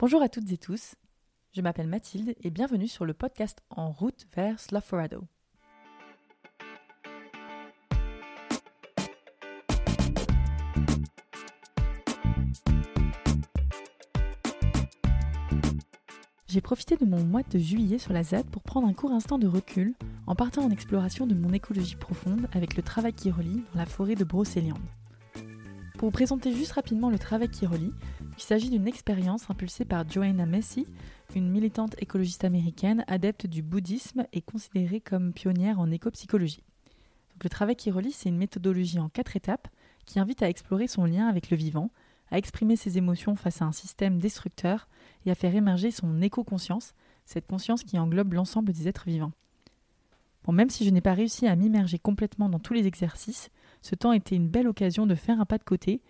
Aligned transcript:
Bonjour 0.00 0.22
à 0.22 0.30
toutes 0.30 0.50
et 0.50 0.56
tous, 0.56 0.94
je 1.52 1.60
m'appelle 1.60 1.86
Mathilde 1.86 2.34
et 2.42 2.48
bienvenue 2.48 2.88
sur 2.88 3.04
le 3.04 3.12
podcast 3.12 3.60
En 3.68 3.92
route 3.92 4.26
vers 4.34 4.58
Slough-Forado. 4.58 5.24
J'ai 16.48 16.62
profité 16.62 16.96
de 16.96 17.04
mon 17.04 17.22
mois 17.22 17.42
de 17.42 17.58
juillet 17.58 17.98
sur 17.98 18.14
la 18.14 18.22
ZAD 18.22 18.46
pour 18.46 18.62
prendre 18.62 18.88
un 18.88 18.94
court 18.94 19.12
instant 19.12 19.36
de 19.36 19.46
recul 19.46 19.92
en 20.26 20.34
partant 20.34 20.64
en 20.64 20.70
exploration 20.70 21.26
de 21.26 21.34
mon 21.34 21.52
écologie 21.52 21.96
profonde 21.96 22.48
avec 22.54 22.74
le 22.74 22.82
travail 22.82 23.12
qui 23.12 23.30
relie 23.30 23.64
dans 23.74 23.80
la 23.80 23.84
forêt 23.84 24.14
de 24.14 24.24
Brocéliande. 24.24 24.78
Pour 26.00 26.06
vous 26.06 26.12
présenter 26.12 26.54
juste 26.54 26.72
rapidement 26.72 27.10
le 27.10 27.18
travail 27.18 27.50
qui 27.50 27.66
relie, 27.66 27.92
il 28.38 28.42
s'agit 28.42 28.70
d'une 28.70 28.88
expérience 28.88 29.50
impulsée 29.50 29.84
par 29.84 30.08
Joanna 30.08 30.46
Messi, 30.46 30.86
une 31.36 31.50
militante 31.50 31.94
écologiste 32.00 32.44
américaine 32.44 33.04
adepte 33.06 33.46
du 33.46 33.60
bouddhisme 33.60 34.24
et 34.32 34.40
considérée 34.40 35.02
comme 35.02 35.34
pionnière 35.34 35.78
en 35.78 35.90
éco-psychologie. 35.90 36.64
le 37.44 37.50
travail 37.50 37.76
qui 37.76 37.90
relie, 37.90 38.12
c'est 38.12 38.30
une 38.30 38.38
méthodologie 38.38 38.98
en 38.98 39.10
quatre 39.10 39.36
étapes 39.36 39.68
qui 40.06 40.18
invite 40.18 40.42
à 40.42 40.48
explorer 40.48 40.86
son 40.86 41.04
lien 41.04 41.28
avec 41.28 41.50
le 41.50 41.58
vivant, 41.58 41.90
à 42.30 42.38
exprimer 42.38 42.76
ses 42.76 42.96
émotions 42.96 43.36
face 43.36 43.60
à 43.60 43.66
un 43.66 43.72
système 43.72 44.20
destructeur 44.20 44.88
et 45.26 45.30
à 45.30 45.34
faire 45.34 45.54
émerger 45.54 45.90
son 45.90 46.22
éco-conscience, 46.22 46.94
cette 47.26 47.46
conscience 47.46 47.84
qui 47.84 47.98
englobe 47.98 48.32
l'ensemble 48.32 48.72
des 48.72 48.88
êtres 48.88 49.04
vivants. 49.06 49.32
Bon, 50.44 50.52
même 50.52 50.70
si 50.70 50.86
je 50.86 50.90
n'ai 50.90 51.02
pas 51.02 51.12
réussi 51.12 51.46
à 51.46 51.56
m'immerger 51.56 51.98
complètement 51.98 52.48
dans 52.48 52.58
tous 52.58 52.72
les 52.72 52.86
exercices, 52.86 53.50
ce 53.82 53.94
temps 53.94 54.12
était 54.12 54.36
une 54.36 54.48
belle 54.48 54.68
occasion 54.68 55.06
de 55.06 55.14
faire 55.14 55.40
un 55.40 55.46
pas 55.46 55.58
de 55.58 55.64
côté 55.64 56.02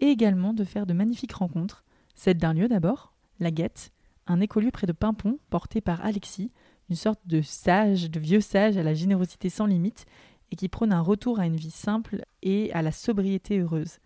et 0.00 0.06
également 0.06 0.52
de 0.52 0.64
faire 0.64 0.86
de 0.86 0.92
magnifiques 0.92 1.32
rencontres. 1.32 1.84
Celle 2.14 2.38
d'un 2.38 2.52
lieu 2.52 2.68
d'abord, 2.68 3.14
la 3.40 3.50
Guette, 3.50 3.92
un 4.26 4.40
écolieu 4.40 4.70
près 4.70 4.86
de 4.86 4.92
Pimpon 4.92 5.38
porté 5.50 5.80
par 5.80 6.04
Alexis, 6.04 6.50
une 6.90 6.96
sorte 6.96 7.20
de 7.26 7.40
sage, 7.42 8.10
de 8.10 8.20
vieux 8.20 8.40
sage 8.40 8.76
à 8.76 8.82
la 8.82 8.94
générosité 8.94 9.48
sans 9.48 9.66
limite 9.66 10.06
et 10.50 10.56
qui 10.56 10.68
prône 10.68 10.92
un 10.92 11.00
retour 11.00 11.40
à 11.40 11.46
une 11.46 11.56
vie 11.56 11.70
simple 11.70 12.24
et 12.42 12.72
à 12.72 12.82
la 12.82 12.92
sobriété 12.92 13.58
heureuse. 13.58 13.98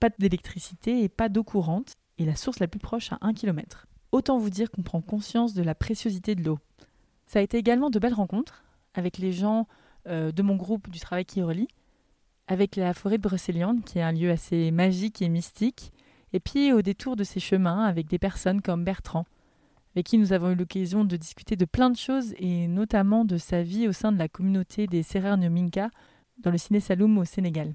Pas 0.00 0.10
d'électricité 0.18 1.02
et 1.04 1.08
pas 1.08 1.28
d'eau 1.28 1.44
courante, 1.44 1.94
et 2.18 2.24
la 2.24 2.36
source 2.36 2.58
la 2.58 2.68
plus 2.68 2.80
proche 2.80 3.12
à 3.12 3.18
1 3.22 3.32
km. 3.32 3.86
Autant 4.10 4.38
vous 4.38 4.50
dire 4.50 4.70
qu'on 4.70 4.82
prend 4.82 5.00
conscience 5.00 5.54
de 5.54 5.62
la 5.62 5.74
préciosité 5.74 6.34
de 6.34 6.42
l'eau. 6.42 6.58
Ça 7.26 7.38
a 7.38 7.42
été 7.42 7.56
également 7.56 7.88
de 7.88 7.98
belles 7.98 8.12
rencontres 8.12 8.64
avec 8.94 9.16
les 9.18 9.32
gens 9.32 9.66
euh, 10.06 10.32
de 10.32 10.42
mon 10.42 10.56
groupe 10.56 10.90
du 10.90 11.00
travail 11.00 11.24
qui 11.24 11.40
relie, 11.40 11.68
avec 12.52 12.76
la 12.76 12.92
forêt 12.92 13.16
de 13.16 13.22
Brocéliande, 13.22 13.82
qui 13.82 13.98
est 13.98 14.02
un 14.02 14.12
lieu 14.12 14.30
assez 14.30 14.70
magique 14.70 15.22
et 15.22 15.30
mystique, 15.30 15.90
et 16.34 16.40
puis 16.40 16.70
au 16.74 16.82
détour 16.82 17.16
de 17.16 17.24
ces 17.24 17.40
chemins 17.40 17.84
avec 17.84 18.08
des 18.08 18.18
personnes 18.18 18.60
comme 18.60 18.84
Bertrand, 18.84 19.24
avec 19.94 20.04
qui 20.04 20.18
nous 20.18 20.34
avons 20.34 20.50
eu 20.50 20.54
l'occasion 20.54 21.06
de 21.06 21.16
discuter 21.16 21.56
de 21.56 21.64
plein 21.64 21.88
de 21.88 21.96
choses, 21.96 22.34
et 22.36 22.68
notamment 22.68 23.24
de 23.24 23.38
sa 23.38 23.62
vie 23.62 23.88
au 23.88 23.92
sein 23.92 24.12
de 24.12 24.18
la 24.18 24.28
communauté 24.28 24.86
des 24.86 25.02
Minka 25.48 25.88
dans 26.42 26.50
le 26.50 26.58
Ciné 26.58 26.80
Saloum 26.80 27.16
au 27.16 27.24
Sénégal. 27.24 27.74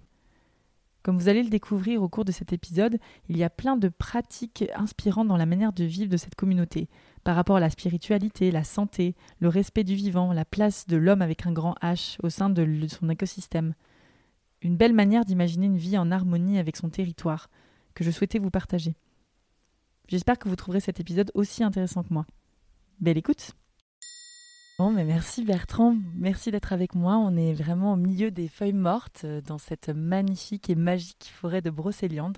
Comme 1.02 1.17
vous 1.17 1.30
allez 1.30 1.41
le 1.41 1.50
découvrir 1.50 2.03
au 2.03 2.08
cours 2.09 2.25
de 2.25 2.31
cet 2.31 2.53
épisode, 2.53 3.00
il 3.30 3.38
y 3.38 3.44
a 3.44 3.50
plein 3.50 3.78
de 3.78 3.89
pratiques 3.89 4.66
inspirantes 4.75 5.28
dans 5.28 5.38
la 5.38 5.45
manière 5.47 5.73
de 5.73 5.86
vivre 5.86 6.12
de 6.12 6.17
cette 6.17 6.36
communauté, 6.36 6.88
par 7.23 7.36
rapport 7.36 7.56
à 7.56 7.62
la 7.62 7.72
spiritualité, 7.72 8.52
la 8.52 8.64
santé, 8.64 9.16
le 9.39 9.50
respect 9.50 9.84
du 9.84 9.95
vivant, 9.95 10.34
la 10.34 10.45
place 10.45 10.86
de 10.86 10.97
l'homme 10.97 11.23
avec 11.23 11.47
un 11.47 11.52
grand 11.52 11.75
H 11.81 12.17
au 12.22 12.30
sein 12.30 12.52
de 12.52 12.88
son 12.88 13.09
écosystème. 13.09 13.73
Une 14.61 14.77
belle 14.77 14.94
manière 14.94 15.25
d'imaginer 15.25 15.67
une 15.67 15.77
vie 15.77 15.97
en 15.97 16.11
harmonie 16.11 16.58
avec 16.58 16.75
son 16.77 16.89
territoire, 16.89 17.50
que 17.94 18.03
je 18.03 18.11
souhaitais 18.11 18.39
vous 18.39 18.50
partager. 18.50 18.95
J'espère 20.08 20.39
que 20.39 20.50
vous 20.50 20.55
trouverez 20.55 20.80
cet 20.80 21.00
épisode 21.00 21.31
aussi 21.33 21.63
intéressant 21.63 22.03
que 22.03 22.13
moi. 22.13 22.25
Belle 23.00 23.17
écoute 23.17 23.52
Bon, 24.80 24.91
mais 24.91 25.05
merci 25.05 25.44
Bertrand, 25.44 25.95
merci 26.13 26.52
d'être 26.52 26.72
avec 26.72 26.94
moi. 26.94 27.17
On 27.17 27.35
est 27.35 27.53
vraiment 27.53 27.94
au 27.94 27.95
milieu 27.95 28.30
des 28.30 28.47
feuilles 28.47 28.73
mortes 28.73 29.23
euh, 29.23 29.41
dans 29.41 29.57
cette 29.57 29.90
magnifique 29.90 30.69
et 30.69 30.75
magique 30.75 31.31
forêt 31.34 31.62
de 31.62 31.72
Brocéliande. 31.72 32.38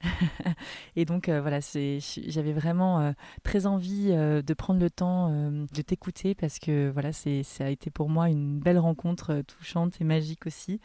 et 0.96 1.04
donc 1.04 1.28
euh, 1.28 1.40
voilà, 1.40 1.60
j'avais 1.60 2.52
vraiment 2.52 3.00
euh, 3.00 3.12
très 3.42 3.66
envie 3.66 4.08
de 4.08 4.54
prendre 4.54 4.80
le 4.80 4.90
temps 4.90 5.30
de 5.30 5.82
t'écouter 5.82 6.34
parce 6.34 6.58
que 6.58 6.90
voilà, 6.90 7.12
ça 7.12 7.64
a 7.64 7.68
été 7.68 7.90
pour 7.90 8.08
moi 8.08 8.28
une 8.28 8.58
belle 8.58 8.78
rencontre 8.78 9.42
touchante 9.42 10.00
et 10.00 10.04
magique 10.04 10.46
aussi. 10.46 10.80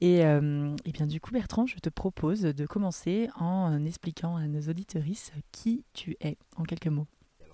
Et, 0.00 0.18
et, 0.20 0.92
bien 0.92 1.06
du 1.06 1.20
coup, 1.20 1.30
Bertrand, 1.32 1.66
je 1.66 1.76
te 1.76 1.88
propose 1.88 2.42
de 2.42 2.66
commencer 2.66 3.28
en 3.36 3.84
expliquant 3.84 4.36
à 4.36 4.46
nos 4.46 4.60
auditorices 4.68 5.32
qui 5.52 5.84
tu 5.92 6.16
es 6.20 6.36
en 6.56 6.64
quelques 6.64 6.88
mots. 6.88 7.06
et 7.36 7.50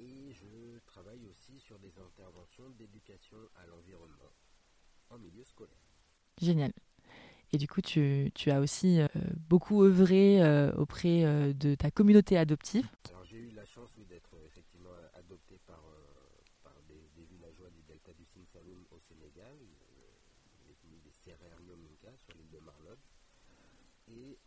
je 0.00 0.78
travaille 0.86 1.26
aussi 1.26 1.58
sur 1.60 1.78
des 1.78 1.98
interventions 1.98 2.68
d'éducation 2.70 3.38
à 3.56 3.66
l'environnement 3.66 4.32
en 5.10 5.18
milieu 5.18 5.44
scolaire. 5.44 5.76
Génial. 6.40 6.72
Et 7.52 7.58
du 7.58 7.68
coup, 7.68 7.82
tu, 7.82 8.30
tu 8.34 8.50
as 8.50 8.60
aussi 8.60 9.00
euh, 9.00 9.08
beaucoup 9.48 9.82
œuvré 9.84 10.42
euh, 10.42 10.72
auprès 10.72 11.24
euh, 11.24 11.52
de 11.52 11.74
ta 11.74 11.90
communauté 11.90 12.38
adoptive. 12.38 12.88
Alors, 13.10 13.24
j'ai 13.24 13.36
eu 13.36 13.50
la 13.50 13.66
chance 13.66 13.90
d'être 14.08 14.34
effectivement 14.46 14.94
adopté 15.14 15.58
par, 15.66 15.82
par 16.64 16.72
des, 16.88 17.10
des, 17.14 17.26
villageois 17.26 17.68
du 17.70 17.82
delta 17.82 18.12
du 18.14 18.24
Sine 18.24 18.46
Saloum 18.46 18.86
au 18.90 18.98
Sénégal, 19.00 19.54
l'ethnie 20.66 21.00
des 21.00 21.12
Serrer 21.12 21.50
Minka 21.60 22.16
sur 22.16 22.32
l'île 22.34 22.50
de 22.50 22.58
Marlotte. 22.58 23.04
Et 24.08 24.38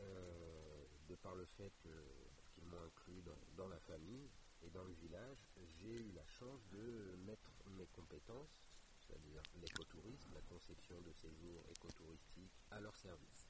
de 1.07 1.16
par 1.16 1.33
le 1.35 1.45
fait 1.45 1.72
qu'ils 1.81 2.66
m'ont 2.67 2.83
inclus 2.85 3.22
dans, 3.22 3.63
dans 3.63 3.67
la 3.69 3.79
famille, 3.79 4.29
et 4.66 4.70
dans 4.72 4.84
le 4.84 4.94
village, 4.94 5.38
j'ai 5.78 5.96
eu 5.96 6.12
la 6.14 6.26
chance 6.26 6.62
de 6.72 7.16
mettre 7.26 7.52
mes 7.78 7.86
compétences, 7.88 8.59
c'est-à-dire 9.00 9.42
l'écotourisme, 9.62 10.34
la 10.34 10.42
conception 10.42 11.00
de 11.02 11.12
séjours 11.14 11.64
écotouristiques, 11.70 12.58
à 12.72 12.80
leur 12.80 12.96
service. 12.98 13.48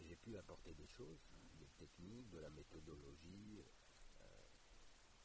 J'ai 0.00 0.16
pu 0.16 0.36
apporter 0.36 0.74
des 0.74 0.86
choses, 0.86 1.18
des 1.58 1.68
techniques, 1.78 2.28
de 2.30 2.38
la 2.38 2.50
méthodologie 2.50 3.62
euh, 4.20 4.24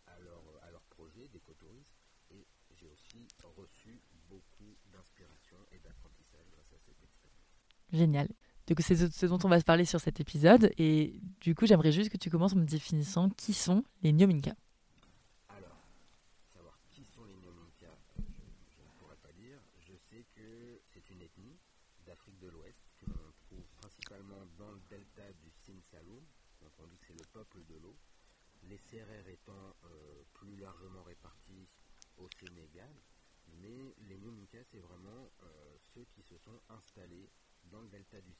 à, 0.07 0.19
leur, 0.19 0.43
à 0.63 0.69
leur 0.69 0.83
projet 0.83 1.27
d'écotourisme, 1.29 1.89
et 2.31 2.45
j'ai 2.71 2.87
aussi 2.89 3.27
reçu 3.55 4.01
beaucoup 4.29 4.77
d'inspiration 4.91 5.57
et 5.71 5.79
d'apprentissage 5.79 6.45
grâce 6.51 6.73
à 6.73 6.79
cette 6.85 7.01
expérience. 7.01 7.33
Génial. 7.91 8.27
Donc 8.67 8.79
c'est 8.79 8.95
ce 8.95 9.25
dont 9.25 9.39
on 9.43 9.49
va 9.49 9.59
se 9.59 9.65
parler 9.65 9.83
sur 9.83 9.99
cet 9.99 10.19
épisode. 10.19 10.71
Et 10.77 11.19
du 11.41 11.53
coup, 11.53 11.65
j'aimerais 11.65 11.91
juste 11.91 12.09
que 12.09 12.17
tu 12.17 12.29
commences 12.29 12.53
en 12.53 12.57
me 12.57 12.65
définissant 12.65 13.29
qui 13.29 13.53
sont 13.53 13.83
les 14.03 14.13
Nyominka. 14.13 14.55
Alors, 15.49 15.77
savoir 16.53 16.77
qui 16.89 17.03
sont 17.03 17.25
les 17.25 17.35
Nyominka, 17.35 17.91
je, 18.15 18.81
ne 18.81 18.89
pourrais 18.99 19.17
pas 19.17 19.33
dire. 19.33 19.59
Je 19.81 19.93
sais 20.09 20.25
que 20.35 20.79
c'est 20.93 21.09
une 21.09 21.21
ethnie 21.21 21.57
d'Afrique 22.05 22.39
de 22.39 22.47
l'Ouest 22.47 22.79
que 22.99 23.05
l'on 23.07 23.33
trouve 23.47 23.67
principalement 23.81 24.45
dans 24.57 24.71
le 24.71 24.81
delta 24.89 25.27
du 25.41 25.51
Sine 25.51 25.81
Saloum. 25.91 26.23
Donc 26.61 26.71
on 26.79 26.87
dit 26.87 26.97
que 26.97 27.07
c'est 27.07 27.19
le 27.19 27.27
peuple 27.33 27.65
de 27.67 27.75
l'eau. 27.79 27.97
Les 28.69 28.77
Sérères 28.77 29.27
étant 29.27 29.75
euh, 29.83 30.23
plus 30.33 30.55
largement 30.55 31.03
répartis 31.03 31.67
au 32.17 32.29
Sénégal. 32.39 32.95
Mais 33.61 33.93
les 34.07 34.17
Nyominka, 34.17 34.59
c'est 34.71 34.79
vraiment 34.79 35.29
euh, 35.43 35.75
ceux 35.93 36.05
qui 36.15 36.23
se 36.23 36.37
sont 36.37 36.61
installés 36.69 37.29
dans 37.71 37.81
le 37.81 37.87
delta 37.87 38.17
du, 38.21 38.33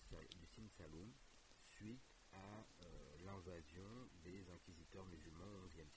euh, 2.81 2.85
l'invasion 3.25 3.83
des 4.23 4.43
inquisiteurs 4.53 5.05
musulmans 5.05 5.63
au 5.65 5.69
siècle. 5.69 5.89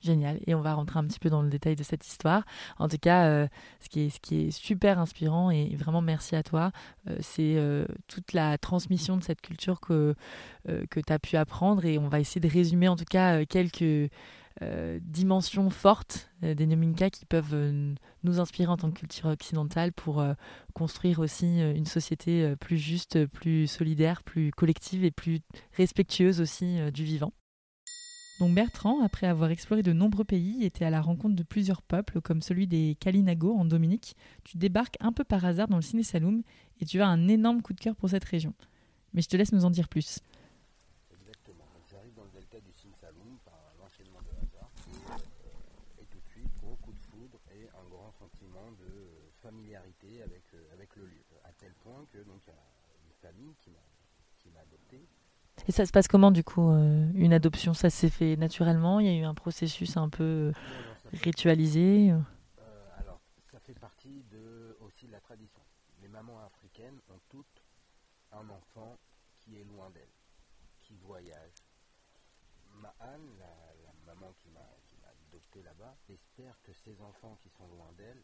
Génial. 0.00 0.40
Et 0.46 0.54
on 0.54 0.60
va 0.60 0.74
rentrer 0.74 0.98
un 0.98 1.04
petit 1.04 1.18
peu 1.18 1.28
dans 1.28 1.42
le 1.42 1.50
détail 1.50 1.76
de 1.76 1.82
cette 1.82 2.06
histoire. 2.06 2.44
En 2.78 2.88
tout 2.88 2.98
cas, 2.98 3.26
euh, 3.26 3.48
ce, 3.80 3.88
qui 3.88 4.00
est, 4.00 4.10
ce 4.10 4.20
qui 4.20 4.46
est 4.46 4.50
super 4.50 4.98
inspirant 4.98 5.50
et 5.50 5.76
vraiment 5.76 6.00
merci 6.00 6.36
à 6.36 6.42
toi, 6.42 6.72
euh, 7.08 7.16
c'est 7.20 7.58
toute 8.08 8.32
la 8.32 8.56
transmission 8.56 9.16
de 9.16 9.22
cette 9.22 9.42
culture 9.42 9.80
que, 9.80 10.14
que 10.64 11.00
tu 11.00 11.12
as 11.12 11.18
pu 11.18 11.36
apprendre. 11.36 11.84
Et 11.84 11.98
on 11.98 12.08
va 12.08 12.20
essayer 12.20 12.40
de 12.40 12.48
résumer 12.48 12.88
en 12.88 12.96
tout 12.96 13.04
cas 13.04 13.44
quelques 13.44 14.10
dimensions 15.00 15.70
fortes 15.70 16.30
euh, 16.42 16.54
des 16.54 16.66
Nominka 16.66 17.10
qui 17.10 17.24
peuvent 17.24 17.54
euh, 17.54 17.94
nous 18.24 18.40
inspirer 18.40 18.68
en 18.68 18.76
tant 18.76 18.90
que 18.90 18.98
culture 18.98 19.26
occidentale 19.26 19.92
pour 19.92 20.24
construire 20.74 21.20
aussi 21.20 21.60
une 21.60 21.86
société 21.86 22.54
plus 22.56 22.76
juste, 22.76 23.26
plus 23.26 23.66
solidaire, 23.66 24.22
plus 24.22 24.50
collective 24.50 25.04
et 25.04 25.10
plus 25.10 25.40
respectueuse 25.76 26.40
aussi 26.40 26.78
du 26.92 27.04
vivant. 27.04 27.32
Donc 28.40 28.54
Bertrand, 28.54 29.02
après 29.02 29.26
avoir 29.26 29.50
exploré 29.50 29.82
de 29.82 29.92
nombreux 29.92 30.24
pays, 30.24 30.64
était 30.64 30.84
à 30.84 30.90
la 30.90 31.02
rencontre 31.02 31.36
de 31.36 31.42
plusieurs 31.42 31.82
peuples, 31.82 32.20
comme 32.22 32.40
celui 32.40 32.66
des 32.66 32.96
Kalinago 32.98 33.54
en 33.54 33.66
Dominique. 33.66 34.16
Tu 34.44 34.56
débarques 34.56 34.96
un 35.00 35.12
peu 35.12 35.24
par 35.24 35.44
hasard 35.44 35.68
dans 35.68 35.76
le 35.76 35.82
Ciné 35.82 36.02
Saloum 36.02 36.42
et 36.80 36.86
tu 36.86 37.02
as 37.02 37.08
un 37.08 37.28
énorme 37.28 37.60
coup 37.60 37.74
de 37.74 37.80
cœur 37.80 37.96
pour 37.96 38.08
cette 38.08 38.24
région. 38.24 38.54
Mais 39.12 39.22
je 39.22 39.28
te 39.28 39.36
laisse 39.36 39.52
nous 39.52 39.64
en 39.64 39.70
dire 39.70 39.88
plus. 39.88 40.20
sentiment 48.20 48.70
de 48.72 49.30
familiarité 49.40 50.22
avec, 50.22 50.44
avec 50.72 50.94
le 50.96 51.06
lieu. 51.06 51.24
À 51.44 51.52
tel 51.52 51.72
point 51.82 52.04
que 52.12 52.18
donc 52.18 52.40
il 52.46 52.50
y 52.50 52.56
a 52.56 52.60
une 53.06 53.14
famille 53.20 53.54
qui 53.62 54.50
m'a 54.50 54.60
adopté. 54.60 55.06
Et 55.68 55.72
ça 55.72 55.86
se 55.86 55.92
passe 55.92 56.08
comment 56.08 56.30
du 56.30 56.42
coup 56.42 56.68
une 57.14 57.32
adoption? 57.32 57.74
Ça 57.74 57.90
s'est 57.90 58.10
fait 58.10 58.36
naturellement? 58.36 59.00
Il 59.00 59.06
y 59.06 59.10
a 59.10 59.14
eu 59.14 59.24
un 59.24 59.34
processus 59.34 59.96
un 59.96 60.08
peu 60.08 60.52
ritualisé 61.12 62.10
Alors 62.98 63.20
ça 63.50 63.58
fait 63.60 63.78
partie 63.78 64.24
de, 64.30 64.76
aussi 64.80 65.06
de 65.06 65.12
la 65.12 65.20
tradition. 65.20 65.60
Les 66.02 66.08
mamans 66.08 66.40
africaines 66.40 66.98
ont 67.08 67.20
toutes 67.28 67.64
un 68.32 68.48
enfant 68.50 68.96
qui 69.38 69.56
est 69.56 69.64
loin 69.64 69.90
d'elles, 69.90 70.16
qui 70.78 70.96
voyage. 70.96 71.54
Ma 72.74 72.94
Anne, 73.00 73.28
la, 73.38 74.14
maman 74.14 74.32
qui 74.38 74.48
m'a 74.48 74.60
adopté 75.28 75.62
là-bas, 75.62 75.96
espère 76.08 76.60
que 76.62 76.72
ses 76.72 77.00
enfants 77.00 77.36
qui 77.40 77.48
sont 77.50 77.66
loin 77.68 77.92
d'elle 77.96 78.22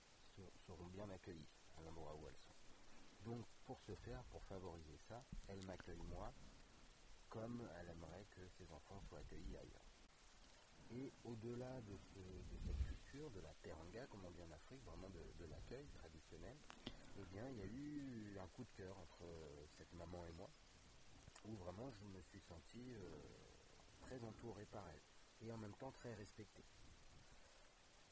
seront 0.67 0.87
bien 0.87 1.09
accueillis 1.11 1.49
à 1.77 1.83
l'endroit 1.83 2.17
où 2.21 2.27
elles 2.27 2.41
sont. 2.47 3.31
Donc 3.31 3.45
pour 3.65 3.81
ce 3.81 3.95
faire, 3.95 4.23
pour 4.31 4.43
favoriser 4.45 4.99
ça, 5.09 5.23
elle 5.49 5.65
m'accueille 5.67 6.03
moi 6.09 6.33
comme 7.29 7.69
elle 7.81 7.91
aimerait 7.91 8.27
que 8.31 8.47
ses 8.59 8.71
enfants 8.73 9.01
soient 9.09 9.19
accueillis 9.19 9.57
ailleurs. 9.57 9.87
Et 10.91 11.13
au-delà 11.25 11.81
de, 11.83 11.99
cette 12.65 12.83
culture, 12.85 13.31
de 13.31 13.41
la 13.41 13.53
teranga, 13.63 14.07
comme 14.07 14.25
on 14.25 14.31
dit 14.31 14.43
en 14.43 14.53
Afrique, 14.53 14.83
vraiment 14.85 15.11
de, 15.11 15.47
l'accueil 15.47 15.87
traditionnel, 15.99 16.57
eh 17.19 17.25
bien, 17.25 17.49
il 17.51 17.59
y 17.59 17.63
a 17.63 17.67
eu 17.67 18.39
un 18.39 18.47
coup 18.49 18.63
de 18.65 18.77
cœur 18.77 18.97
entre 18.99 19.25
cette 19.77 19.93
maman 19.95 20.25
et 20.27 20.33
moi, 20.33 20.49
où 21.45 21.57
vraiment 21.57 21.91
je 21.91 22.05
me 22.07 22.21
suis 22.23 22.41
senti 22.41 22.95
euh, 22.95 23.09
très 24.01 24.23
entouré 24.23 24.65
par 24.67 24.85
elle, 24.89 25.47
et 25.49 25.53
en 25.53 25.59
même 25.59 25.75
temps 25.75 25.91
très 25.91 26.15
respecté. 26.15 26.63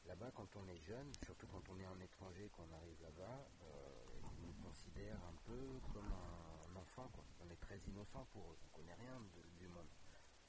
Là-bas, 0.07 0.31
quand 0.35 0.55
on 0.55 0.67
est 0.67 0.81
jeune, 0.85 1.11
surtout 1.23 1.47
quand 1.47 1.63
on 1.69 1.79
est 1.79 1.85
un 1.85 1.99
étranger, 1.99 2.49
qu'on 2.55 2.71
arrive 2.75 3.01
là-bas, 3.01 3.47
euh, 3.63 4.05
ils 4.37 4.45
nous 4.45 4.53
considèrent 4.63 5.23
un 5.23 5.35
peu 5.45 5.79
comme 5.93 6.11
un, 6.11 6.54
enfant. 6.75 7.09
On 7.41 7.49
est 7.49 7.59
très 7.61 7.79
innocent 7.87 8.25
pour 8.31 8.51
eux, 8.51 8.57
on 8.65 8.77
connaît 8.77 8.93
rien 8.95 9.19
du 9.59 9.67
monde. 9.67 9.87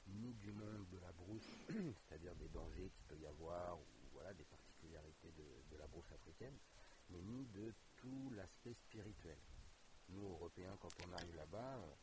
Ni 0.07 0.33
du 0.35 0.51
monde 0.53 0.87
de 0.89 0.99
la 0.99 1.11
brousse, 1.11 1.49
c'est-à-dire 2.07 2.35
des 2.35 2.47
dangers 2.49 2.89
qu'il 2.89 3.05
peut 3.07 3.17
y 3.17 3.27
avoir, 3.27 3.77
ou 3.77 3.83
voilà, 4.13 4.33
des 4.33 4.45
particularités 4.45 5.31
de, 5.37 5.77
la 5.77 5.87
brousse 5.87 6.11
africaine, 6.11 6.57
mais 7.09 7.21
ni 7.21 7.45
de 7.47 7.73
tout 7.97 8.31
l'aspect 8.35 8.73
spirituel. 8.73 9.37
Nous, 10.09 10.23
Européens, 10.23 10.77
quand 10.81 10.93
on 11.05 11.13
arrive 11.13 11.35
là-bas, 11.35 11.75
euh, 11.75 11.93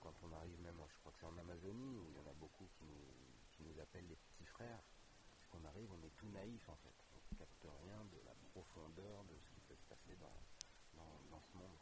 quand 0.00 0.14
on 0.22 0.32
arrive 0.32 0.60
même, 0.60 0.76
je 0.88 0.98
crois 1.00 1.12
que 1.12 1.18
c'est 1.20 1.26
en 1.26 1.38
Amazonie, 1.38 1.96
où 1.98 2.06
il 2.08 2.14
y 2.14 2.18
en 2.18 2.30
a 2.30 2.34
beaucoup 2.34 2.68
qui 2.78 2.84
nous, 3.64 3.80
appellent 3.80 4.08
les 4.08 4.16
petits 4.16 4.46
frères, 4.46 4.82
qu'on 5.50 5.64
arrive, 5.64 5.90
on 5.92 6.02
est 6.06 6.14
tout 6.16 6.28
naïf 6.28 6.68
en 6.68 6.76
fait. 6.76 6.94
On 7.14 7.34
ne 7.34 7.38
capte 7.38 7.66
rien 7.84 8.04
de 8.12 8.18
la 8.24 8.34
profondeur 8.52 9.24
de 9.24 9.34
ce 9.36 9.48
qui 9.54 9.60
peut 9.60 9.76
se 9.76 9.84
passer 9.88 10.16
dans, 10.20 11.40
ce 11.40 11.56
monde. 11.56 11.81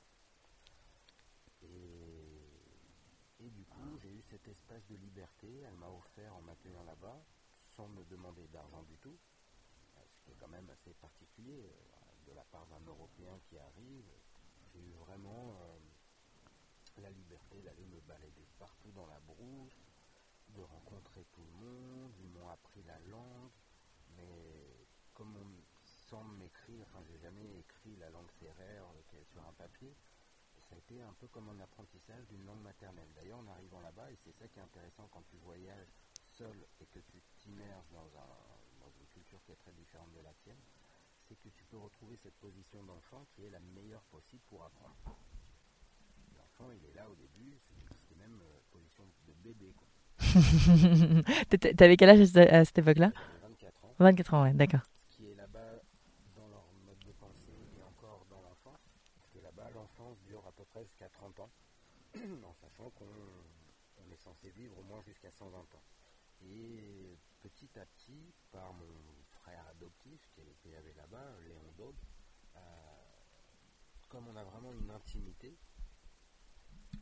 Et, 3.41 3.51
du 3.51 3.65
coup, 3.65 3.99
j'ai 4.03 4.11
eu 4.11 4.23
cet 4.31 4.47
espace 4.47 4.87
de 4.89 4.97
liberté. 4.97 5.49
Elle 5.67 5.75
m'a 5.75 5.89
offert 5.89 6.35
en 6.37 6.43
m'accueillant 6.43 6.85
là-bas, 6.85 7.23
sans 7.77 7.89
me 7.89 8.05
demander 8.05 8.47
d'argent 8.49 8.83
du 8.85 8.97
tout, 8.99 9.17
ce 9.97 10.25
qui 10.25 10.31
est 10.33 10.37
quand 10.39 10.49
même 10.49 10.69
assez 10.71 10.93
particulier 10.95 11.65
euh, 11.65 12.31
de 12.31 12.35
la 12.35 12.45
part 12.45 12.67
d'un 12.67 12.85
Européen 12.87 13.39
qui 13.49 13.59
arrive. 13.59 14.11
J'ai 14.73 14.81
eu 14.81 14.93
vraiment 15.07 15.57
euh, 15.61 15.79
la 17.03 17.11
liberté 17.11 17.61
d'aller 17.63 17.85
me 17.87 18.01
balader 18.01 18.47
partout 18.59 18.91
dans 18.93 19.07
la 19.07 19.19
brousse, 19.21 19.79
de 20.55 20.63
rencontrer 20.63 21.25
tout 21.33 21.45
le 21.45 21.67
monde, 21.67 22.13
ils 22.21 22.31
m'ont 22.31 22.49
appris 22.49 22.83
la 22.83 22.99
langue, 23.11 23.51
mais 24.17 24.87
comme 25.15 25.37
on, 25.37 25.81
sans 26.11 26.25
m'écrire, 26.25 26.85
enfin 26.89 27.03
j'ai 27.07 27.19
jamais 27.19 27.59
écrit 27.59 27.97
la 27.97 28.11
langue 28.11 28.31
serrère 28.41 28.85
euh, 29.15 29.25
sur 29.33 29.47
un 29.47 29.53
papier, 29.53 29.95
ça 30.71 30.77
a 30.77 30.79
été 30.79 31.03
un 31.03 31.13
peu 31.19 31.27
comme 31.29 31.49
un 31.51 31.59
apprentissage 31.61 32.27
d'une 32.29 32.47
langue 32.47 32.63
maternelle. 32.63 33.09
D'ailleurs 33.17 33.41
en 33.41 33.49
arrivant 33.49 33.81
là-bas, 33.81 34.11
et 34.11 34.17
c'est 34.25 34.33
ça 34.39 34.47
qui 34.47 34.59
est 34.59 34.63
intéressant 34.63 35.09
quand 35.11 35.23
tu 35.29 35.37
voyages 35.39 35.93
seul 36.31 36.57
et 36.81 36.87
que 36.87 37.01
tu 37.11 37.21
t'immerges 37.39 37.91
dans, 37.91 38.07
dans 38.81 38.91
une 38.99 39.07
culture 39.13 39.43
qui 39.45 39.53
est 39.53 39.57
très 39.57 39.73
différente 39.73 40.13
de 40.15 40.21
la 40.23 40.33
tienne, 40.45 40.63
c'est 41.29 41.35
que 41.37 41.49
tu 41.49 41.65
peux 41.65 41.79
retrouver 41.79 42.17
cette 42.23 42.35
position 42.35 42.83
d'enfant 42.85 43.27
qui 43.35 43.45
est 43.45 43.51
la 43.51 43.61
meilleure 43.61 44.03
possible 44.11 44.43
pour 44.49 44.65
apprendre. 44.65 44.97
L'enfant, 46.37 46.71
il 46.73 46.85
est 46.85 46.95
là 46.95 47.09
au 47.09 47.15
début, 47.15 47.59
c'est 48.09 48.17
même 48.17 48.41
euh, 48.43 48.59
position 48.71 49.05
de 49.27 49.33
bébé. 49.35 49.75
Quoi. 49.77 49.87
T'avais 51.77 51.97
quel 51.97 52.11
âge 52.11 52.37
à 52.37 52.65
cette 52.65 52.79
époque-là? 52.79 53.13
24 53.43 53.85
ans. 53.85 53.95
24 53.99 54.35
ans, 54.35 54.43
ouais, 54.45 54.55
d'accord. 54.55 54.81
Ce 55.09 55.17
qui 55.17 55.27
est 55.27 55.35
là-bas 55.35 55.83
dans 56.35 56.49
leur 56.49 56.65
mode 56.85 56.99
de 56.99 57.13
pensée 57.13 57.59
et 57.79 57.83
encore 57.83 58.27
dans 58.29 58.41
l'enfance, 58.43 58.81
parce 59.17 59.31
que 59.31 59.39
là-bas, 59.39 59.71
l'enfance 59.75 60.19
dure 60.27 60.45
à 60.47 60.53
peu 60.53 60.65
près 60.65 60.85
jusqu'à 60.85 61.09
30 61.09 61.41
ans, 61.41 61.51
en 62.17 62.55
sachant 62.55 62.91
qu'on 62.91 64.13
est 64.13 64.17
censé 64.23 64.51
vivre 64.51 64.77
au 64.79 64.83
moins 64.83 65.01
jusqu'à 65.03 65.30
120 65.41 65.59
ans. 65.75 65.83
Et 66.43 67.19
petit 67.41 67.71
à 67.79 67.87
petit, 67.87 68.33
par 68.53 68.73
mon 68.75 69.25
frère 69.31 69.67
adoptif 69.69 70.29
qui 70.35 70.75
avec 70.75 70.97
là-bas, 70.97 71.35
Léon 71.41 71.73
Daube, 71.77 71.97
euh, 72.57 72.61
comme 74.09 74.29
on 74.29 74.37
a 74.37 74.45
vraiment 74.45 74.73
une 74.73 74.91
intimité, 74.91 75.57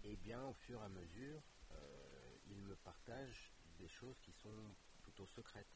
et 0.04 0.12
eh 0.12 0.16
bien 0.16 0.44
au 0.46 0.52
fur 0.52 0.80
et 0.80 0.84
à 0.84 0.88
mesure, 0.88 1.42
il 2.50 2.62
me 2.62 2.76
partage 2.76 3.52
des 3.78 3.88
choses 3.88 4.18
qui 4.20 4.32
sont 4.32 4.74
plutôt 5.02 5.26
secrètes, 5.26 5.66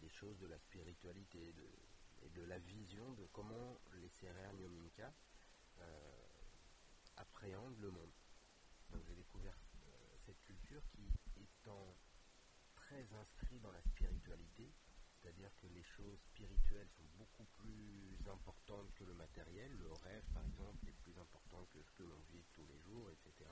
des 0.00 0.08
choses 0.08 0.38
de 0.38 0.46
la 0.46 0.58
spiritualité 0.58 1.54
et 2.22 2.28
de 2.30 2.42
la 2.42 2.58
vision 2.58 3.12
de 3.12 3.26
comment 3.32 3.78
les 3.94 4.08
Serrer 4.08 4.52
Nyominka 4.54 5.12
euh, 5.80 5.84
appréhendent 7.16 7.78
le 7.80 7.90
monde. 7.90 8.12
Donc 8.90 9.02
j'ai 9.06 9.14
découvert 9.14 9.56
euh, 9.76 10.16
cette 10.24 10.40
culture 10.42 10.82
qui, 10.90 11.02
étant 11.62 11.96
très 12.74 13.06
inscrite 13.14 13.62
dans 13.62 13.72
la 13.72 13.82
spiritualité, 13.82 14.72
c'est-à-dire 15.14 15.50
que 15.60 15.68
les 15.68 15.82
choses 15.82 16.18
spirituelles 16.32 16.88
sont 16.96 17.06
beaucoup 17.16 17.46
plus 17.56 18.18
importantes 18.28 18.92
que 18.94 19.04
le 19.04 19.14
matériel, 19.14 19.70
le 19.78 19.92
rêve 19.92 20.24
par 20.34 20.44
exemple 20.44 20.88
est 20.88 20.98
plus 21.02 21.16
important 21.18 21.64
que 21.72 21.82
ce 21.82 21.92
que 21.92 22.02
l'on 22.02 22.20
vit 22.32 22.44
tous 22.52 22.66
les 22.66 22.78
jours, 22.80 23.10
etc 23.10 23.48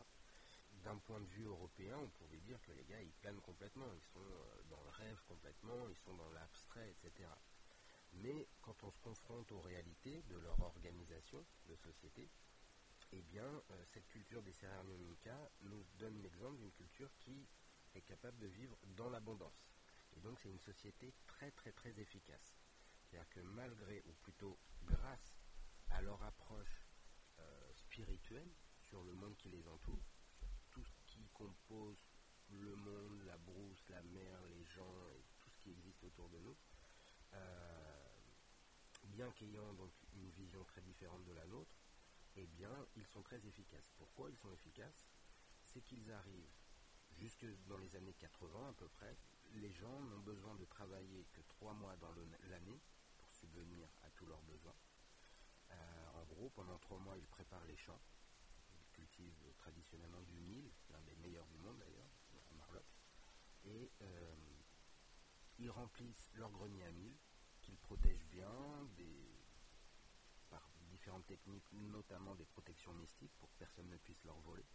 d'un 0.84 0.96
point 0.98 1.20
de 1.20 1.26
vue 1.26 1.44
européen, 1.44 1.98
on 1.98 2.08
pourrait 2.10 2.38
dire 2.38 2.60
que 2.62 2.72
les 2.72 2.84
gars, 2.84 3.00
ils 3.02 3.12
planent 3.12 3.40
complètement, 3.40 3.92
ils 3.92 4.12
sont 4.12 4.20
euh, 4.20 4.62
dans 4.70 4.82
le 4.82 4.88
rêve 4.90 5.20
complètement, 5.26 5.88
ils 5.88 5.98
sont 5.98 6.14
dans 6.14 6.30
l'abstrait, 6.30 6.90
etc. 6.90 7.28
Mais 8.14 8.48
quand 8.62 8.76
on 8.84 8.90
se 8.90 9.00
confronte 9.00 9.50
aux 9.52 9.60
réalités 9.60 10.22
de 10.28 10.36
leur 10.38 10.58
organisation 10.60 11.44
de 11.68 11.76
société, 11.76 12.28
eh 13.12 13.22
bien, 13.22 13.44
euh, 13.44 13.84
cette 13.92 14.06
culture 14.08 14.42
des 14.42 14.52
Serranonica 14.52 15.50
nous 15.62 15.84
donne 15.98 16.22
l'exemple 16.22 16.58
d'une 16.58 16.72
culture 16.72 17.10
qui 17.18 17.46
est 17.94 18.02
capable 18.02 18.38
de 18.38 18.46
vivre 18.46 18.76
dans 18.96 19.10
l'abondance. 19.10 19.68
Et 20.16 20.20
donc, 20.20 20.38
c'est 20.40 20.50
une 20.50 20.60
société 20.60 21.12
très, 21.26 21.50
très, 21.52 21.72
très 21.72 21.98
efficace. 21.98 22.56
C'est-à-dire 23.02 23.28
que 23.30 23.40
malgré, 23.40 24.02
ou 24.06 24.12
plutôt 24.22 24.58
grâce 24.84 25.34
à 25.90 26.00
leur 26.02 26.22
approche 26.22 26.86
euh, 27.38 27.74
spirituelle 27.74 28.50
sur 28.82 29.02
le 29.04 29.12
monde 29.12 29.36
qui 29.36 29.48
les 29.48 29.66
entoure, 29.68 30.02
compose 31.40 31.96
le 32.50 32.76
monde, 32.76 33.22
la 33.26 33.38
brousse, 33.38 33.88
la 33.88 34.02
mer, 34.02 34.38
les 34.50 34.64
gens 34.64 35.08
et 35.16 35.24
tout 35.40 35.50
ce 35.50 35.58
qui 35.58 35.70
existe 35.70 36.04
autour 36.04 36.28
de 36.28 36.38
nous, 36.38 36.56
euh, 37.32 38.10
bien 39.04 39.30
qu'ayant 39.32 39.72
donc 39.74 39.92
une 40.14 40.28
vision 40.30 40.62
très 40.64 40.82
différente 40.82 41.24
de 41.24 41.32
la 41.32 41.46
nôtre, 41.46 41.74
eh 42.36 42.46
bien, 42.46 42.86
ils 42.96 43.06
sont 43.06 43.22
très 43.22 43.44
efficaces. 43.46 43.90
Pourquoi 43.96 44.30
ils 44.30 44.36
sont 44.36 44.52
efficaces? 44.52 45.08
C'est 45.64 45.80
qu'ils 45.82 46.10
arrivent 46.12 46.59
jusque 47.20 47.46
dans 47.66 47.76
les 47.76 47.94
années 47.96 48.14
80 48.14 48.70
à 48.70 48.72
peu 48.72 48.88
près. 48.88 49.16
Les 49.54 49.70
gens 49.72 50.00
n'ont 50.00 50.20
besoin 50.20 50.54
de 50.56 50.64
travailler 50.64 51.26
que 51.32 51.40
trois 51.42 51.74
mois 51.74 51.96
dans 51.96 52.12
l'année 52.48 52.80
pour 53.18 53.30
subvenir 53.32 53.88
à 54.02 54.10
tous 54.10 54.26
leurs 54.26 54.42
besoins. 54.42 54.76
Euh, 55.70 56.08
en 56.14 56.24
gros, 56.24 56.48
pendant 56.50 56.78
trois 56.78 56.98
mois, 56.98 57.16
ils 57.18 57.26
préparent 57.26 57.64
les 57.66 57.76
champs 57.76 58.00
cultivent 59.00 59.52
traditionnellement 59.56 60.20
du 60.22 60.38
mil, 60.40 60.70
l'un 60.90 61.00
des 61.02 61.14
meilleurs 61.16 61.46
du 61.46 61.56
monde 61.58 61.78
d'ailleurs, 61.78 62.10
à 62.50 62.54
Marlotte. 62.54 62.92
Et 63.64 63.90
euh, 64.02 64.34
ils 65.58 65.70
remplissent 65.70 66.30
leur 66.34 66.50
grenier 66.50 66.84
à 66.84 66.92
mil, 66.92 67.16
qu'ils 67.60 67.78
protègent 67.78 68.26
bien 68.26 68.52
par 70.50 70.68
différentes 70.90 71.26
techniques, 71.26 71.70
notamment 71.72 72.34
des 72.34 72.46
protections 72.46 72.92
mystiques 72.94 73.32
pour 73.38 73.50
que 73.50 73.56
personne 73.58 73.88
ne 73.88 73.96
puisse 73.96 74.22
leur 74.24 74.38
voler. 74.40 74.66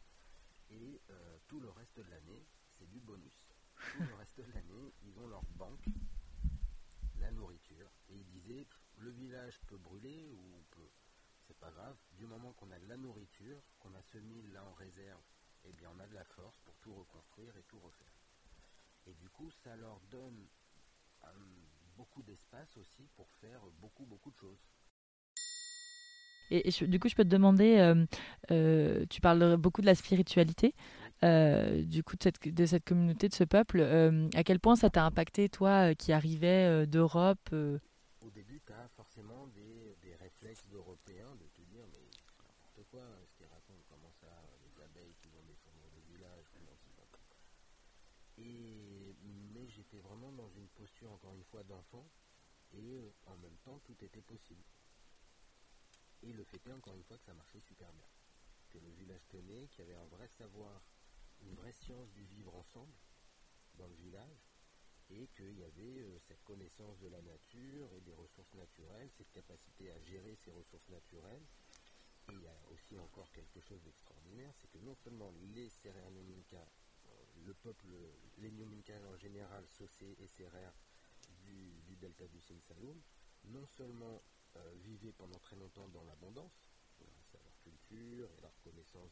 Et 0.72 1.01
euh, 1.10 1.38
tout 1.48 1.60
le 1.60 1.69
reste 1.69 1.98
de 1.98 2.10
l'année, 2.10 2.45
c'est 2.77 2.89
du 2.89 3.00
bonus. 3.00 3.53
Tout 3.93 4.03
le 4.03 4.13
reste 4.15 4.38
de 4.38 4.43
l'année, 4.53 4.93
ils 5.03 5.19
ont 5.19 5.27
leur 5.27 5.43
banque, 5.55 5.86
la 7.19 7.31
nourriture. 7.31 7.89
Et 8.10 8.15
ils 8.15 8.27
disaient, 8.27 8.67
le 8.98 9.12
village 9.12 9.60
peut 9.67 9.77
brûler 9.77 10.29
ou 10.31 10.63
peut 10.72 10.89
c'est 11.48 11.57
pas 11.60 11.69
grave, 11.72 11.95
du 12.13 12.25
moment 12.25 12.53
qu'on 12.53 12.72
a 12.72 12.79
de 12.79 12.88
la 12.88 12.98
nourriture, 12.98 13.62
qu'on 13.79 13.93
a 13.93 14.01
ce 14.01 14.17
mille 14.17 14.51
là 14.51 14.65
en 14.65 14.74
réserve, 14.74 15.22
eh 15.65 15.72
bien 15.74 15.91
on 15.95 16.00
a 16.00 16.07
de 16.07 16.15
la 16.15 16.24
force 16.24 16.57
pour 16.60 16.75
tout 16.77 16.93
reconstruire 16.93 17.55
et 17.57 17.63
tout 17.63 17.79
refaire. 17.79 18.13
Et 19.05 19.13
du 19.13 19.29
coup, 19.29 19.51
ça 19.63 19.75
leur 19.75 20.00
donne 20.10 20.48
beaucoup 21.95 22.24
d'espace 22.24 22.75
aussi 22.77 23.07
pour 23.15 23.29
faire 23.34 23.62
beaucoup, 23.79 24.05
beaucoup 24.05 24.31
de 24.31 24.38
choses. 24.38 24.60
Et, 26.51 26.69
du 26.69 26.99
coup, 26.99 27.09
je 27.09 27.15
peux 27.15 27.23
te 27.23 27.29
demander, 27.29 27.77
euh, 27.77 28.05
euh, 28.51 29.05
tu 29.09 29.21
parles 29.21 29.57
beaucoup 29.57 29.81
de 29.81 29.85
la 29.85 29.95
spiritualité, 29.95 30.73
euh, 31.23 31.83
du 31.83 32.03
coup, 32.03 32.15
de 32.17 32.23
cette, 32.23 32.47
de 32.47 32.65
cette, 32.65 32.85
communauté, 32.85 33.29
de 33.29 33.33
ce 33.33 33.43
peuple. 33.43 33.81
à 34.35 34.43
quel 34.43 34.59
point 34.59 34.75
ça 34.75 34.89
t'a 34.89 35.03
impacté, 35.05 35.49
toi, 35.49 35.95
qui 35.95 36.11
arrivais 36.11 36.85
d'Europe 36.87 37.49
Au 37.53 38.29
début, 38.29 38.61
tu 38.65 38.73
as 38.73 38.87
forcément 38.95 39.47
des, 39.47 39.97
des 40.03 40.15
réflexes 40.15 40.67
d'Européens 40.69 41.35
de 41.39 41.47
te 41.53 41.61
dire, 41.61 41.85
mais 41.91 41.99
n'importe 42.47 42.89
quoi, 42.91 43.01
ce 43.27 43.35
qu'ils 43.37 43.47
racontent, 43.47 43.83
comment 43.89 44.11
ça, 44.21 44.27
les 44.63 44.83
abeilles 44.83 45.15
qui 45.21 45.29
vont 45.29 45.43
défendre 45.47 45.89
le 45.95 46.13
village, 46.13 46.45
comment 46.53 46.75
Et, 48.37 49.15
mais 49.53 49.67
j'étais 49.69 49.99
vraiment 49.99 50.31
dans 50.31 50.49
une 50.49 50.67
posture, 50.77 51.11
encore 51.11 51.33
une 51.33 51.45
fois, 51.45 51.63
d'enfant, 51.63 52.05
et 52.73 53.13
en 53.25 53.37
même 53.37 53.57
temps, 53.63 53.79
tout 53.85 53.95
était 54.03 54.21
possible. 54.21 54.61
Et 56.25 56.34
le 56.34 56.44
fait 56.44 56.65
est 56.67 56.74
encore 56.74 56.96
une 56.96 57.03
fois 57.03 57.17
que 57.17 57.25
ça 57.25 57.34
marchait 57.36 57.60
super 57.60 57.91
bien. 57.94 58.08
Que 58.72 58.79
le 58.79 58.89
village 58.89 59.22
tenait, 59.29 59.67
qu'il 59.67 59.86
y 59.86 59.88
avait 59.88 60.00
un 60.01 60.05
vrai 60.05 60.27
savoir, 60.27 60.82
une 61.41 61.53
vraie 61.53 61.72
science 61.72 62.12
du 62.13 62.24
vivre 62.25 62.55
ensemble 62.55 62.94
dans 63.77 63.88
le 63.88 63.94
village, 63.96 64.50
et 65.12 65.27
qu'il 65.36 65.60
y 65.60 65.63
avait 65.63 66.01
euh, 66.01 66.17
cette 66.27 66.44
connaissance 66.44 66.98
de 67.00 67.10
la 67.10 67.22
nature 67.22 67.94
et 67.94 68.01
des 68.01 68.13
ressources 68.13 68.53
naturelles, 68.55 69.10
cette 69.15 69.32
capacité 69.32 69.91
à 69.91 70.00
gérer 70.00 70.36
ces 70.44 70.50
ressources 70.50 70.89
naturelles. 70.89 71.46
Et 72.29 72.34
il 72.34 72.41
y 72.41 72.48
a 72.48 72.58
aussi 72.72 72.98
encore 72.98 73.32
quelque 73.32 73.60
chose 73.60 73.84
d'extraordinaire, 73.84 74.51
c'est 74.60 74.72
que 74.72 74.79
non 74.79 74.96
seulement 74.96 75.32
les 75.53 75.70
Serer-Nyominka, 75.70 76.58
euh, 76.58 77.10
le 77.46 77.53
peuple, 77.53 77.86
les 78.39 78.50
Nyominka 78.50 78.94
en 79.13 79.17
général, 79.17 79.63
Saucé 79.67 80.17
et 80.20 80.27
Serer 80.27 80.72
du, 81.44 81.70
du 81.86 81.96
delta 81.98 82.25
du 82.25 82.41
Saloum, 82.41 83.00
non 83.44 83.67
seulement 83.77 84.24
vivaient 84.83 85.13
pendant 85.13 85.39
très 85.39 85.55
longtemps 85.55 85.88
dans 85.89 86.03
l'abondance, 86.03 86.53
grâce 87.00 87.35
à 87.35 87.43
leur 87.43 87.57
culture 87.59 88.29
et 88.38 88.41
leur 88.41 88.57
connaissance 88.63 89.12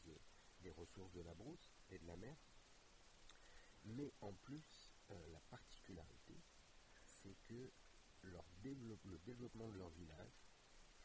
des 0.60 0.70
ressources 0.70 1.12
de 1.12 1.22
la 1.22 1.34
brousse 1.34 1.70
et 1.90 1.98
de 1.98 2.06
la 2.06 2.16
mer. 2.16 2.36
Mais 3.84 4.12
en 4.20 4.32
plus, 4.32 4.92
euh, 5.10 5.28
la 5.32 5.40
particularité, 5.40 6.34
c'est 7.02 7.36
que 7.44 7.70
le 8.22 9.18
développement 9.26 9.68
de 9.68 9.76
leur 9.76 9.90
village 9.90 10.48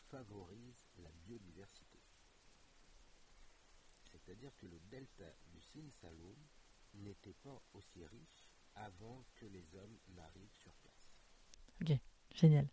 favorise 0.09 0.87
la 0.97 1.11
biodiversité. 1.25 1.99
C'est-à-dire 4.05 4.55
que 4.57 4.65
le 4.65 4.79
delta 4.89 5.31
du 5.47 5.61
Sin 5.61 5.89
Saloum 5.89 6.37
n'était 6.93 7.33
pas 7.33 7.61
aussi 7.73 8.05
riche 8.05 8.49
avant 8.75 9.25
que 9.35 9.45
les 9.45 9.75
hommes 9.75 9.99
n'arrivent 10.15 10.55
sur 10.55 10.73
place. 10.75 11.11
Ok, 11.81 11.99
génial. 12.33 12.67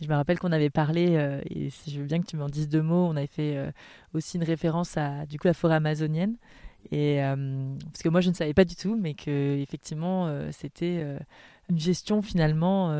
Je 0.00 0.08
me 0.08 0.14
rappelle 0.14 0.38
qu'on 0.38 0.52
avait 0.52 0.70
parlé, 0.70 1.16
euh, 1.16 1.40
et 1.48 1.70
je 1.70 2.00
veux 2.00 2.06
bien 2.06 2.20
que 2.20 2.26
tu 2.26 2.36
m'en 2.36 2.48
dises 2.48 2.68
deux 2.68 2.82
mots, 2.82 3.06
on 3.06 3.16
avait 3.16 3.28
fait 3.28 3.56
euh, 3.56 3.70
aussi 4.12 4.38
une 4.38 4.44
référence 4.44 4.96
à 4.96 5.24
du 5.26 5.38
coup, 5.38 5.46
la 5.46 5.54
forêt 5.54 5.76
amazonienne. 5.76 6.36
Et, 6.90 7.22
euh, 7.22 7.74
parce 7.86 8.02
que 8.02 8.08
moi, 8.08 8.20
je 8.20 8.28
ne 8.28 8.34
savais 8.34 8.54
pas 8.54 8.64
du 8.64 8.74
tout, 8.74 8.96
mais 8.96 9.14
que 9.14 9.56
effectivement, 9.58 10.50
c'était 10.52 11.02
une 11.70 11.78
gestion 11.78 12.20
finalement 12.20 12.94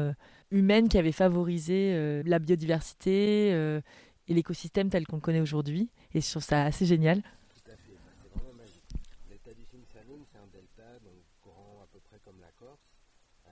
humaine 0.50 0.88
qui 0.88 0.96
avait 0.96 1.12
favorisé 1.12 2.22
la 2.24 2.38
biodiversité 2.38 3.50
et 3.50 4.34
l'écosystème 4.34 4.88
tel 4.88 5.06
qu'on 5.06 5.16
le 5.16 5.20
connaît 5.20 5.42
aujourd'hui. 5.42 5.90
Et 6.14 6.22
je 6.22 6.30
trouve 6.30 6.42
ça 6.42 6.64
assez 6.64 6.86
génial. 6.86 7.20
Tout 7.20 7.70
à 7.70 7.76
fait, 7.76 7.92
bah, 7.92 8.12
c'est 8.22 8.30
vraiment 8.30 8.54
magique. 8.56 8.84
Le 9.28 9.36
delta 9.36 9.52
du 9.52 9.64
Saloum, 9.92 10.24
c'est 10.32 10.38
un 10.38 10.48
delta 10.50 10.98
donc, 11.04 11.20
courant 11.42 11.82
à 11.82 11.86
peu 11.92 11.98
près 12.08 12.20
comme 12.24 12.40
la 12.40 12.52
Corse, 12.56 12.80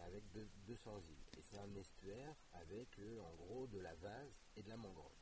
avec 0.06 0.22
200 0.66 0.90
îles 1.10 1.22
c'est 1.52 1.58
un 1.58 1.80
estuaire 1.80 2.34
avec 2.54 2.88
euh, 2.98 3.20
en 3.20 3.34
gros 3.36 3.66
de 3.66 3.78
la 3.78 3.94
vase 3.96 4.32
et 4.56 4.62
de 4.62 4.68
la 4.68 4.76
mangrove. 4.76 5.12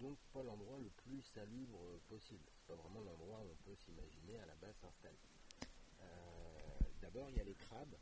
Donc 0.00 0.18
pas 0.34 0.42
l'endroit 0.42 0.78
le 0.78 0.90
plus 0.90 1.22
salubre 1.22 1.78
possible. 2.08 2.42
C'est 2.56 2.66
pas 2.66 2.74
vraiment 2.74 3.00
l'endroit 3.02 3.38
où 3.38 3.52
on 3.52 3.62
peut 3.62 3.76
s'imaginer 3.76 4.36
à 4.40 4.46
la 4.46 4.54
base 4.56 4.74
s'installer. 4.80 5.16
Euh, 6.00 6.06
d'abord 7.00 7.30
il 7.30 7.36
y 7.36 7.40
a 7.40 7.44
les 7.44 7.54
crabes 7.54 7.96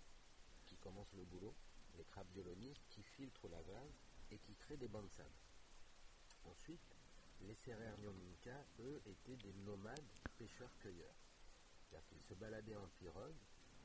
qui 0.64 0.76
commencent 0.78 1.12
le 1.12 1.24
boulot, 1.24 1.54
les 1.98 2.04
crabes 2.04 2.30
violonistes 2.32 2.88
qui 2.88 3.02
filtrent 3.02 3.48
la 3.48 3.60
vase 3.60 4.00
et 4.30 4.38
qui 4.38 4.54
créent 4.54 4.78
des 4.78 4.88
bancs 4.88 5.04
de 5.04 5.10
sable. 5.10 5.28
Ensuite, 6.46 6.96
les 7.42 7.54
Serrères 7.54 7.98
Nyominka, 7.98 8.64
eux, 8.80 9.02
étaient 9.04 9.36
des 9.36 9.52
nomades 9.64 10.00
pêcheurs-cueilleurs. 10.38 11.14
C'est-à-dire 11.84 12.08
qu'ils 12.08 12.22
se 12.22 12.34
baladaient 12.34 12.76
en 12.76 12.88
pirogue 12.98 13.36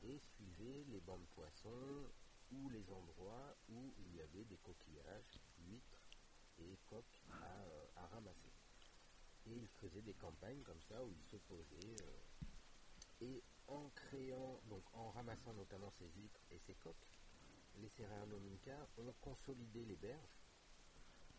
et 0.04 0.18
suivaient 0.18 0.84
les 0.88 1.00
bancs 1.00 1.20
de 1.20 1.26
poissons 1.34 2.08
ou 2.52 2.70
les 2.70 2.90
endroits 2.90 3.54
où 3.68 3.92
il 3.98 4.16
y 4.16 4.22
avait 4.22 4.44
des 4.44 4.56
coquillages, 4.56 5.38
huîtres 5.66 5.97
et 6.60 6.78
coques 6.86 7.20
à, 7.30 8.06
ramasser. 8.06 8.52
Et 9.46 9.56
ils 9.56 9.68
faisaient 9.80 10.02
des 10.02 10.14
campagnes 10.14 10.62
comme 10.62 10.80
ça 10.88 11.04
où 11.04 11.10
ils 11.10 11.24
se 11.30 11.36
posaient. 11.36 11.96
Euh, 12.02 12.20
et 13.20 13.42
en 13.66 13.90
créant, 13.90 14.60
donc 14.68 14.82
en 14.94 15.10
ramassant 15.10 15.52
notamment 15.52 15.90
ces 15.98 16.08
huîtres 16.16 16.40
et 16.50 16.58
ces 16.58 16.74
coques, 16.74 17.08
les 17.80 17.88
Céréanominka 17.88 18.88
ont 18.98 19.12
consolidé 19.20 19.84
les 19.84 19.96
berges 19.96 20.38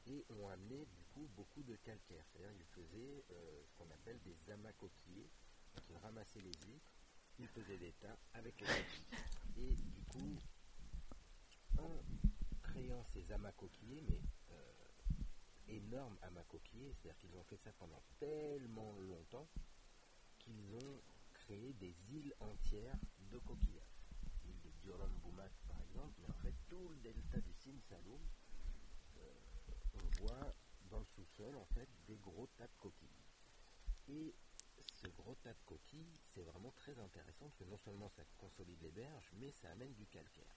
et 0.07 0.25
ont 0.29 0.47
amené 0.49 0.85
du 0.85 1.03
coup 1.13 1.27
beaucoup 1.35 1.63
de 1.63 1.75
calcaire. 1.77 2.23
C'est-à-dire 2.31 2.55
qu'ils 2.55 2.83
faisaient 2.83 3.23
euh, 3.31 3.63
ce 3.65 3.73
qu'on 3.75 3.89
appelle 3.91 4.19
des 4.21 4.51
amas 4.51 4.71
coquillés. 4.73 5.29
ils 5.89 5.97
ramassaient 5.97 6.41
les 6.41 6.53
huîtres, 6.65 6.93
ils 7.39 7.47
faisaient 7.47 7.77
des 7.77 7.93
tas 7.93 8.17
avec 8.33 8.59
les 8.61 8.67
coquilles. 8.67 9.17
Et 9.57 9.73
du 9.75 10.03
coup, 10.03 10.37
en 11.77 12.03
créant 12.61 13.03
ces 13.13 13.31
amas 13.31 13.51
coquillés, 13.53 14.01
mais 14.07 14.21
euh, 14.51 14.88
énormes 15.69 16.17
amas 16.21 16.43
coquillés, 16.43 16.93
c'est-à-dire 16.93 17.17
qu'ils 17.19 17.35
ont 17.35 17.43
fait 17.43 17.57
ça 17.57 17.71
pendant 17.73 18.01
tellement 18.19 18.93
longtemps 18.99 19.47
qu'ils 20.39 20.75
ont 20.75 21.01
créé 21.33 21.73
des 21.73 21.95
îles 22.11 22.33
entières 22.39 22.97
de 23.31 23.37
coquillages. 23.39 24.05
L'île 24.45 24.59
de 24.61 24.69
Dioram 24.81 25.11
Boumat 25.23 25.49
par 25.67 25.81
exemple, 25.81 26.13
mais 26.19 26.29
en 26.29 26.37
fait 26.41 26.53
tout 26.67 26.89
le 26.89 26.95
delta 26.97 27.39
du 27.39 27.53
Sin 27.53 27.79
Saloum, 27.89 28.21
euh, 29.17 29.33
on 29.95 30.21
voit 30.21 30.55
dans 30.89 30.99
le 30.99 31.05
sous-sol 31.05 31.55
en 31.55 31.65
fait 31.65 31.89
des 32.07 32.17
gros 32.17 32.47
tas 32.57 32.67
de 32.67 32.77
coquilles. 32.79 33.07
Et 34.07 34.33
ce 35.01 35.07
gros 35.07 35.35
tas 35.35 35.53
de 35.53 35.61
coquilles, 35.65 36.17
c'est 36.33 36.43
vraiment 36.43 36.71
très 36.71 36.97
intéressant 36.99 37.45
parce 37.45 37.57
que 37.57 37.63
non 37.65 37.77
seulement 37.77 38.09
ça 38.09 38.23
consolide 38.37 38.81
les 38.81 38.91
berges, 38.91 39.31
mais 39.35 39.51
ça 39.51 39.69
amène 39.71 39.93
du 39.93 40.07
calcaire 40.07 40.55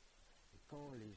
quand 0.73 0.93
les, 0.93 1.17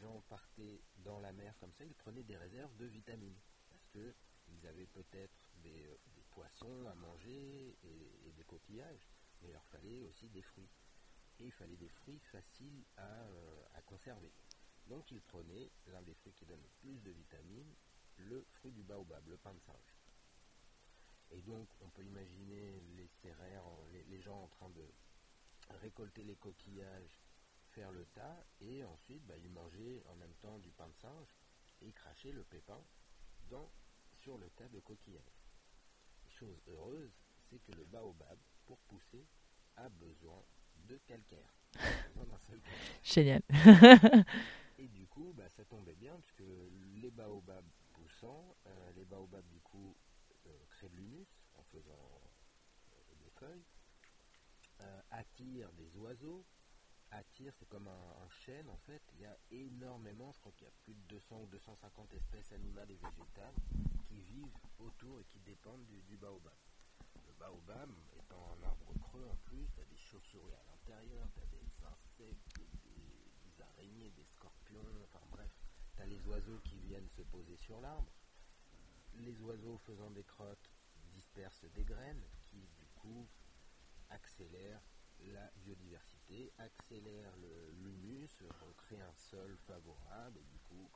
gens 0.00 0.22
partaient 0.28 0.80
dans 0.98 1.20
la 1.20 1.32
mer 1.32 1.54
comme 1.58 1.72
ça, 1.72 1.84
ils 1.84 1.94
prenaient 1.94 2.22
des 2.22 2.36
réserves 2.36 2.74
de 2.76 2.86
vitamines. 2.86 3.38
Parce 3.70 3.86
qu'ils 3.88 4.66
avaient 4.66 4.86
peut-être 4.86 5.46
des, 5.62 5.86
euh, 5.86 5.96
poissons 6.30 6.86
à 6.86 6.94
manger 6.94 7.76
et, 7.82 8.32
des 8.36 8.44
coquillages, 8.44 9.08
mais 9.40 9.48
il 9.48 9.52
leur 9.52 9.64
fallait 9.66 10.04
aussi 10.04 10.28
des 10.28 10.42
fruits. 10.42 10.68
Et 11.40 11.46
il 11.46 11.52
fallait 11.52 11.76
des 11.76 11.88
fruits 11.88 12.20
faciles 12.30 12.84
euh, 12.98 13.64
à, 13.74 13.82
conserver. 13.82 14.32
Donc 14.86 15.10
ils 15.10 15.20
prenaient 15.20 15.70
l'un 15.86 16.02
des 16.02 16.14
fruits 16.14 16.32
qui 16.34 16.46
donne 16.46 16.62
le 16.62 16.68
plus 16.80 17.00
de 17.02 17.10
vitamines, 17.10 17.74
le 18.18 18.44
fruit 18.52 18.72
du 18.72 18.82
baobab, 18.82 19.26
le 19.28 19.36
pain 19.36 19.52
de 19.52 19.60
singe. 19.60 19.96
Et 21.30 21.40
donc 21.42 21.68
on 21.80 21.88
peut 21.90 22.04
imaginer 22.04 22.80
les 22.96 23.08
serrères, 23.20 23.64
les, 23.92 24.04
les 24.04 24.20
gens 24.20 24.42
en 24.42 24.48
train 24.48 24.70
de 24.70 24.88
récolter 25.80 26.22
les 26.22 26.36
coquillages 26.36 27.27
le 27.92 28.04
tas 28.06 28.44
et 28.60 28.84
ensuite 28.84 29.24
bah, 29.26 29.36
il 29.36 29.50
mangeait 29.50 30.02
en 30.06 30.16
même 30.16 30.34
temps 30.40 30.58
du 30.58 30.70
pain 30.70 30.88
de 30.88 30.94
singe 30.94 31.36
et 31.82 31.92
cracher 31.92 32.32
le 32.32 32.42
pépin 32.44 32.82
dans, 33.50 33.70
sur 34.20 34.38
le 34.38 34.48
tas 34.50 34.68
de 34.68 34.80
coquillages. 34.80 35.22
Chose 36.28 36.60
heureuse, 36.66 37.12
c'est 37.48 37.58
que 37.60 37.72
le 37.72 37.84
baobab, 37.84 38.38
pour 38.66 38.78
pousser, 38.80 39.26
a 39.76 39.88
besoin 39.88 40.44
de 40.86 40.98
calcaire. 41.06 41.54
Génial. 43.02 43.42
et 44.78 44.88
du 44.88 45.06
coup, 45.06 45.32
bah, 45.36 45.48
ça 45.56 45.64
tombait 45.64 45.94
bien, 45.94 46.18
puisque 46.20 46.48
les 46.96 47.10
baobabs 47.10 47.64
poussant, 47.92 48.56
euh, 48.66 48.92
les 48.96 49.04
baobabs 49.04 49.48
du 49.48 49.60
coup 49.60 49.96
euh, 50.46 50.50
créent 50.70 50.88
de 50.88 50.96
l'humus 50.96 51.26
en 51.54 51.62
faisant 51.64 52.22
euh, 52.92 53.14
des 53.22 53.30
feuilles, 53.30 53.64
attirent 55.10 55.72
des 55.72 55.96
oiseaux 55.96 56.46
attire, 57.10 57.52
c'est 57.58 57.68
comme 57.68 57.88
un, 57.88 58.28
chêne 58.28 58.68
en 58.68 58.76
fait. 58.78 59.02
Il 59.14 59.20
y 59.20 59.26
a 59.26 59.36
énormément, 59.50 60.32
je 60.32 60.40
crois 60.40 60.52
qu'il 60.52 60.66
y 60.66 60.70
a 60.70 60.74
plus 60.84 60.94
de 60.94 61.00
200 61.08 61.40
ou 61.42 61.46
250 61.46 62.14
espèces 62.14 62.52
animales 62.52 62.90
et 62.90 62.96
végétales 62.96 63.54
qui 64.06 64.20
vivent 64.20 64.56
autour 64.78 65.20
et 65.20 65.24
qui 65.24 65.40
dépendent 65.40 65.86
du, 65.86 66.16
baobab. 66.16 66.52
Le 67.26 67.32
baobab 67.38 67.90
étant 68.18 68.52
un 68.52 68.66
arbre 68.66 68.92
creux 69.00 69.24
en 69.24 69.36
plus, 69.46 69.66
tu 69.74 69.80
as 69.80 69.84
des 69.84 69.96
chauves-souris 69.96 70.52
à 70.52 70.64
l'intérieur, 70.70 71.28
tu 71.34 71.40
as 71.40 71.46
des 71.46 71.86
insectes, 71.86 72.56
des, 72.56 73.62
araignées, 73.62 74.10
des 74.10 74.24
scorpions, 74.24 74.84
enfin 75.04 75.24
bref, 75.30 75.50
tu 75.96 76.04
les 76.06 76.24
oiseaux 76.26 76.60
qui 76.64 76.78
viennent 76.78 77.08
se 77.08 77.22
poser 77.22 77.56
sur 77.56 77.80
l'arbre. 77.80 78.12
Les 79.14 79.40
oiseaux 79.40 79.78
faisant 79.78 80.10
des 80.10 80.22
crottes 80.22 80.70
dispersent 81.12 81.64
des 81.74 81.84
graines 81.84 82.22
qui 82.44 82.68
du 82.78 82.86
coup 82.94 83.26
accélèrent 84.10 84.82
la 85.26 85.50
biodiversité, 85.56 86.52
accélère 86.58 87.32
l'humus, 87.82 88.30
on 88.62 88.72
crée 88.72 89.00
un 89.00 89.14
sol 89.14 89.56
favorable, 89.66 90.38
et 90.38 90.44
du 90.44 90.58
coup, 90.60 90.90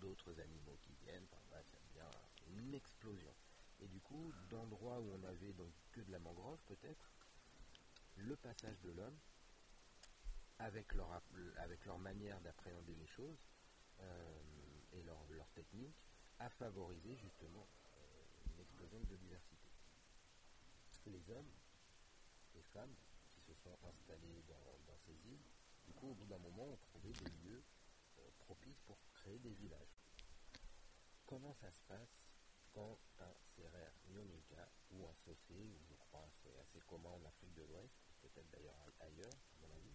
d'autres 0.00 0.38
animaux 0.40 0.78
qui 0.82 0.94
viennent, 1.04 1.26
enfin 1.32 1.62
ça 1.62 1.78
devient 1.88 2.58
une 2.58 2.74
explosion. 2.74 3.34
Et 3.80 3.88
du 3.88 4.00
coup, 4.00 4.32
d'endroits 4.50 5.00
où 5.00 5.14
on 5.14 5.24
avait 5.24 5.52
donc 5.52 5.72
que 5.92 6.00
de 6.00 6.12
la 6.12 6.18
mangrove 6.18 6.60
peut-être, 6.66 7.10
le 8.16 8.36
passage 8.36 8.80
de 8.80 8.90
l'homme, 8.90 9.18
avec 10.58 10.94
leur, 10.94 11.20
avec 11.58 11.84
leur 11.84 11.98
manière 11.98 12.40
d'appréhender 12.40 12.94
les 12.94 13.06
choses 13.06 13.44
euh, 14.00 14.40
et 14.92 15.02
leur, 15.02 15.48
technique, 15.54 15.96
a 16.38 16.48
favorisé 16.48 17.16
justement 17.16 17.66
euh, 17.86 18.52
une 18.54 18.60
explosion 18.60 18.98
de 19.00 19.04
biodiversité. 19.04 19.68
Les 21.06 21.30
hommes, 21.30 21.50
les 22.54 22.62
femmes 22.62 22.94
se 23.46 23.54
sont 23.54 23.76
installés 23.84 24.42
dans, 24.48 24.98
ces 25.06 25.12
îles, 25.28 25.44
du 25.86 25.92
coup 25.92 26.10
au 26.10 26.14
bout 26.14 26.26
d'un 26.26 26.38
moment 26.38 26.64
ont 26.64 26.76
trouvé 26.76 27.12
des 27.12 27.30
lieux 27.42 27.62
euh, 28.18 28.22
propices 28.38 28.80
pour 28.86 28.98
créer 29.12 29.38
des 29.38 29.52
villages. 29.54 30.00
Comment 31.26 31.54
ça 31.54 31.70
se 31.70 31.80
passe 31.82 32.24
quand 32.72 32.98
un 33.20 33.32
CRR 33.54 33.92
Nyonika 34.10 34.68
ou 34.92 35.06
un 35.06 35.14
saucé, 35.24 35.54
ou 35.54 35.78
je 35.88 35.94
crois 35.94 36.28
c'est 36.42 36.56
assez 36.58 36.80
commun 36.86 37.10
en 37.10 37.24
Afrique 37.24 37.54
de 37.54 37.62
l'Ouest, 37.62 37.94
peut-être 38.22 38.50
d'ailleurs 38.50 38.74
ailleurs, 39.00 39.32
à 39.32 39.66
mon 39.66 39.74
avis. 39.74 39.94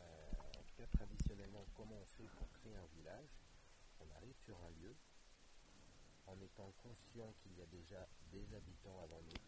Euh, 0.00 0.58
en 0.58 0.62
tout 0.62 0.74
cas, 0.76 0.86
traditionnellement, 0.86 1.66
comment 1.74 1.96
on 2.00 2.06
fait 2.06 2.28
pour 2.36 2.50
créer 2.52 2.74
un 2.76 2.86
village 2.96 3.28
On 4.00 4.10
arrive 4.16 4.36
sur 4.44 4.56
un 4.64 4.70
lieu 4.80 4.96
en 6.26 6.40
étant 6.40 6.72
conscient 6.82 7.32
qu'il 7.42 7.56
y 7.56 7.62
a 7.62 7.66
déjà 7.66 8.06
des 8.30 8.54
habitants 8.54 9.00
avant 9.02 9.20
nous, 9.22 9.42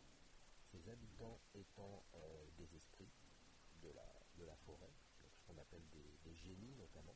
ces 0.72 0.88
habitants 0.88 1.38
étant 1.54 2.02
euh, 2.14 2.46
des 2.56 2.74
esprits 2.74 3.10
de 3.82 3.90
la, 3.90 4.08
de 4.38 4.46
forêt, 4.64 4.92
ce 5.36 5.42
qu'on 5.46 5.58
appelle 5.58 5.82
des, 5.90 6.34
génies 6.34 6.74
notamment. 6.76 7.14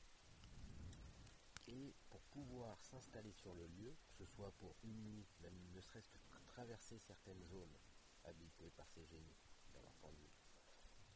Et 1.68 1.94
pour 2.10 2.20
pouvoir 2.24 2.78
s'installer 2.84 3.32
sur 3.32 3.54
le 3.54 3.66
lieu, 3.66 3.96
que 4.06 4.14
ce 4.14 4.26
soit 4.26 4.52
pour 4.58 4.76
une 4.84 5.02
nuit, 5.04 5.26
même 5.40 5.58
ne 5.74 5.80
serait-ce 5.80 6.08
que 6.10 6.18
traverser 6.46 6.98
certaines 6.98 7.42
zones 7.46 7.76
habitées 8.24 8.70
par 8.76 8.86
ces 8.90 9.04
génies, 9.06 9.38
bien 9.72 9.82
entendu, 9.82 10.28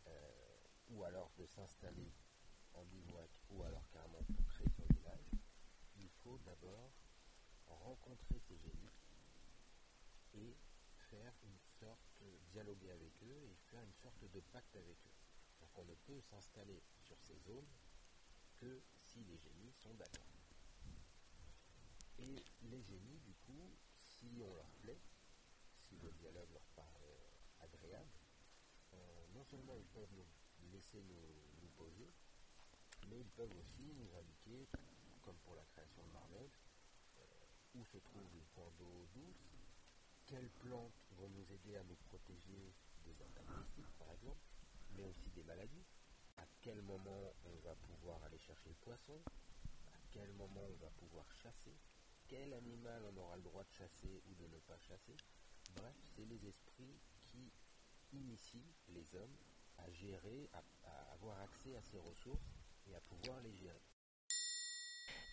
euh, 0.06 0.68
ou 0.88 1.04
alors 1.04 1.30
de 1.38 1.46
s'installer 1.46 2.10
en 2.74 2.84
bivouac, 2.84 3.30
ou 3.50 3.62
alors 3.64 3.86
carrément 3.90 4.22
pour 4.22 4.46
créer 4.48 4.68
son 4.70 4.86
village, 4.94 5.30
il 5.96 6.08
faut 6.08 6.38
d'abord 6.38 6.90
rencontrer 7.66 8.40
ces 8.48 8.58
génies 8.58 8.90
et 10.34 10.56
faire 11.10 11.32
une 11.44 11.58
sorte, 11.78 12.09
dialoguer 12.50 12.90
avec 12.90 13.12
eux 13.22 13.42
et 13.44 13.54
faire 13.70 13.82
une 13.82 13.94
sorte 13.94 14.24
de 14.30 14.40
pacte 14.52 14.76
avec 14.76 14.96
eux. 15.06 15.16
Donc 15.60 15.70
on 15.76 15.84
ne 15.84 15.94
peut 15.94 16.20
s'installer 16.20 16.82
sur 17.02 17.16
ces 17.20 17.38
zones 17.40 17.68
que 18.56 18.82
si 19.02 19.24
les 19.24 19.38
génies 19.38 19.72
sont 19.72 19.94
d'accord. 19.94 20.26
Et 22.18 22.36
les 22.62 22.82
génies, 22.82 23.18
du 23.20 23.32
coup, 23.46 23.70
si 24.04 24.42
on 24.42 24.54
leur 24.54 24.70
plaît, 24.82 25.00
si 25.88 25.98
le 25.98 26.12
dialogue 26.12 26.50
leur 26.52 26.66
paraît 26.76 27.32
agréable, 27.60 28.10
euh, 28.92 29.26
non 29.32 29.44
seulement 29.44 29.76
ils 29.76 29.86
peuvent 29.86 30.12
nous 30.12 30.70
laisser 30.70 31.02
nous, 31.02 31.68
poser, 31.76 32.12
mais 33.08 33.20
ils 33.20 33.30
peuvent 33.30 33.56
aussi 33.56 33.94
nous 33.94 34.14
indiquer, 34.14 34.68
comme 35.22 35.36
pour 35.38 35.54
la 35.54 35.64
création 35.64 36.02
de 36.04 36.12
Marlotte, 36.12 36.60
euh, 37.18 37.22
où 37.74 37.84
se 37.86 37.96
trouve 37.98 38.28
le 38.34 38.44
point 38.54 38.70
d'eau 38.78 39.06
douce, 39.14 39.48
quelles 40.30 40.50
plantes 40.60 41.02
vont 41.18 41.28
nous 41.28 41.52
aider 41.52 41.76
à 41.76 41.82
nous 41.82 41.96
protéger 42.08 42.72
des 43.04 43.20
attaques 43.20 43.66
par 43.98 44.12
exemple, 44.12 44.38
mais 44.94 45.02
aussi 45.02 45.28
des 45.30 45.42
maladies, 45.42 45.84
à 46.36 46.44
quel 46.60 46.80
moment 46.82 47.34
on 47.44 47.58
va 47.66 47.74
pouvoir 47.74 48.22
aller 48.22 48.38
chercher 48.38 48.68
le 48.68 48.76
poisson, 48.76 49.20
à 49.92 49.98
quel 50.12 50.30
moment 50.34 50.62
on 50.70 50.84
va 50.84 50.90
pouvoir 50.90 51.26
chasser, 51.42 51.74
quel 52.28 52.52
animal 52.52 53.02
on 53.12 53.16
aura 53.16 53.36
le 53.36 53.42
droit 53.42 53.64
de 53.64 53.72
chasser 53.72 54.22
ou 54.28 54.34
de 54.34 54.46
ne 54.46 54.58
pas 54.60 54.78
chasser? 54.78 55.16
Bref, 55.74 55.96
c'est 56.14 56.24
les 56.24 56.46
esprits 56.46 57.00
qui 57.24 57.50
initient 58.12 58.72
les 58.88 59.14
hommes 59.16 59.36
à 59.78 59.90
gérer, 59.90 60.48
à, 60.52 61.12
avoir 61.14 61.40
accès 61.40 61.74
à 61.74 61.82
ces 61.82 61.98
ressources 61.98 62.54
et 62.86 62.94
à 62.94 63.00
pouvoir 63.00 63.40
les 63.42 63.54
gérer. 63.56 63.82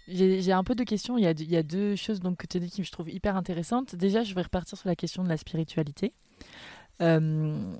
J'ai 0.07 0.51
un 0.51 0.63
peu 0.63 0.75
de 0.75 0.83
questions. 0.83 1.17
Il 1.17 1.23
y 1.23 1.57
a, 1.57 1.63
deux 1.63 1.95
choses 1.95 2.19
donc, 2.19 2.37
que 2.37 2.47
tu 2.47 2.57
as 2.57 2.59
dit 2.59 2.69
qui 2.69 2.83
je 2.83 2.91
trouve 2.91 3.09
hyper 3.09 3.35
intéressantes. 3.35 3.95
Déjà, 3.95 4.23
je 4.23 4.33
vais 4.33 4.41
repartir 4.41 4.77
sur 4.77 4.87
la 4.87 4.95
question 4.95 5.23
de 5.23 5.29
la 5.29 5.37
spiritualité. 5.37 6.13
Euh, 7.01 7.75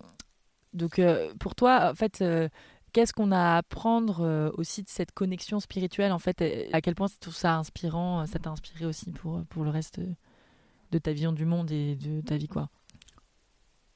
donc, 0.74 1.00
euh, 1.00 1.34
pour 1.40 1.56
toi, 1.56 1.90
en 1.92 1.96
fait, 1.96 2.22
euh, 2.22 2.50
Qu'est-ce 2.94 3.14
qu'on 3.14 3.32
a 3.32 3.38
à 3.38 3.58
apprendre 3.58 4.52
aussi 4.58 4.82
de 4.82 4.90
cette 4.90 5.12
connexion 5.12 5.60
spirituelle 5.60 6.12
en 6.12 6.18
fait 6.18 6.42
À 6.72 6.82
quel 6.82 6.96
point 6.96 7.08
tout 7.20 7.34
ça 7.34 7.58
inspirant, 7.58 8.26
ça 8.26 8.40
t'a 8.40 8.50
inspiré 8.50 8.86
aussi 8.86 9.12
pour, 9.12 9.44
pour 9.50 9.64
le 9.66 9.70
reste 9.70 10.00
de 10.92 11.00
ta 11.00 11.12
vision 11.12 11.32
du 11.32 11.46
monde 11.46 11.72
et 11.72 11.96
de 11.96 12.22
ta 12.22 12.38
vie 12.38 12.48
quoi 12.48 12.70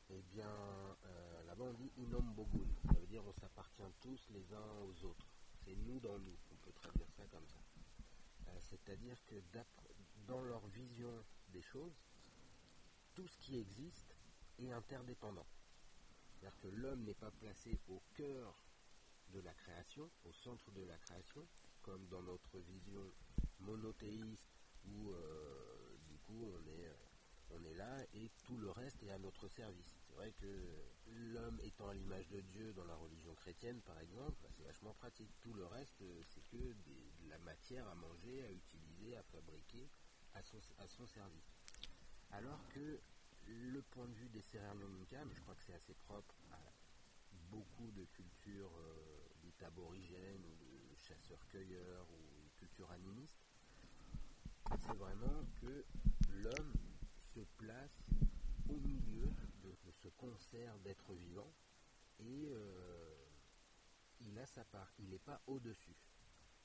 Eh 0.09 0.21
bien, 0.33 0.45
euh, 0.45 1.43
là-bas 1.47 1.65
on 1.69 1.73
dit 1.73 1.91
innom 1.97 2.23
bogun, 2.35 2.67
ça 2.85 2.99
veut 2.99 3.07
dire 3.07 3.23
on 3.25 3.33
s'appartient 3.33 3.81
tous 4.01 4.19
les 4.33 4.53
uns 4.53 4.71
aux 4.83 5.05
autres. 5.05 5.25
C'est 5.63 5.75
nous 5.87 5.99
dans 5.99 6.19
nous, 6.19 6.35
on 6.51 6.55
peut 6.63 6.71
traduire 6.73 7.07
ça 7.15 7.23
comme 7.31 7.47
ça. 7.47 7.59
C'est-à-dire 8.59 9.15
que 9.27 9.35
dans 10.31 10.41
leur 10.43 10.65
vision 10.67 11.11
des 11.49 11.61
choses, 11.61 11.99
tout 13.13 13.27
ce 13.27 13.37
qui 13.39 13.57
existe 13.57 14.15
est 14.59 14.71
interdépendant. 14.71 15.45
C'est-à-dire 16.31 16.57
que 16.61 16.67
l'homme 16.69 17.03
n'est 17.03 17.19
pas 17.25 17.31
placé 17.31 17.77
au 17.89 18.01
cœur 18.13 18.55
de 19.33 19.41
la 19.41 19.53
création, 19.53 20.09
au 20.23 20.31
centre 20.31 20.71
de 20.71 20.83
la 20.83 20.97
création, 20.99 21.45
comme 21.81 22.07
dans 22.07 22.21
notre 22.21 22.59
vision 22.59 23.11
monothéiste 23.59 24.47
où 24.85 25.11
euh, 25.11 25.97
du 26.07 26.17
coup 26.19 26.49
on 26.55 26.65
est, 26.65 26.95
on 27.49 27.61
est 27.65 27.75
là 27.75 27.97
et 28.13 28.31
tout 28.45 28.57
le 28.57 28.71
reste 28.71 29.03
est 29.03 29.11
à 29.11 29.19
notre 29.19 29.49
service. 29.49 29.99
C'est 30.07 30.13
vrai 30.13 30.31
que 30.39 30.47
l'homme 31.07 31.59
étant 31.61 31.89
à 31.89 31.93
l'image 31.93 32.29
de 32.29 32.39
Dieu 32.39 32.71
dans 32.71 32.85
la 32.85 32.95
religion 32.95 33.35
chrétienne 33.35 33.81
par 33.81 33.99
exemple, 33.99 34.37
bah, 34.41 34.49
c'est 34.55 34.63
vachement 34.63 34.93
pratique. 34.93 35.33
Tout 35.41 35.53
le 35.53 35.65
reste 35.65 36.01
euh, 36.03 36.21
c'est 36.23 36.47
que 36.47 36.55
de 36.55 37.29
la 37.29 37.37
matière 37.39 37.85
à 37.89 37.95
manger, 37.95 38.45
à 38.45 38.51
utiliser, 38.51 39.17
à 39.17 39.23
fabriquer 39.23 39.89
à 40.33 40.43
son, 40.87 41.05
service. 41.07 41.51
Alors 42.31 42.67
que 42.69 42.99
le 43.47 43.81
point 43.81 44.07
de 44.07 44.13
vue 44.13 44.29
des 44.29 44.43
mais 44.53 45.35
je 45.35 45.41
crois 45.41 45.55
que 45.55 45.61
c'est 45.63 45.73
assez 45.73 45.93
propre 46.05 46.35
à 46.51 46.59
beaucoup 47.49 47.91
de 47.91 48.05
cultures 48.05 48.71
euh, 48.77 49.27
dites 49.43 49.61
aborigènes 49.63 50.43
ou 50.45 50.91
de 50.91 50.95
chasseurs-cueilleurs 50.95 52.07
ou 52.11 52.49
culture 52.57 52.89
animiste, 52.91 53.37
c'est 54.79 54.95
vraiment 54.95 55.45
que 55.61 55.85
l'homme 56.29 56.73
se 57.33 57.41
place 57.57 58.05
au 58.69 58.79
milieu 58.79 59.29
de, 59.63 59.91
ce 60.01 60.07
concert 60.09 60.77
d'êtres 60.79 61.13
vivants 61.13 61.53
et 62.19 62.47
euh, 62.49 63.25
il 64.21 64.37
a 64.39 64.45
sa 64.45 64.63
part, 64.65 64.91
il 64.99 65.09
n'est 65.09 65.19
pas 65.19 65.41
au-dessus. 65.47 65.95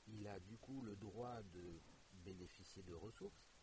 Il 0.07 0.27
a 0.27 0.39
du 0.39 0.57
coup 0.57 0.81
le 0.83 0.95
droit 0.95 1.41
de 1.53 1.81
bénéficier 2.23 2.83
de 2.83 2.93
ressources, 2.93 3.56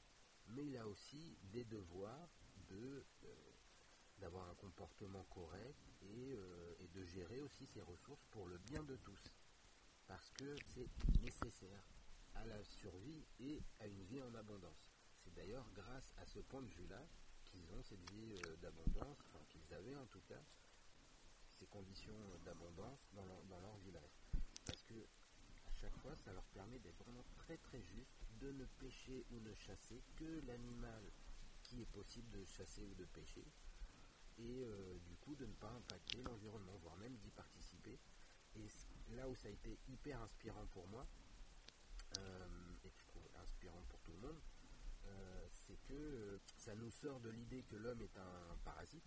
mais 0.48 0.66
il 0.66 0.76
a 0.76 0.86
aussi 0.86 1.36
des 1.52 1.64
devoirs 1.64 2.28
de 2.68 3.04
euh, 3.24 3.54
d'avoir 4.18 4.48
un 4.48 4.54
comportement 4.54 5.24
correct 5.24 5.76
euh, 6.04 6.74
et, 6.78 6.88
de 6.88 7.04
gérer 7.04 7.40
aussi 7.40 7.66
ses 7.66 7.80
ressources 7.80 8.24
pour 8.30 8.46
le 8.46 8.58
bien 8.58 8.82
de 8.84 8.96
tous. 8.96 9.22
Parce 10.06 10.30
que 10.30 10.56
c'est 10.66 10.88
nécessaire 11.20 11.82
à 12.34 12.44
la 12.46 12.62
survie 12.64 13.24
et 13.40 13.62
à 13.80 13.86
une 13.86 14.02
vie 14.04 14.22
en 14.22 14.34
abondance. 14.34 14.92
C'est 15.22 15.34
d'ailleurs 15.34 15.66
grâce 15.74 16.12
à 16.18 16.26
ce 16.26 16.38
point 16.40 16.62
de 16.62 16.70
vue-là 16.74 17.02
qu'ils 17.44 17.72
ont 17.72 17.82
cette 17.82 18.10
vie 18.10 18.34
euh, 18.46 18.56
d'abondance, 18.56 19.18
enfin 19.26 19.44
qu'ils 19.48 19.74
avaient 19.74 19.96
en 19.96 20.06
tout 20.06 20.22
cas 20.28 20.42
ces 21.52 21.66
conditions 21.66 22.18
d'abondance 22.44 23.08
dans 23.12 23.24
leur, 23.24 23.42
dans 23.44 23.60
leur 23.60 23.76
village. 23.78 24.18
Parce 24.66 24.82
que 24.84 24.94
à 24.94 25.74
chaque 25.80 25.96
fois, 25.98 26.16
ça 26.16 26.32
leur 26.32 26.44
permet 26.46 26.78
d'être 26.78 26.98
vraiment 27.04 27.24
très 27.36 27.56
très 27.58 27.82
juste, 27.82 28.23
de 28.44 28.52
ne 28.52 28.66
pêcher 28.78 29.24
ou 29.30 29.40
ne 29.40 29.54
chasser 29.54 30.02
que 30.16 30.42
l'animal 30.46 31.02
qui 31.62 31.80
est 31.80 31.90
possible 31.92 32.30
de 32.30 32.44
chasser 32.44 32.84
ou 32.84 32.94
de 32.94 33.06
pêcher, 33.06 33.46
et 34.36 34.64
euh, 34.64 34.98
du 35.06 35.16
coup 35.16 35.34
de 35.34 35.46
ne 35.46 35.52
pas 35.54 35.70
impacter 35.70 36.22
l'environnement, 36.22 36.76
voire 36.82 36.96
même 36.98 37.16
d'y 37.16 37.30
participer. 37.30 37.98
Et 38.56 38.68
là 39.16 39.28
où 39.28 39.34
ça 39.34 39.48
a 39.48 39.50
été 39.50 39.78
hyper 39.88 40.20
inspirant 40.20 40.66
pour 40.66 40.86
moi, 40.88 41.06
euh, 42.18 42.46
et 42.84 42.90
je 42.90 43.04
trouve 43.06 43.26
inspirant 43.40 43.82
pour 43.88 44.00
tout 44.02 44.12
le 44.12 44.28
monde, 44.28 44.40
euh, 45.06 45.48
c'est 45.50 45.78
que 45.88 46.38
ça 46.58 46.74
nous 46.74 46.90
sort 46.90 47.20
de 47.20 47.30
l'idée 47.30 47.62
que 47.62 47.76
l'homme 47.76 48.02
est 48.02 48.18
un 48.18 48.56
parasite, 48.62 49.06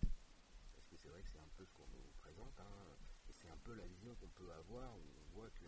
parce 0.74 0.86
que 0.88 0.96
c'est 0.96 1.08
vrai 1.08 1.22
que 1.22 1.30
c'est 1.30 1.38
un 1.38 1.50
peu 1.56 1.64
ce 1.64 1.72
qu'on 1.74 1.86
nous 1.92 2.10
présente, 2.18 2.58
hein, 2.58 2.96
et 3.28 3.32
c'est 3.32 3.48
un 3.48 3.58
peu 3.58 3.74
la 3.74 3.86
vision 3.86 4.16
qu'on 4.16 4.28
peut 4.30 4.52
avoir, 4.52 4.96
où 4.96 5.04
on 5.22 5.34
voit 5.36 5.50
que 5.50 5.66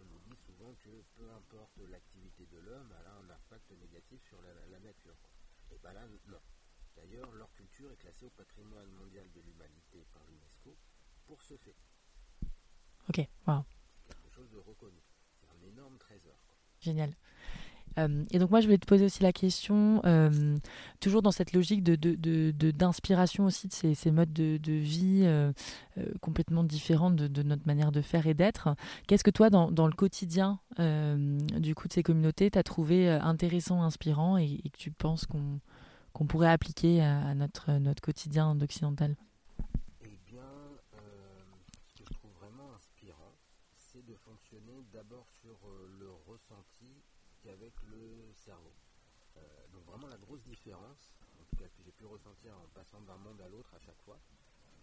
on 0.00 0.04
nous 0.04 0.20
dit 0.20 0.36
souvent 0.46 0.74
que 0.74 0.90
peu 1.16 1.30
importe 1.32 1.78
l'activité 1.90 2.46
de 2.46 2.58
l'homme, 2.58 2.92
elle 3.00 3.06
a 3.06 3.14
un 3.14 3.30
impact 3.30 3.70
négatif 3.72 4.22
sur 4.28 4.40
la, 4.42 4.78
nature. 4.80 5.16
Et 5.72 5.78
bien 5.78 5.92
là, 5.92 6.06
non. 6.28 6.40
D'ailleurs, 6.96 7.30
leur 7.32 7.52
culture 7.54 7.90
est 7.92 7.96
classée 7.96 8.24
au 8.24 8.30
patrimoine 8.30 8.90
mondial 8.92 9.30
de 9.32 9.40
l'humanité 9.40 10.06
par 10.12 10.22
l'UNESCO 10.24 10.76
pour 11.26 11.42
ce 11.42 11.56
fait. 11.58 11.76
Ok, 13.08 13.20
wow. 13.46 13.64
Quelque 14.08 14.30
chose 14.30 14.50
de 14.50 14.58
reconnu. 14.58 15.02
C'est 15.40 15.48
un 15.48 15.68
énorme 15.68 15.98
trésor. 15.98 16.38
Génial. 16.80 17.14
Euh, 17.98 18.24
et 18.30 18.38
donc 18.38 18.50
moi, 18.50 18.60
je 18.60 18.66
voulais 18.66 18.78
te 18.78 18.86
poser 18.86 19.04
aussi 19.04 19.22
la 19.22 19.32
question, 19.32 20.00
euh, 20.04 20.56
toujours 21.00 21.22
dans 21.22 21.30
cette 21.30 21.52
logique 21.52 21.82
d'inspiration 21.82 23.44
de, 23.44 23.48
aussi 23.48 23.68
de 23.68 23.72
ces, 23.94 24.10
modes 24.10 24.32
de, 24.32 24.72
vie 24.72 25.22
euh, 25.24 25.52
complètement 26.20 26.64
différents 26.64 27.10
de, 27.10 27.42
notre 27.42 27.66
manière 27.66 27.92
de 27.92 28.02
faire 28.02 28.26
et 28.26 28.34
d'être. 28.34 28.74
Qu'est-ce 29.06 29.24
que 29.24 29.30
toi, 29.30 29.50
dans, 29.50 29.86
le 29.86 29.94
quotidien 29.94 30.58
du 30.78 31.74
coup 31.74 31.88
de 31.88 31.92
ces 31.92 32.02
communautés, 32.02 32.50
tu 32.50 32.58
as 32.58 32.62
trouvé 32.62 33.08
intéressant, 33.08 33.82
inspirant 33.82 34.36
et, 34.36 34.60
que 34.72 34.78
tu 34.78 34.90
penses 34.90 35.26
qu'on, 35.26 35.60
pourrait 36.26 36.50
appliquer 36.50 37.02
à, 37.02 37.34
notre, 37.34 37.72
notre 37.72 38.02
quotidien 38.02 38.54
d'occidental 38.54 39.16
Eh 40.02 40.18
bien, 40.26 40.42
ce 41.86 41.94
que 41.94 42.04
je 42.08 42.14
trouve 42.14 42.32
vraiment 42.40 42.74
inspirant, 42.76 43.32
c'est 43.76 44.04
de 44.04 44.14
fonctionner 44.14 44.84
d'abord 44.92 45.26
sur 45.40 45.56
le 45.98 46.08
ressenti 46.26 47.02
avec 47.48 47.72
le 47.82 48.32
cerveau. 48.34 48.74
Euh, 49.36 49.68
donc 49.72 49.84
vraiment 49.84 50.08
la 50.08 50.18
grosse 50.18 50.42
différence, 50.42 51.10
en 51.40 51.44
tout 51.44 51.56
cas 51.56 51.68
que 51.68 51.82
j'ai 51.82 51.92
pu 51.92 52.04
ressentir 52.06 52.58
en 52.58 52.68
passant 52.68 53.00
d'un 53.02 53.16
monde 53.18 53.40
à 53.40 53.48
l'autre 53.48 53.72
à 53.74 53.78
chaque 53.78 54.00
fois, 54.02 54.18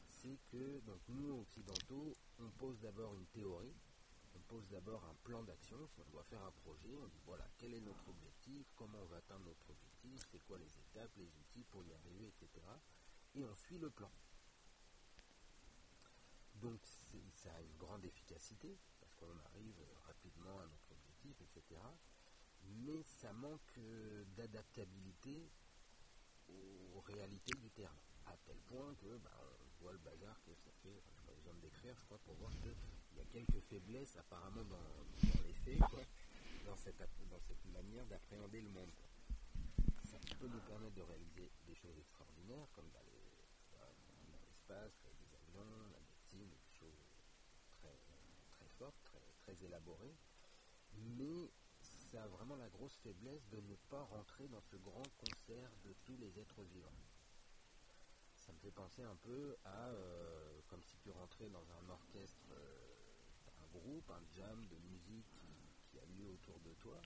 c'est 0.10 0.38
que 0.52 0.80
donc 0.82 1.02
nous 1.10 1.41
occidentaux, 1.41 2.13
on 2.39 2.49
pose 2.52 2.80
d'abord 2.80 3.15
une 3.15 3.26
théorie, 3.28 3.76
on 4.36 4.39
pose 4.41 4.67
d'abord 4.69 5.04
un 5.06 5.15
plan 5.23 5.43
d'action, 5.43 5.78
on 5.97 6.12
doit 6.12 6.23
faire 6.23 6.43
un 6.43 6.52
projet, 6.52 6.95
on 6.97 7.08
dit 7.08 7.21
voilà 7.26 7.45
quel 7.58 7.73
est 7.73 7.82
notre 7.82 8.08
objectif, 8.10 8.71
comment 8.76 8.99
on 9.02 9.06
va 9.06 9.17
atteindre 9.17 9.45
notre 9.45 9.69
objectif, 9.69 10.21
c'est 10.32 10.43
quoi 10.45 10.58
les 10.58 10.80
étapes, 10.80 11.12
les 11.17 11.28
outils 11.38 11.63
pour 11.71 11.84
y 11.84 11.93
arriver, 11.93 12.28
etc. 12.28 12.65
Et 13.36 13.43
on 13.43 13.56
suit 13.56 13.80
le 13.80 13.89
plan. 13.89 14.12
Donc 16.56 16.80
ça 17.34 17.54
a 17.54 17.62
une 17.62 17.78
grande 17.78 18.06
efficacité, 18.06 18.78
parce 19.02 19.15
qu'on 19.15 19.38
arrive 19.38 19.76
rapidement 20.06 20.60
à 20.60 20.65
notre 20.65 20.91
objectif, 20.91 21.41
etc 21.41 21.82
mais 22.86 23.04
ça 23.04 23.32
manque 23.34 23.78
euh, 23.78 24.23
d'adaptabilité 24.36 25.49
aux 26.49 26.99
réalités 27.02 27.58
du 27.60 27.69
terrain. 27.71 27.97
À 28.26 28.36
tel 28.45 28.58
point 28.67 28.93
que 28.95 29.17
bah, 29.17 29.32
on 29.39 29.84
voit 29.84 29.93
le 29.93 29.99
bazar 29.99 30.39
que 30.45 30.54
ça 30.56 30.71
fait, 30.82 31.02
je 31.02 31.12
n'ai 31.12 31.26
pas 31.26 31.34
besoin 31.34 31.54
de 31.56 31.62
décrire, 31.62 31.95
je 31.97 32.06
crois, 32.06 32.19
pour 32.19 32.36
voir 32.36 32.52
qu'il 32.62 32.76
y 33.17 33.21
a 33.21 33.26
quelques 33.26 33.62
faiblesses 33.69 34.15
apparemment 34.17 34.63
dans, 34.63 35.43
les 35.45 35.54
faits, 35.54 35.80
dans, 36.65 36.76
cette, 36.76 36.95
manière 37.73 38.06
d'appréhender 38.06 38.62
le 38.62 38.69
monde. 38.69 38.91
Ça 40.04 40.17
peut 40.39 40.47
nous 40.47 40.62
permettre 40.62 40.95
de 40.95 41.02
réaliser 41.02 41.49
des 41.67 41.76
choses 41.76 41.97
extraordinaires, 41.97 42.67
comme 42.73 42.89
dans 42.91 43.04
l'espace, 44.47 44.93
les 45.04 45.36
avions, 45.36 45.89
la 45.91 45.99
médecine, 45.99 46.49
des 46.49 46.80
choses 46.80 47.02
très, 47.82 47.97
très 48.52 48.69
fortes, 48.78 49.02
très, 49.04 49.54
très 49.54 49.65
élaborées. 49.65 50.15
Mais 51.17 51.49
a 52.17 52.28
vraiment 52.28 52.56
la 52.56 52.69
grosse 52.69 52.95
faiblesse 52.97 53.47
de 53.49 53.60
ne 53.62 53.76
pas 53.89 54.04
rentrer 54.04 54.47
dans 54.47 54.62
ce 54.62 54.76
grand 54.78 55.08
concert 55.17 55.69
de 55.86 55.93
tous 56.06 56.17
les 56.17 56.39
êtres 56.39 56.62
vivants. 56.62 56.99
Ça 58.38 58.52
me 58.52 58.60
fait 58.60 58.71
penser 58.71 59.04
un 59.04 59.15
peu 59.15 59.58
à 59.63 59.88
euh, 59.88 60.60
comme 60.67 60.84
si 60.84 60.97
tu 60.97 61.10
rentrais 61.12 61.49
dans 61.49 61.65
un 61.71 61.89
orchestre, 61.89 62.52
euh, 62.52 63.63
un 63.63 63.80
groupe, 63.80 64.10
un 64.12 64.23
jam 64.36 64.67
de 64.67 64.76
musique 64.89 65.26
qui, 65.89 65.97
a 65.99 66.06
lieu 66.06 66.28
autour 66.28 66.60
de 66.60 66.73
toi, 66.82 66.99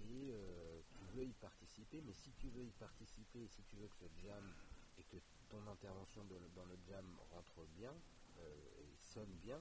et 0.00 0.30
euh, 0.32 0.80
tu 0.94 1.04
veux 1.14 1.24
y 1.24 1.32
participer, 1.34 2.00
mais 2.02 2.14
si 2.14 2.32
tu 2.32 2.48
veux 2.48 2.64
y 2.64 2.72
participer, 2.72 3.46
si 3.48 3.62
tu 3.64 3.76
veux 3.76 3.88
que 3.88 3.96
ce 3.96 4.08
jam 4.22 4.54
et 4.98 5.04
que 5.04 5.16
ton 5.48 5.66
intervention 5.68 6.24
dans 6.24 6.64
le 6.64 6.76
jam 6.88 7.04
rentre 7.30 7.64
bien 7.76 7.92
et 8.38 8.96
sonne 8.98 9.34
bien, 9.42 9.60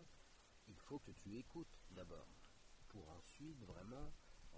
il 0.67 0.75
faut 0.75 0.99
que 0.99 1.11
tu 1.11 1.37
écoutes 1.37 1.79
d'abord, 1.91 2.27
pour 2.89 3.07
ensuite 3.09 3.61
vraiment 3.65 4.11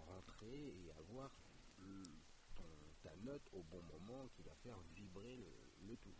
rentrer 0.05 0.73
et 0.85 0.91
avoir 0.99 1.31
ta 3.03 3.15
note 3.23 3.47
au 3.53 3.63
bon 3.63 3.81
moment 3.93 4.27
qui 4.35 4.41
va 4.43 4.53
faire 4.63 4.77
vibrer 4.95 5.37
le, 5.37 5.95
tout. 5.97 6.13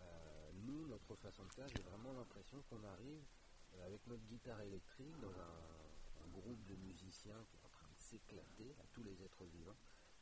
Euh, 0.00 0.50
nous, 0.66 0.86
notre 0.88 1.14
façon 1.16 1.44
de 1.44 1.52
faire, 1.52 1.68
j'ai 1.68 1.82
vraiment 1.82 2.12
l'impression 2.12 2.62
qu'on 2.68 2.82
arrive 2.84 3.22
euh, 3.74 3.86
avec 3.86 4.06
notre 4.06 4.24
guitare 4.24 4.60
électrique 4.62 5.18
dans 5.20 5.32
un, 5.40 5.78
groupe 6.28 6.62
de 6.66 6.76
musiciens 6.76 7.40
qui 7.48 7.56
est 7.56 7.64
en 7.64 7.70
train 7.70 7.88
de 7.88 7.98
s'éclater 7.98 8.76
à 8.80 8.86
tous 8.92 9.02
les 9.02 9.22
êtres 9.22 9.44
vivants. 9.44 9.76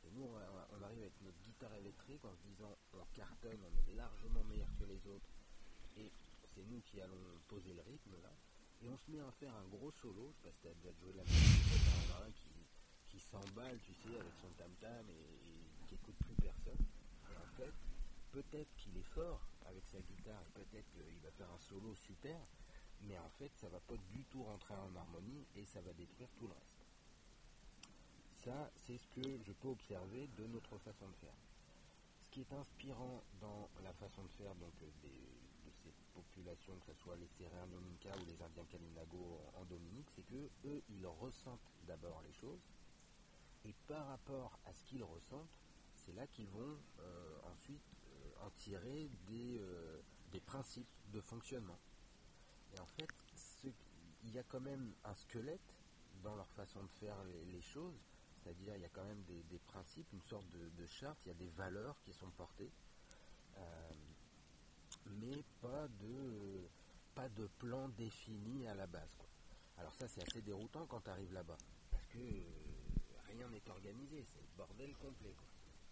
Et 0.05 0.09
nous, 0.11 0.23
on, 0.23 0.81
arrive 0.81 0.99
avec 0.99 1.21
notre 1.21 1.37
guitare 1.43 1.73
électrique 1.75 2.23
en 2.23 2.33
se 2.33 2.41
disant 2.47 2.77
on 2.93 3.03
cartonne, 3.13 3.59
on 3.61 3.91
est 3.91 3.93
largement 3.93 4.43
meilleur 4.45 4.69
que 4.79 4.85
les 4.85 5.05
autres. 5.05 5.29
Et 5.97 6.09
c'est 6.55 6.63
nous 6.63 6.79
qui 6.81 7.01
allons 7.01 7.41
poser 7.49 7.73
le 7.73 7.81
rythme 7.81 8.15
là. 8.23 8.31
Et 8.81 8.89
on 8.89 8.97
se 8.97 9.11
met 9.11 9.19
à 9.19 9.31
faire 9.33 9.53
un 9.53 9.67
gros 9.67 9.91
solo, 9.91 10.33
parce 10.41 10.55
que 10.55 10.61
tu 10.61 10.67
as 10.69 10.73
déjà 10.75 10.93
joué 10.93 11.13
la 11.13 11.23
musique, 11.23 11.67
qui 12.35 12.46
qui 13.17 13.23
s'emballe, 13.23 13.79
tu 13.81 13.93
sais, 13.95 14.19
avec 14.19 14.33
son 14.39 14.49
tam-tam 14.57 15.05
et, 15.09 15.87
qui 15.87 15.95
écoute 15.95 16.15
plus 16.19 16.35
personne. 16.35 16.85
Et 17.31 17.37
en 17.37 17.47
fait, 17.57 17.73
peut-être 18.31 18.69
qu'il 18.77 18.95
est 18.95 19.09
fort 19.15 19.41
avec 19.65 19.83
sa 19.87 19.99
guitare 19.99 20.41
et 20.55 20.61
peut-être 20.61 20.85
qu'il 20.91 21.19
va 21.23 21.31
faire 21.31 21.49
un 21.49 21.59
solo 21.59 21.95
super, 21.95 22.39
mais 23.01 23.17
en 23.17 23.29
fait, 23.39 23.51
ça 23.55 23.69
va 23.69 23.79
pas 23.79 23.97
du 24.13 24.23
tout 24.25 24.43
rentrer 24.43 24.75
en 24.75 24.95
harmonie 24.95 25.47
et 25.55 25.65
ça 25.65 25.81
va 25.81 25.93
détruire 25.93 26.29
tout 26.37 26.45
le 26.45 26.53
reste. 26.53 26.85
Ça, 28.45 28.69
c'est 28.75 28.97
ce 28.97 29.07
que 29.07 29.41
je 29.43 29.51
peux 29.51 29.69
observer 29.69 30.29
de 30.37 30.45
notre 30.47 30.77
façon 30.77 31.07
de 31.07 31.15
faire. 31.15 31.37
Ce 32.21 32.29
qui 32.29 32.41
est 32.41 32.53
inspirant 32.53 33.23
dans 33.41 33.67
la 33.83 33.93
façon 33.93 34.21
de 34.23 34.31
faire 34.33 34.53
donc, 34.55 34.73
de 34.79 34.91
ces 35.01 35.91
populations, 36.13 36.75
que 36.85 36.93
ce 36.93 36.99
soit 37.01 37.15
les 37.15 37.27
Sérères 37.27 37.65
Minka 37.67 38.15
ou 38.21 38.25
les 38.25 38.41
Indiens 38.43 38.65
Kalinago 38.69 39.41
en 39.55 39.65
Dominique, 39.65 40.07
c'est 40.15 40.25
que 40.27 40.49
eux, 40.65 40.83
ils 40.89 41.07
ressentent 41.07 41.71
d'abord 41.87 42.21
les 42.25 42.33
choses, 42.33 42.61
et 43.67 43.73
par 43.87 44.07
rapport 44.07 44.57
à 44.65 44.73
ce 44.73 44.83
qu'ils 44.85 45.03
ressentent, 45.03 45.59
c'est 45.93 46.13
là 46.13 46.25
qu'ils 46.27 46.47
vont 46.47 46.77
euh, 46.99 47.39
ensuite 47.51 47.83
euh, 48.05 48.45
en 48.45 48.49
tirer 48.51 49.09
euh, 49.29 50.01
des, 50.31 50.39
principes 50.39 50.87
de 51.11 51.19
fonctionnement. 51.19 51.77
Et 52.73 52.79
en 52.79 52.85
fait, 52.85 53.07
il 54.23 54.31
y 54.31 54.39
a 54.39 54.43
quand 54.43 54.61
même 54.61 54.93
un 55.03 55.15
squelette 55.15 55.73
dans 56.23 56.35
leur 56.35 56.49
façon 56.51 56.81
de 56.81 56.91
faire 56.91 57.17
les, 57.51 57.61
choses, 57.61 57.99
c'est-à-dire 58.41 58.75
il 58.75 58.81
y 58.81 58.85
a 58.85 58.89
quand 58.89 59.03
même 59.03 59.21
des, 59.23 59.59
principes, 59.59 60.07
une 60.13 60.21
sorte 60.21 60.45
de, 60.49 60.85
charte, 60.85 61.17
il 61.25 61.29
y 61.29 61.31
a 61.31 61.35
des 61.35 61.49
valeurs 61.49 61.99
qui 62.03 62.13
sont 62.13 62.29
portées, 62.31 62.71
mais 65.05 65.43
pas 65.61 65.87
de, 65.87 66.67
pas 67.15 67.29
de 67.29 67.47
plan 67.59 67.89
défini 67.89 68.67
à 68.67 68.75
la 68.75 68.87
base. 68.87 69.17
Alors 69.77 69.93
ça 69.93 70.07
c'est 70.07 70.21
assez 70.21 70.41
déroutant 70.41 70.85
quand 70.87 71.01
tu 71.01 71.09
arrives 71.09 71.33
là-bas, 71.33 71.57
parce 71.91 72.07
que 72.07 72.17
rien 73.37 73.47
n'est 73.49 73.69
organisé, 73.69 74.25
c'est 74.25 74.41
le 74.41 74.49
bordel 74.57 74.93
complet. 74.97 75.35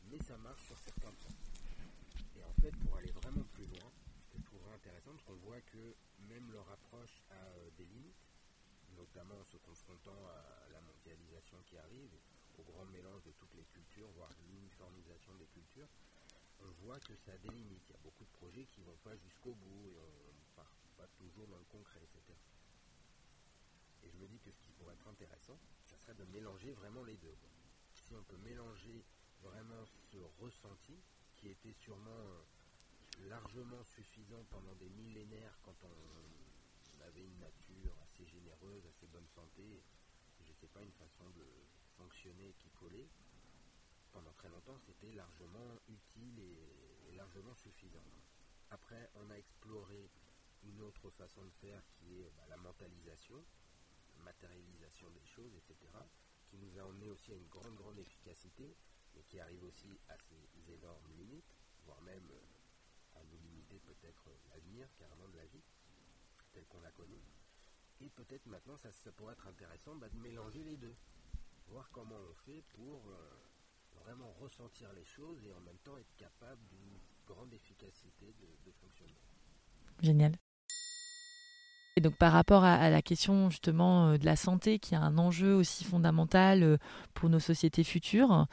Mais 0.09 0.17
ça 0.25 0.37
marche 0.37 0.65
sur 0.65 0.77
certains 0.79 1.11
points. 1.11 1.37
Et 2.37 2.43
en 2.43 2.53
fait, 2.61 2.71
pour 2.83 2.97
aller 2.97 3.11
vraiment 3.11 3.45
plus 3.53 3.67
loin, 3.67 3.91
je 4.33 4.41
trouverais 4.41 4.73
intéressant, 4.73 5.11
c'est 5.17 5.25
qu'on 5.25 5.41
voit 5.45 5.61
que 5.61 5.95
même 6.29 6.51
leur 6.51 6.67
approche 6.71 7.21
a 7.29 7.35
euh, 7.35 7.69
des 7.77 7.85
limites, 7.85 8.25
notamment 8.97 9.37
en 9.37 9.45
se 9.45 9.57
confrontant 9.57 10.17
à 10.27 10.69
la 10.73 10.81
mondialisation 10.81 11.57
qui 11.69 11.77
arrive, 11.77 12.09
au 12.57 12.63
grand 12.63 12.85
mélange 12.85 13.23
de 13.23 13.31
toutes 13.31 13.53
les 13.53 13.65
cultures, 13.65 14.09
voire 14.15 14.31
l'uniformisation 14.49 15.35
des 15.35 15.47
cultures, 15.47 15.89
on 16.61 16.71
voit 16.85 16.99
que 16.99 17.15
ça 17.15 17.33
a 17.33 17.37
des 17.37 17.49
limites. 17.49 17.83
Il 17.89 17.93
y 17.93 17.95
a 17.95 18.03
beaucoup 18.03 18.23
de 18.23 18.37
projets 18.39 18.65
qui 18.65 18.81
ne 18.81 18.85
vont 18.85 18.99
pas 19.03 19.15
jusqu'au 19.17 19.53
bout 19.53 19.89
et 19.89 19.97
on 19.99 20.33
ne 20.33 20.55
part 20.55 20.71
pas 20.97 21.07
toujours 21.19 21.47
dans 21.47 21.57
le 21.57 21.65
concret, 21.65 22.01
etc. 22.01 22.33
Et 24.03 24.09
je 24.09 24.17
me 24.17 24.27
dis 24.27 24.39
que 24.39 24.51
ce 24.51 24.59
qui 24.61 24.71
pourrait 24.71 24.93
être 24.93 25.07
intéressant, 25.07 25.59
de 26.13 26.25
mélanger 26.25 26.71
vraiment 26.73 27.03
les 27.03 27.17
deux. 27.17 27.35
Si 27.93 28.13
on 28.15 28.23
peut 28.23 28.37
mélanger 28.37 29.03
vraiment 29.41 29.83
ce 30.11 30.17
ressenti, 30.39 31.01
qui 31.35 31.49
était 31.49 31.73
sûrement 31.73 32.11
euh, 32.11 33.29
largement 33.29 33.83
suffisant 33.83 34.43
pendant 34.49 34.73
des 34.75 34.89
millénaires 34.89 35.57
quand 35.63 35.75
on, 35.83 37.05
avait 37.05 37.23
une 37.23 37.37
nature 37.37 37.93
assez 38.01 38.25
généreuse, 38.25 38.83
assez 38.87 39.05
bonne 39.05 39.27
santé, 39.27 39.83
je 40.41 40.49
ne 40.49 40.55
sais 40.55 40.67
pas, 40.67 40.81
une 40.81 40.91
façon 40.93 41.29
de 41.35 41.45
fonctionner 41.97 42.55
qui 42.57 42.69
collait, 42.71 43.07
pendant 44.11 44.31
très 44.33 44.49
longtemps 44.49 44.79
c'était 44.79 45.11
largement 45.11 45.77
utile 45.87 46.39
et, 46.39 47.15
largement 47.15 47.53
suffisant. 47.53 48.03
Après, 48.71 49.11
on 49.15 49.29
a 49.29 49.37
exploré 49.37 50.09
une 50.63 50.81
autre 50.81 51.11
façon 51.11 51.45
de 51.45 51.51
faire 51.61 51.81
qui 51.93 52.21
est 52.21 52.31
bah, 52.35 52.43
la 52.49 52.57
mentalisation, 52.57 53.45
matérialisation 54.23 55.09
des 55.11 55.25
choses, 55.25 55.53
etc., 55.55 55.75
qui 56.47 56.57
nous 56.57 56.77
a 56.79 56.83
emmené 56.85 57.09
aussi 57.09 57.31
à 57.31 57.35
une 57.35 57.47
grande, 57.47 57.75
grande 57.75 57.97
efficacité, 57.97 58.75
mais 59.15 59.23
qui 59.23 59.39
arrive 59.39 59.63
aussi 59.63 59.99
à 60.09 60.15
ces 60.17 60.73
énormes 60.73 61.11
limites, 61.17 61.55
voire 61.85 62.01
même 62.01 62.29
euh, 62.31 63.19
à 63.19 63.23
nous 63.23 63.37
limiter 63.37 63.79
peut-être 63.79 64.29
l'avenir 64.49 64.87
carrément 64.97 65.27
de 65.29 65.37
la 65.37 65.45
vie, 65.45 65.63
telle 66.53 66.65
qu'on 66.65 66.81
la 66.81 66.91
connaît. 66.91 67.23
Et 68.01 68.09
peut-être 68.09 68.45
maintenant, 68.47 68.77
ça, 68.77 68.89
pourrait 69.13 69.33
être 69.33 69.47
intéressant 69.47 69.95
bah, 69.95 70.09
de 70.09 70.17
mélanger 70.17 70.63
les 70.63 70.77
deux, 70.77 70.95
voir 71.67 71.89
comment 71.91 72.19
on 72.29 72.33
fait 72.45 72.61
pour 72.73 73.09
euh, 73.09 74.03
vraiment 74.03 74.31
ressentir 74.33 74.91
les 74.93 75.05
choses 75.05 75.43
et 75.45 75.53
en 75.53 75.61
même 75.61 75.77
temps 75.79 75.97
être 75.97 76.15
capable 76.17 76.61
d'une 76.67 76.99
grande 77.25 77.53
efficacité 77.53 78.33
de 78.65 78.71
fonctionnement. 78.71 79.21
Génial 80.01 80.35
donc 82.05 82.15
par 82.17 82.33
rapport 82.33 82.63
à, 82.63 82.91
la 82.91 83.01
question 83.01 83.49
justement 83.49 84.09
euh, 84.09 84.17
de 84.17 84.25
la 84.25 84.35
santé, 84.35 84.77
qui 84.77 84.93
est 84.93 84.97
un 84.97 85.17
enjeu 85.17 85.55
aussi 85.55 85.83
fondamental 85.83 86.61
euh, 86.61 86.77
pour 87.15 87.29
nos 87.29 87.39
sociétés 87.39 87.83
futures, 87.83 88.45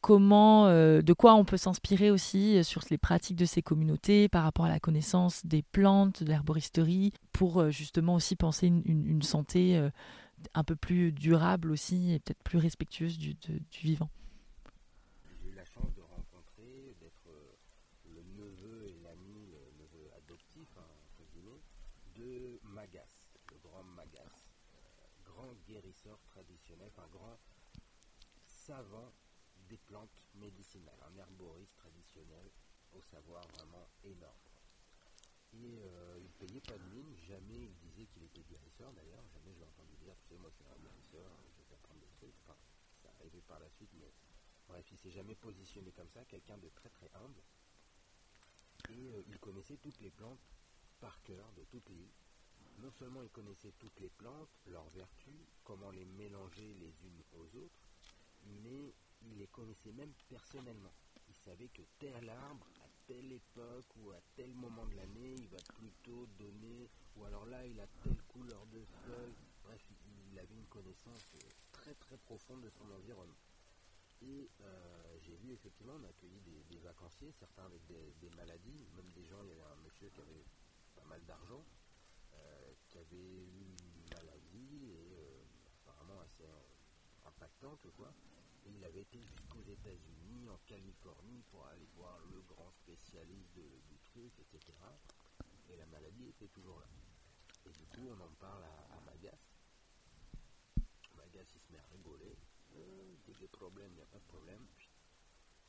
comment, 0.00 0.66
de 0.68 1.12
quoi 1.12 1.34
on 1.34 1.44
peut 1.44 1.56
s'inspirer 1.56 2.10
aussi 2.10 2.62
sur 2.64 2.82
les 2.90 2.98
pratiques 2.98 3.36
de 3.36 3.44
ces 3.44 3.60
communautés 3.62 4.28
par 4.28 4.44
rapport 4.44 4.64
à 4.64 4.68
la 4.68 4.80
connaissance 4.80 5.44
des 5.44 5.62
plantes, 5.62 6.22
de 6.22 6.28
l'herboristerie, 6.28 7.12
pour 7.32 7.70
justement 7.70 8.14
aussi 8.14 8.36
penser 8.36 8.66
une, 8.66 9.22
santé 9.22 9.80
un 10.54 10.64
peu 10.64 10.76
plus 10.76 11.12
durable 11.12 11.70
aussi 11.70 12.12
et 12.12 12.18
peut-être 12.20 12.42
plus 12.42 12.58
respectueuse 12.58 13.18
du 13.18 13.36
vivant. 13.82 14.08
Savant 28.66 29.12
des 29.68 29.78
plantes 29.78 30.18
médicinales, 30.34 30.98
un 31.08 31.16
herboriste 31.18 31.76
traditionnel 31.76 32.50
au 32.92 33.00
savoir 33.00 33.46
vraiment 33.58 33.88
énorme. 34.02 34.46
Et 35.52 35.78
euh, 35.78 36.18
il 36.20 36.30
payait 36.32 36.60
pas 36.60 36.76
de 36.76 36.84
mine, 36.90 37.14
jamais 37.28 37.54
il 37.54 37.76
disait 37.76 38.06
qu'il 38.06 38.24
était 38.24 38.42
guérisseur 38.42 38.92
d'ailleurs, 38.92 39.22
jamais 39.32 39.54
je 39.54 39.60
l'ai 39.60 39.66
entendu 39.66 39.94
dire, 40.02 40.14
tu 40.20 40.34
sais, 40.34 40.38
moi 40.38 40.50
je 40.50 40.56
suis 40.56 40.66
un 40.66 40.82
guérisseur, 40.82 41.30
je 41.46 41.62
vais 41.62 41.68
t'apprendre 41.70 42.00
des 42.00 42.10
trucs, 42.18 42.34
enfin, 42.42 42.58
ça 43.02 43.08
arrivé 43.20 43.40
par 43.46 43.60
la 43.60 43.70
suite, 43.70 43.90
mais 43.94 44.12
bref, 44.68 44.84
il 44.90 44.98
s'est 44.98 45.12
jamais 45.12 45.36
positionné 45.36 45.92
comme 45.92 46.10
ça, 46.10 46.24
quelqu'un 46.24 46.58
de 46.58 46.68
très 46.70 46.90
très 46.90 47.10
humble. 47.14 47.42
Et 48.90 49.10
euh, 49.12 49.22
il 49.28 49.38
connaissait 49.38 49.76
toutes 49.76 50.00
les 50.00 50.10
plantes 50.10 50.42
par 51.00 51.22
cœur 51.22 51.52
de 51.52 51.62
toute 51.64 51.88
l'île. 51.88 52.10
Non 52.78 52.90
seulement 52.90 53.22
il 53.22 53.30
connaissait 53.30 53.72
toutes 53.78 54.00
les 54.00 54.10
plantes, 54.10 54.50
leurs 54.66 54.88
vertus, 54.90 55.46
comment 55.62 55.92
les 55.92 56.04
mélanger 56.04 56.74
les 56.74 56.92
unes 57.06 57.22
aux 57.32 57.56
autres, 57.56 57.85
mais 58.62 58.94
il 59.22 59.38
les 59.38 59.46
connaissait 59.48 59.92
même 59.92 60.12
personnellement. 60.28 60.92
Il 61.28 61.34
savait 61.34 61.68
que 61.68 61.82
tel 61.98 62.28
arbre, 62.28 62.66
à 62.84 62.88
telle 63.06 63.32
époque 63.32 63.96
ou 63.96 64.10
à 64.12 64.20
tel 64.34 64.52
moment 64.54 64.86
de 64.86 64.96
l'année, 64.96 65.34
il 65.34 65.48
va 65.48 65.58
plutôt 65.74 66.26
donner, 66.38 66.90
ou 67.16 67.24
alors 67.24 67.46
là, 67.46 67.64
il 67.66 67.78
a 67.80 67.86
telle 68.02 68.20
couleur 68.28 68.66
de 68.66 68.84
feuilles. 69.04 69.36
Bref, 69.64 69.82
il 70.30 70.38
avait 70.38 70.54
une 70.54 70.66
connaissance 70.66 71.26
très 71.72 71.94
très 71.94 72.16
profonde 72.18 72.62
de 72.62 72.70
son 72.70 72.90
environnement. 72.90 73.38
Et 74.22 74.50
euh, 74.60 75.18
j'ai 75.20 75.36
vu 75.36 75.52
effectivement, 75.52 75.94
on 76.00 76.04
a 76.04 76.08
accueilli 76.08 76.40
des, 76.70 76.78
vacanciers, 76.78 77.32
certains 77.38 77.64
avec 77.64 77.84
des, 77.86 78.30
maladies, 78.36 78.86
même 78.96 79.10
des 79.14 79.24
gens, 79.26 79.42
il 79.42 79.48
y 79.48 79.52
avait 79.52 79.62
un 79.62 79.82
monsieur 79.84 80.08
qui 80.08 80.20
avait 80.20 80.44
pas 80.94 81.04
mal 81.04 81.22
d'argent, 81.26 81.64
euh, 82.34 82.72
qui 82.88 82.98
avait 82.98 83.16
eu 83.16 83.76
une 83.76 84.14
maladie 84.14 84.90
et 84.90 85.18
euh, 85.18 85.42
apparemment 85.84 86.20
assez 86.20 86.44
impactante 87.26 87.86
quoi 87.96 88.12
il 88.74 88.84
avait 88.84 89.02
été 89.02 89.18
jusqu'aux 89.22 89.62
États-Unis, 89.62 90.48
en 90.48 90.58
Californie, 90.66 91.42
pour 91.50 91.66
aller 91.66 91.86
voir 91.96 92.18
le 92.30 92.40
grand 92.42 92.70
spécialiste 92.82 93.54
du 93.54 93.98
truc, 94.10 94.32
etc. 94.40 94.72
Et 95.70 95.76
la 95.76 95.86
maladie 95.86 96.28
était 96.28 96.48
toujours 96.48 96.80
là. 96.80 96.88
Et 97.66 97.72
du 97.72 97.86
coup, 97.86 98.08
on 98.08 98.20
en 98.20 98.34
parle 98.40 98.64
à, 98.64 99.00
Magas. 99.04 99.38
Magas, 101.16 101.46
il 101.54 101.60
se 101.60 101.72
met 101.72 101.78
à 101.78 101.86
rigoler. 101.92 102.36
Euh, 102.76 103.14
il 103.28 103.38
des 103.38 103.48
problèmes, 103.48 103.90
il 103.92 103.96
n'y 103.96 104.02
a 104.02 104.06
pas 104.06 104.18
de 104.18 104.28
problème. 104.28 104.66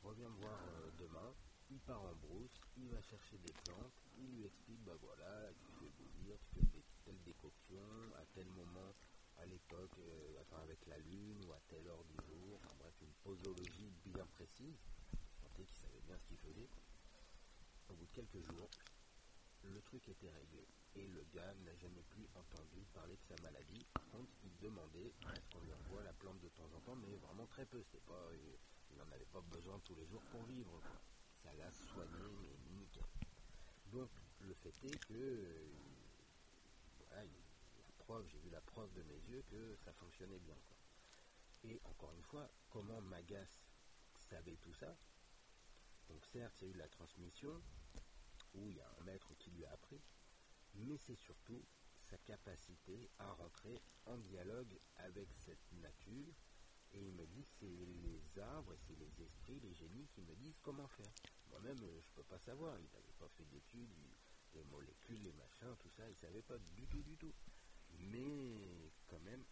reviens 0.02 0.28
me 0.28 0.40
voir 0.40 0.58
euh, 0.68 0.90
demain. 0.98 1.34
Il 1.70 1.80
part 1.80 2.00
en 2.00 2.14
brousse, 2.14 2.60
il 2.78 2.88
va 2.88 3.02
chercher 3.02 3.36
des 3.38 3.52
plantes, 3.64 3.92
il 4.16 4.36
lui 4.36 4.46
explique, 4.46 4.82
bah 4.84 4.96
voilà, 5.02 5.52
tu 5.60 5.66
fais 5.78 5.90
bouillir, 5.90 6.38
tu 6.48 6.60
fais 6.60 6.82
telle 7.04 7.20
décoction, 7.24 7.84
à 8.16 8.24
tel 8.34 8.46
moment, 8.46 8.94
à 9.38 9.46
l'époque, 9.46 9.98
euh, 9.98 10.28
avec 10.62 10.84
la 10.86 10.98
lune 10.98 11.40
ou 11.46 11.52
à 11.52 11.60
telle 11.68 11.86
heure 11.86 12.04
du 12.04 12.16
jour, 12.26 12.58
enfin 12.64 12.74
bref, 12.78 12.94
une 13.00 13.12
posologie 13.22 13.90
bien 14.04 14.26
précise. 14.34 14.78
Je 15.42 15.64
qu'il 15.64 15.76
savait 15.76 16.00
bien 16.06 16.16
ce 16.18 16.26
qu'il 16.26 16.38
faisait. 16.38 16.68
Au 17.88 17.94
bout 17.94 18.06
de 18.06 18.12
quelques 18.12 18.42
jours, 18.42 18.68
le 19.62 19.80
truc 19.82 20.08
était 20.08 20.30
réglé 20.30 20.66
et 20.96 21.06
le 21.06 21.24
gars 21.34 21.54
n'a 21.64 21.74
jamais 21.76 22.02
plus 22.10 22.26
entendu 22.34 22.84
parler 22.92 23.16
de 23.16 23.22
sa 23.22 23.42
maladie. 23.42 23.84
Par 23.92 24.06
contre, 24.10 24.30
il 24.44 24.56
demandait 24.58 25.12
à 25.26 25.34
ce 25.34 25.48
qu'on 25.48 25.60
lui 25.64 25.72
envoie 25.72 26.02
la 26.02 26.12
plante 26.12 26.40
de 26.40 26.48
temps 26.48 26.70
en 26.76 26.80
temps, 26.80 26.96
mais 26.96 27.16
vraiment 27.16 27.46
très 27.46 27.66
peu. 27.66 27.82
Pas, 28.06 28.30
il 28.90 28.96
n'en 28.98 29.10
avait 29.12 29.30
pas 29.32 29.40
besoin 29.40 29.80
tous 29.84 29.94
les 29.94 30.06
jours 30.06 30.22
pour 30.30 30.42
vivre. 30.44 30.80
Ça 31.42 31.52
l'a 31.54 31.70
soigné, 31.72 32.30
mais 32.40 32.78
nickel. 32.78 33.04
Donc, 33.92 34.10
le 34.40 34.54
fait 34.54 34.84
est 34.84 35.06
que 35.06 35.14
euh, 35.14 35.68
j'ai 38.26 38.38
vu 38.38 38.48
la 38.50 38.60
preuve 38.62 38.92
de 38.94 39.02
mes 39.02 39.20
yeux 39.28 39.42
que 39.50 39.76
ça 39.84 39.92
fonctionnait 39.92 40.38
bien. 40.38 40.56
Et 41.64 41.80
encore 41.84 42.12
une 42.14 42.22
fois, 42.22 42.48
comment 42.70 43.00
Magas 43.02 43.60
savait 44.30 44.56
tout 44.56 44.72
ça? 44.72 44.96
Donc 46.08 46.24
certes, 46.32 46.54
il 46.62 46.68
y 46.68 46.70
a 46.70 46.74
eu 46.74 46.78
la 46.78 46.88
transmission, 46.88 47.62
où 48.54 48.70
il 48.70 48.76
y 48.76 48.80
a 48.80 48.90
un 48.98 49.04
maître 49.04 49.34
qui 49.38 49.50
lui 49.50 49.64
a 49.66 49.72
appris, 49.72 50.00
mais 50.74 50.96
c'est 50.96 51.16
surtout 51.16 51.62
sa 52.08 52.16
capacité 52.18 53.10
à 53.18 53.30
rentrer 53.32 53.78
en 54.06 54.16
dialogue 54.16 54.78
avec 54.96 55.28
cette 55.44 55.72
nature. 55.72 56.34
Et 56.92 57.02
il 57.06 57.12
me 57.12 57.26
dit 57.26 57.44
c'est 57.60 57.66
les 57.66 58.38
arbres, 58.38 58.74
c'est 58.86 58.96
les 58.96 59.22
esprits, 59.22 59.60
les 59.60 59.74
génies 59.74 60.08
qui 60.14 60.22
me 60.22 60.34
disent 60.36 60.58
comment 60.62 60.88
faire. 60.88 61.12
Moi-même, 61.50 61.76
je 61.76 61.84
ne 61.84 62.14
peux 62.14 62.22
pas 62.22 62.38
savoir. 62.38 62.78
Il 62.78 62.88
n'avait 62.90 63.12
pas 63.18 63.28
fait 63.36 63.44
d'études, 63.44 63.92
les 64.54 64.64
molécules, 64.64 65.22
les 65.22 65.32
machins, 65.34 65.76
tout 65.78 65.90
ça, 65.90 66.06
il 66.06 66.12
ne 66.12 66.16
savait 66.16 66.42
pas 66.42 66.56
du 66.58 66.86
tout, 66.86 67.02
du 67.02 67.18
tout 67.18 67.34
mais 68.10 68.90
quand 69.08 69.20
même, 69.24 69.42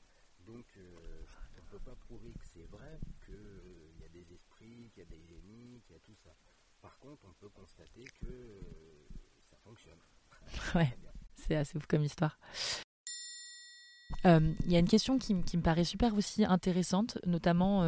donc 0.46 0.64
euh, 0.76 1.24
on 1.58 1.62
ne 1.62 1.66
peut 1.66 1.84
pas 1.84 1.96
prouver 2.06 2.32
que 2.32 2.44
c'est 2.54 2.68
vrai, 2.70 2.98
qu'il 3.24 3.34
euh, 3.34 4.00
y 4.00 4.04
a 4.04 4.08
des 4.08 4.32
esprits, 4.32 4.90
qu'il 4.94 5.02
y 5.02 5.06
a 5.06 5.08
des 5.08 5.22
génies, 5.26 5.80
qu'il 5.84 5.94
y 5.94 5.96
a 5.96 6.00
tout 6.00 6.14
ça. 6.22 6.30
Par 6.80 6.98
contre, 6.98 7.22
on 7.28 7.32
peut 7.40 7.48
constater 7.48 8.04
que 8.20 8.26
euh, 8.26 9.08
ça 9.50 9.56
fonctionne. 9.64 9.98
Ouais, 10.74 10.96
c'est 11.34 11.56
assez 11.56 11.76
ouf 11.76 11.86
comme 11.86 12.02
histoire. 12.02 12.38
Il 14.24 14.72
y 14.72 14.76
a 14.76 14.80
une 14.80 14.88
question 14.88 15.18
qui, 15.18 15.34
me 15.34 15.60
paraît 15.60 15.84
super 15.84 16.14
aussi 16.14 16.44
intéressante, 16.44 17.18
notamment 17.26 17.82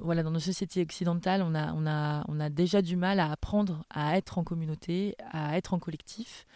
voilà, 0.00 0.22
dans 0.22 0.30
nos 0.30 0.40
sociétés 0.40 0.82
occidentales, 0.82 1.42
on 1.42 1.54
a, 1.54 1.72
on, 1.72 1.86
a, 1.86 2.24
on 2.28 2.40
a 2.40 2.50
déjà 2.50 2.82
du 2.82 2.96
mal 2.96 3.20
à 3.20 3.30
apprendre 3.30 3.84
à 3.90 4.16
être 4.16 4.38
en 4.38 4.44
communauté, 4.44 5.16
à 5.30 5.56
être 5.56 5.72
en 5.72 5.78
collectif. 5.78 6.46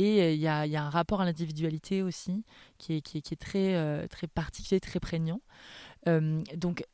Et 0.00 0.22
euh, 0.22 0.32
il 0.32 0.40
y, 0.40 0.46
a, 0.46 0.62
un 0.62 0.88
rapport 0.88 1.20
à 1.20 1.26
l'individualité 1.26 2.02
aussi 2.02 2.42
qui 2.78 2.94
est, 2.94 3.54
euh, 3.54 4.06
très 4.06 4.26
particulier, 4.28 4.80
très 4.80 4.98
prégnant. 4.98 5.42
Euh, 6.08 6.42
donc, 6.56 6.86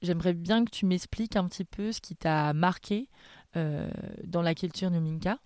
j'aimerais 0.00 0.32
bien 0.32 0.64
que 0.64 0.70
tu 0.70 0.86
m'expliques 0.86 1.34
un 1.34 1.48
petit 1.48 1.64
peu 1.64 1.90
ce 1.90 2.00
qui 2.00 2.14
t'a 2.14 2.52
marqué 2.52 3.08
dans 3.54 4.40
la 4.40 4.54
culture 4.54 4.90
Numinka, 4.90 5.38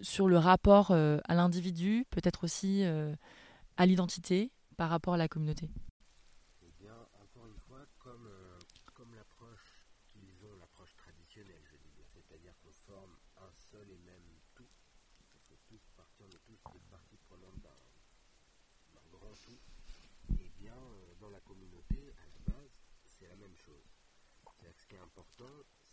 sur 0.00 0.26
le 0.26 0.38
rapport 0.38 0.90
à 0.90 1.34
l'individu, 1.34 2.06
peut-être 2.10 2.44
aussi 2.44 2.82
à 3.76 3.86
l'identité 3.86 4.50
par 4.78 4.88
rapport 4.88 5.14
à 5.14 5.18
la 5.18 5.28
communauté. 5.28 5.68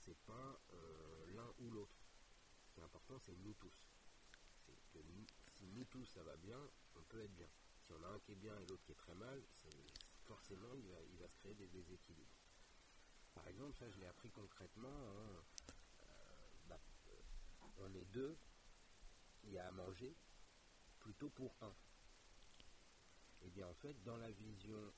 c'est 0.09 0.17
pas 0.25 0.59
euh, 0.73 1.25
l'un 1.35 1.53
ou 1.59 1.69
l'autre. 1.69 1.95
Ce 2.65 2.73
qui 2.73 2.79
est 2.79 2.83
c'est 3.17 3.35
nous 3.37 3.53
tous. 3.53 3.73
Que 4.91 4.99
si 5.57 5.65
nous 5.67 5.85
tous 5.85 6.05
ça 6.05 6.21
va 6.23 6.35
bien, 6.37 6.59
on 6.95 7.03
peut 7.03 7.21
être 7.23 7.33
bien. 7.33 7.49
Si 7.81 7.91
on 7.93 8.03
a 8.03 8.07
un 8.07 8.19
qui 8.19 8.33
est 8.33 8.35
bien 8.35 8.57
et 8.59 8.65
l'autre 8.65 8.83
qui 8.83 8.91
est 8.91 8.95
très 8.95 9.15
mal, 9.15 9.41
forcément 10.25 10.73
il 10.75 11.17
va, 11.17 11.27
se 11.27 11.35
créer 11.37 11.55
des 11.55 11.67
déséquilibres. 11.67 12.37
Par 13.33 13.47
exemple, 13.47 13.75
ça 13.77 13.89
je 13.89 13.97
l'ai 13.97 14.05
appris 14.05 14.29
concrètement. 14.31 14.89
Hein, 14.89 15.43
euh, 15.99 16.49
bah, 16.67 16.79
euh, 17.07 17.21
on 17.77 17.93
est 17.95 18.05
deux, 18.05 18.37
il 19.43 19.51
y 19.51 19.59
a 19.59 19.67
à 19.67 19.71
manger, 19.71 20.15
plutôt 20.99 21.29
pour 21.29 21.55
un. 21.61 21.73
Et 23.41 23.45
eh 23.45 23.49
bien 23.49 23.67
en 23.67 23.73
fait, 23.75 23.93
dans 24.03 24.17
la 24.17 24.29
vision, 24.31 24.93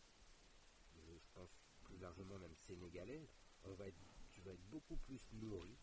je 0.96 1.30
pense 1.34 1.52
plus 1.84 1.98
largement 1.98 2.40
même 2.40 2.56
sénégalaise, 2.56 3.30
on 3.64 3.74
va 3.76 3.86
tu 4.32 4.42
vas 4.42 4.52
être 4.52 4.70
beaucoup 4.70 4.96
plus 4.98 5.22
nourri 5.34 5.78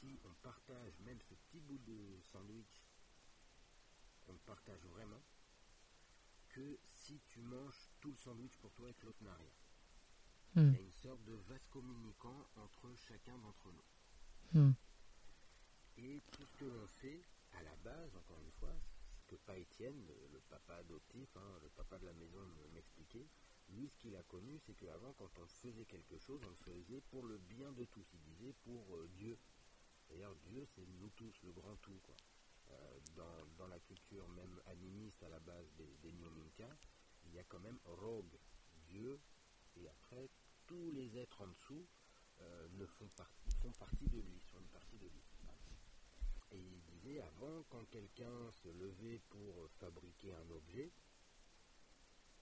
si 0.00 0.18
on 0.24 0.34
partage 0.42 0.98
même 1.00 1.20
ce 1.22 1.34
petit 1.34 1.60
bout 1.60 1.78
de 1.78 2.20
sandwich 2.32 2.82
qu'on 4.26 4.36
partage 4.44 4.84
vraiment 4.86 5.22
que 6.50 6.78
si 6.82 7.20
tu 7.28 7.40
manges 7.40 7.90
tout 8.00 8.10
le 8.10 8.16
sandwich 8.16 8.56
pour 8.56 8.72
toi 8.72 8.90
et 8.90 8.94
que 8.94 9.06
l'autre 9.06 9.22
n'a 9.22 9.34
rien. 9.34 9.52
Hmm. 10.54 10.68
Il 10.68 10.74
y 10.74 10.76
a 10.76 10.80
une 10.80 10.92
sorte 10.92 11.22
de 11.24 11.34
vase 11.48 11.66
communicant 11.70 12.46
entre 12.56 12.94
chacun 13.08 13.36
d'entre 13.38 13.68
nous. 13.72 14.60
Hmm. 14.60 14.72
Et 15.98 16.22
tout 16.32 16.44
ce 16.44 16.56
que 16.56 16.64
l'on 16.64 16.86
fait 16.86 17.22
à 17.52 17.62
la 17.62 17.76
base, 17.76 18.16
encore 18.16 18.40
une 18.40 18.52
fois, 18.52 18.74
ce 19.18 19.26
que 19.26 19.36
pas 19.36 19.56
Étienne, 19.56 20.06
le, 20.32 20.40
papa 20.48 20.76
adoptif, 20.76 21.28
hein, 21.36 21.58
le 21.62 21.68
papa 21.70 21.98
de 21.98 22.06
la 22.06 22.12
maison 22.14 22.40
m'expliquait, 22.74 23.26
lui, 23.70 23.88
ce 23.88 23.96
qu'il 23.96 24.14
a 24.16 24.22
connu, 24.24 24.58
c'est 24.64 24.74
qu'avant, 24.74 25.12
quand 25.14 25.30
on 25.38 25.46
faisait 25.46 25.84
quelque 25.86 26.18
chose, 26.18 26.40
on 26.44 26.50
le 26.50 26.56
faisait 26.56 27.00
pour 27.10 27.24
le 27.26 27.38
bien 27.38 27.72
de 27.72 27.84
tous. 27.84 28.06
Il 28.14 28.20
disait 28.20 28.54
pour 28.64 28.96
euh, 28.96 29.08
Dieu. 29.16 29.36
D'ailleurs, 30.08 30.34
Dieu, 30.46 30.66
c'est 30.74 30.86
nous 31.00 31.10
tous, 31.10 31.34
le 31.42 31.52
grand 31.52 31.76
tout. 31.76 31.98
Quoi. 32.02 32.14
Euh, 32.70 32.98
dans, 33.58 33.66
la 33.68 33.78
culture 33.80 34.28
même 34.28 34.60
animiste 34.66 35.22
à 35.22 35.28
la 35.28 35.40
base 35.40 35.66
des, 35.76 35.96
des 36.02 36.14
il 37.24 37.34
y 37.34 37.38
a 37.38 37.44
quand 37.44 37.58
même 37.58 37.78
Rogue, 37.84 38.38
Dieu, 38.88 39.18
et 39.76 39.88
après, 39.88 40.30
tous 40.66 40.90
les 40.92 41.16
êtres 41.18 41.42
en 41.42 41.48
dessous 41.48 41.86
euh, 42.40 42.68
ne 42.78 42.86
font, 42.86 43.08
partie, 43.16 43.50
font 43.62 43.72
partie 43.72 44.08
de 44.08 44.20
lui, 44.20 44.40
une 44.58 44.68
partie 44.68 44.98
de 44.98 45.06
lui. 45.06 45.22
Et 46.52 46.58
il 46.58 46.80
disait 46.82 47.20
avant, 47.20 47.62
quand 47.68 47.84
quelqu'un 47.90 48.52
se 48.62 48.68
levait 48.68 49.20
pour 49.28 49.68
fabriquer 49.80 50.32
un 50.32 50.50
objet, 50.50 50.90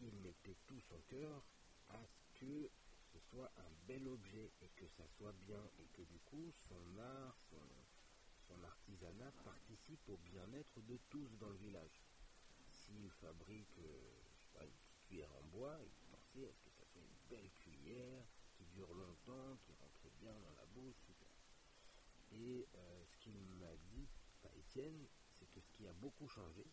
il 0.00 0.14
mettait 0.16 0.56
tout 0.66 0.80
son 0.80 1.00
cœur 1.08 1.42
à 1.88 1.98
ce 2.04 2.40
que 2.40 2.70
ce 3.14 3.20
soit 3.30 3.50
un 3.58 3.70
bel 3.86 4.08
objet 4.08 4.50
et 4.60 4.68
que 4.70 4.88
ça 4.88 5.06
soit 5.16 5.32
bien 5.46 5.62
et 5.78 5.86
que 5.92 6.02
du 6.02 6.18
coup 6.20 6.50
son 6.68 6.98
art, 6.98 7.36
son, 7.48 8.64
artisanat 8.64 9.32
participe 9.44 10.08
au 10.08 10.16
bien-être 10.16 10.80
de 10.82 10.96
tous 11.10 11.36
dans 11.38 11.48
le 11.48 11.56
village. 11.56 12.02
S'il 12.72 13.10
fabrique 13.10 13.78
euh, 13.78 14.62
une 14.62 14.70
cuillère 15.06 15.32
en 15.34 15.42
bois, 15.44 15.78
il 15.82 15.92
pensait 16.10 16.48
à 16.48 16.52
ce 16.52 16.60
que 16.60 16.70
ça 16.70 16.84
soit 16.92 17.02
une 17.02 17.28
belle 17.28 17.50
cuillère 17.52 18.24
qui 18.56 18.64
dure 18.66 18.92
longtemps, 18.94 19.56
qui 19.64 19.72
rentre 19.74 20.10
bien 20.20 20.32
dans 20.40 20.52
la 20.52 20.66
bouche, 20.66 21.10
Et 22.32 22.66
euh, 22.74 23.04
ce 23.04 23.16
qu'il 23.18 23.38
m'a 23.60 23.76
dit, 23.90 24.08
pas 24.42 24.50
Étienne, 24.56 25.06
c'est 25.32 25.46
que 25.50 25.60
ce 25.60 25.70
qui 25.72 25.86
a 25.86 25.92
beaucoup 25.92 26.28
changé 26.28 26.64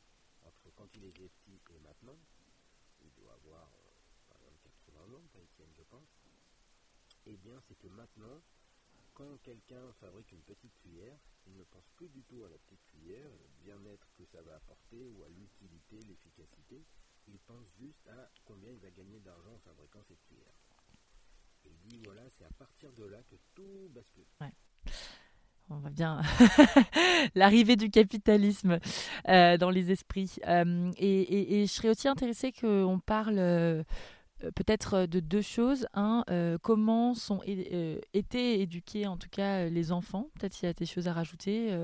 entre 0.43 0.71
quand 0.75 0.89
il 0.95 1.03
était 1.05 1.29
petit 1.29 1.61
et 1.75 1.79
maintenant, 1.79 2.17
il 3.01 3.11
doit 3.13 3.33
avoir 3.33 3.67
euh, 3.73 3.91
par 4.29 4.37
exemple 4.37 4.69
80 4.85 5.13
ans, 5.17 5.27
pas 5.33 5.39
Étienne 5.41 5.73
je 5.77 5.83
pense, 5.83 6.09
eh 7.25 7.37
bien 7.37 7.59
c'est 7.67 7.77
que 7.77 7.87
maintenant, 7.87 8.41
quand 9.13 9.37
quelqu'un 9.43 9.91
fabrique 9.99 10.31
une 10.31 10.41
petite 10.41 10.75
cuillère, 10.77 11.17
il 11.47 11.55
ne 11.55 11.63
pense 11.63 11.87
plus 11.95 12.09
du 12.09 12.23
tout 12.23 12.43
à 12.43 12.49
la 12.49 12.57
petite 12.57 12.83
cuillère, 12.91 13.29
le 13.29 13.47
bien-être 13.63 14.07
que 14.17 14.25
ça 14.25 14.41
va 14.41 14.55
apporter 14.55 15.07
ou 15.07 15.23
à 15.23 15.29
l'utilité, 15.29 15.99
l'efficacité, 16.07 16.83
il 17.27 17.39
pense 17.39 17.67
juste 17.79 18.07
à 18.07 18.29
combien 18.45 18.71
il 18.71 18.79
va 18.79 18.89
gagner 18.91 19.19
d'argent 19.19 19.53
en 19.53 19.59
fabriquant 19.59 20.03
cette 20.07 20.21
cuillère. 20.23 20.53
Il 21.65 21.77
dit 21.77 21.99
voilà, 22.03 22.23
c'est 22.37 22.45
à 22.45 22.51
partir 22.57 22.91
de 22.93 23.05
là 23.05 23.21
que 23.23 23.35
tout 23.53 23.89
bascule 23.93 24.25
on 25.71 25.77
voit 25.77 25.89
bien 25.89 26.21
l'arrivée 27.35 27.75
du 27.75 27.89
capitalisme 27.89 28.79
euh, 29.29 29.57
dans 29.57 29.69
les 29.69 29.91
esprits. 29.91 30.35
Euh, 30.47 30.91
et, 30.97 31.65
je 31.65 31.71
serais 31.71 31.89
aussi 31.89 32.07
intéressée 32.07 32.51
qu'on 32.51 32.99
parle 32.99 33.39
euh, 33.39 33.83
peut-être 34.55 35.05
de 35.05 35.19
deux 35.19 35.41
choses. 35.41 35.87
Un, 35.93 36.23
comment 36.61 37.13
sont 37.13 37.41
été 37.45 38.61
éduqués 38.61 39.07
en 39.07 39.17
tout 39.17 39.29
cas 39.29 39.69
les 39.69 39.91
enfants 39.91 40.29
Peut-être 40.35 40.53
s'il 40.53 40.67
y 40.67 40.69
a 40.69 40.73
des 40.73 40.85
choses 40.85 41.07
à 41.07 41.13
rajouter, 41.13 41.77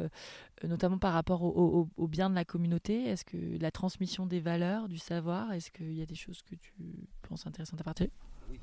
notamment 0.63 0.98
par 0.98 1.13
rapport 1.13 1.43
au, 1.43 1.89
au, 1.96 2.08
bien 2.08 2.30
de 2.30 2.36
la 2.36 2.46
communauté. 2.46 3.06
Est-ce 3.06 3.26
que 3.26 3.58
la 3.60 3.72
transmission 3.72 4.26
des 4.26 4.39
valeurs, 4.39 4.88
du 4.88 4.98
savoir, 4.98 5.54
est-ce 5.54 5.72
qu'il 5.72 5.93
y 5.93 6.02
a 6.02 6.06
des 6.06 6.15
choses 6.15 6.41
que 6.41 6.56
tu 6.56 6.74
penses 7.28 7.46
intéressantes 7.48 7.82
à 7.82 7.84
partager? 7.84 8.12
Oui, 8.50 8.60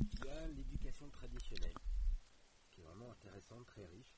il 0.00 0.26
y 0.26 0.30
a 0.30 0.46
l'éducation 0.48 1.08
traditionnelle, 1.10 1.74
qui 2.70 2.80
est 2.80 2.84
vraiment 2.84 3.10
intéressante, 3.12 3.66
très 3.66 3.86
riche 3.86 4.14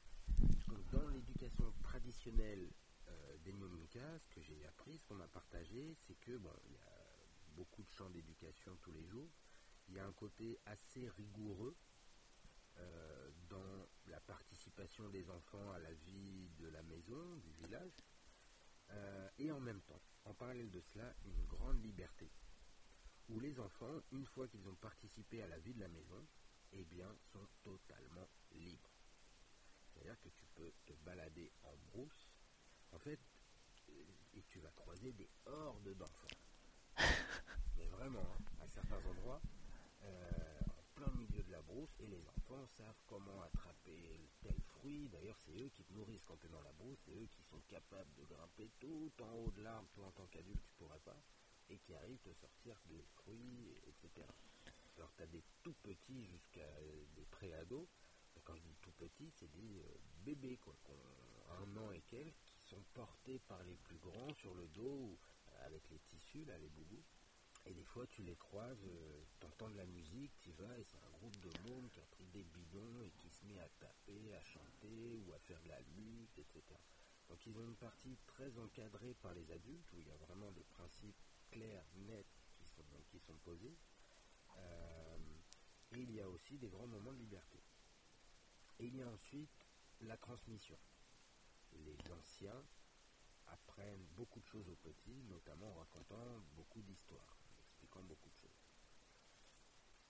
dans 0.93 1.09
l'éducation 1.09 1.73
traditionnelle 1.83 2.69
euh, 3.09 3.37
des 3.45 3.53
Nyominka, 3.53 4.19
ce 4.19 4.29
que 4.29 4.41
j'ai 4.43 4.65
appris, 4.67 4.99
ce 4.99 5.05
qu'on 5.07 5.15
m'a 5.15 5.29
partagé, 5.29 5.97
c'est 6.07 6.19
que 6.21 6.37
bon, 6.37 6.53
beaucoup 7.55 7.83
de 7.83 7.91
champs 7.91 8.11
d'éducation 8.11 8.77
tous 8.83 8.93
les 8.93 9.05
jours. 9.05 9.31
Il 9.89 9.95
y 9.95 9.99
a 9.99 10.07
un 10.07 10.13
côté 10.13 10.59
assez 10.67 11.09
rigoureux 11.11 11.77
euh, 12.79 13.31
dans 13.49 13.89
la 14.07 14.21
participation 14.21 15.09
des 15.11 15.29
enfants 15.31 15.73
à 15.73 15.79
la 15.79 15.93
vie 15.93 16.49
de 16.59 16.69
la 16.69 16.83
maison, 16.83 17.37
du 17.37 17.53
village, 17.53 17.93
euh, 18.91 19.29
et 19.39 19.51
en 19.51 19.61
même 19.61 19.81
temps, 19.83 20.01
en 20.25 20.35
parallèle 20.35 20.71
de 20.71 20.81
cela, 20.81 21.15
une 21.25 21.45
grande 21.47 21.83
liberté, 21.83 22.31
où 23.29 23.41
les 23.41 23.59
enfants, 23.61 24.03
une 24.13 24.27
fois 24.27 24.49
qu'ils 24.49 24.67
ont 24.69 24.75
participé 24.77 25.43
à 25.43 25.47
la 25.47 25.59
vie 25.59 25.75
de 25.75 25.81
la 25.81 25.89
maison, 25.89 26.27
eh 26.73 26.85
bien, 26.85 27.15
sont 27.33 27.47
totalement 27.63 28.29
libres. 28.53 28.91
C'est-à-dire 29.93 30.19
que 30.21 30.29
tu 30.31 30.47
peux 30.55 30.73
te 30.87 30.93
balader 31.05 31.53
en 31.65 31.77
brousse, 31.91 32.31
en 32.93 32.99
fait, 32.99 33.21
et 34.35 34.43
tu 34.49 34.59
vas 34.61 34.71
croiser 34.71 35.13
des 35.13 35.29
hordes 35.47 35.95
d'enfants. 35.97 36.42
Mais 37.79 37.87
vraiment, 37.87 38.21
hein, 38.21 38.45
à 38.63 38.69
certains 38.69 39.01
endroits, 39.09 39.41
euh, 40.05 40.61
en 40.69 41.01
plein 41.01 41.13
milieu 41.15 41.43
de 41.43 41.53
la 41.53 41.63
brousse, 41.63 41.91
et 42.01 42.07
les 42.07 42.23
enfants 42.37 42.67
savent 42.77 43.03
comment 43.07 43.43
attraper 43.43 44.21
tel 44.43 44.61
fruit. 44.79 45.09
D'ailleurs, 45.09 45.39
c'est 45.45 45.53
eux 45.53 45.71
qui 45.75 45.85
te 45.85 45.93
nourrissent 45.95 46.25
quand 46.25 46.37
tu 46.37 46.47
es 46.47 46.51
dans 46.51 46.63
la 46.63 46.73
brousse, 46.73 46.99
c'est 47.05 47.15
eux 47.15 47.29
qui 47.31 47.43
sont 47.45 47.61
capables 47.69 48.13
de 48.15 48.25
grimper 48.25 48.71
tout 48.81 49.13
en 49.21 49.33
haut 49.35 49.51
de 49.51 49.63
l'arbre, 49.63 49.89
toi 49.95 50.07
en 50.07 50.13
tant 50.13 50.27
qu'adulte, 50.27 50.63
tu 50.65 50.75
pourrais 50.79 51.01
pas, 51.01 51.21
et 51.71 51.79
qui 51.79 51.95
arrivent 51.95 52.21
te 52.21 52.33
sortir 52.35 52.77
des 52.87 53.03
fruits, 53.15 53.77
etc. 53.87 54.27
Alors, 54.97 55.13
tu 55.17 55.23
as 55.23 55.27
des 55.27 55.43
tout 55.63 55.75
petits 55.83 56.27
jusqu'à 56.27 56.69
des 57.17 57.25
préados 57.31 57.89
quand 58.45 58.57
je 58.57 58.63
dis 58.63 58.77
tout 58.81 58.93
petit, 58.93 59.31
c'est 59.39 59.51
des 59.53 59.79
euh, 59.79 59.99
bébés, 60.25 60.59
quoi, 60.59 60.75
un 61.61 61.77
an 61.77 61.93
et 61.93 62.01
quelques, 62.03 62.35
qui 62.57 62.69
sont 62.69 62.83
portés 62.95 63.39
par 63.47 63.63
les 63.65 63.77
plus 63.77 63.99
grands 63.99 64.35
sur 64.35 64.55
le 64.55 64.67
dos, 64.69 65.17
euh, 65.42 65.42
avec 65.61 65.89
les 65.91 65.99
tissus, 65.99 66.45
là, 66.45 66.59
les 66.59 66.69
boubous. 66.69 67.03
Et 67.65 67.75
des 67.75 67.85
fois, 67.85 68.07
tu 68.09 68.23
les 68.23 68.35
croises, 68.37 68.85
euh, 68.85 69.23
tu 69.39 69.47
entends 69.47 69.71
de 69.71 69.77
la 69.77 69.87
musique, 69.87 70.33
tu 70.41 70.51
vas, 70.53 70.79
et 70.79 70.85
c'est 70.85 70.99
un 70.99 71.11
groupe 71.19 71.39
de 71.41 71.71
monde 71.71 71.89
qui 71.91 72.01
a 72.01 72.07
pris 72.07 72.27
des 72.27 72.43
bidons 72.43 73.03
et 73.03 73.11
qui 73.19 73.31
se 73.31 73.45
met 73.47 73.59
à 73.61 73.69
taper, 73.79 74.35
à 74.35 74.43
chanter 74.43 75.17
ou 75.25 75.33
à 75.33 75.39
faire 75.39 75.61
de 75.61 75.69
la 75.69 75.81
lutte, 75.97 76.39
etc. 76.39 76.63
Donc 77.29 77.47
ils 77.47 77.57
ont 77.57 77.65
une 77.65 77.77
partie 77.77 78.19
très 78.27 78.59
encadrée 78.59 79.15
par 79.15 79.33
les 79.35 79.49
adultes, 79.53 79.93
où 79.93 80.01
il 80.01 80.09
y 80.09 80.11
a 80.11 80.17
vraiment 80.17 80.51
des 80.51 80.65
principes 80.65 81.23
clairs, 81.51 81.85
nets, 81.95 82.27
qui 82.57 82.67
sont, 82.67 82.83
qui 83.11 83.21
sont 83.21 83.37
posés. 83.45 83.77
et 85.93 86.01
il 86.01 86.11
y 86.11 86.21
a 86.21 86.29
aussi 86.29 86.59
des 86.59 86.69
grands 86.69 86.87
moments 86.87 87.13
de 87.13 87.19
liberté. 87.19 87.61
Et 88.81 88.87
il 88.87 88.97
y 88.97 89.03
a 89.03 89.09
ensuite 89.09 89.67
la 90.01 90.17
transmission. 90.17 90.79
Les 91.75 91.97
anciens 92.11 92.65
apprennent 93.53 94.05
beaucoup 94.17 94.41
de 94.41 94.47
choses 94.47 94.69
aux 94.69 94.77
petits, 94.77 95.23
notamment 95.29 95.71
en 95.71 95.75
racontant 95.75 96.43
beaucoup 96.57 96.83
d'histoires, 96.83 97.37
en 97.49 97.61
expliquant 97.61 98.03
beaucoup 98.03 98.29
de 98.31 98.37
choses. 98.37 98.63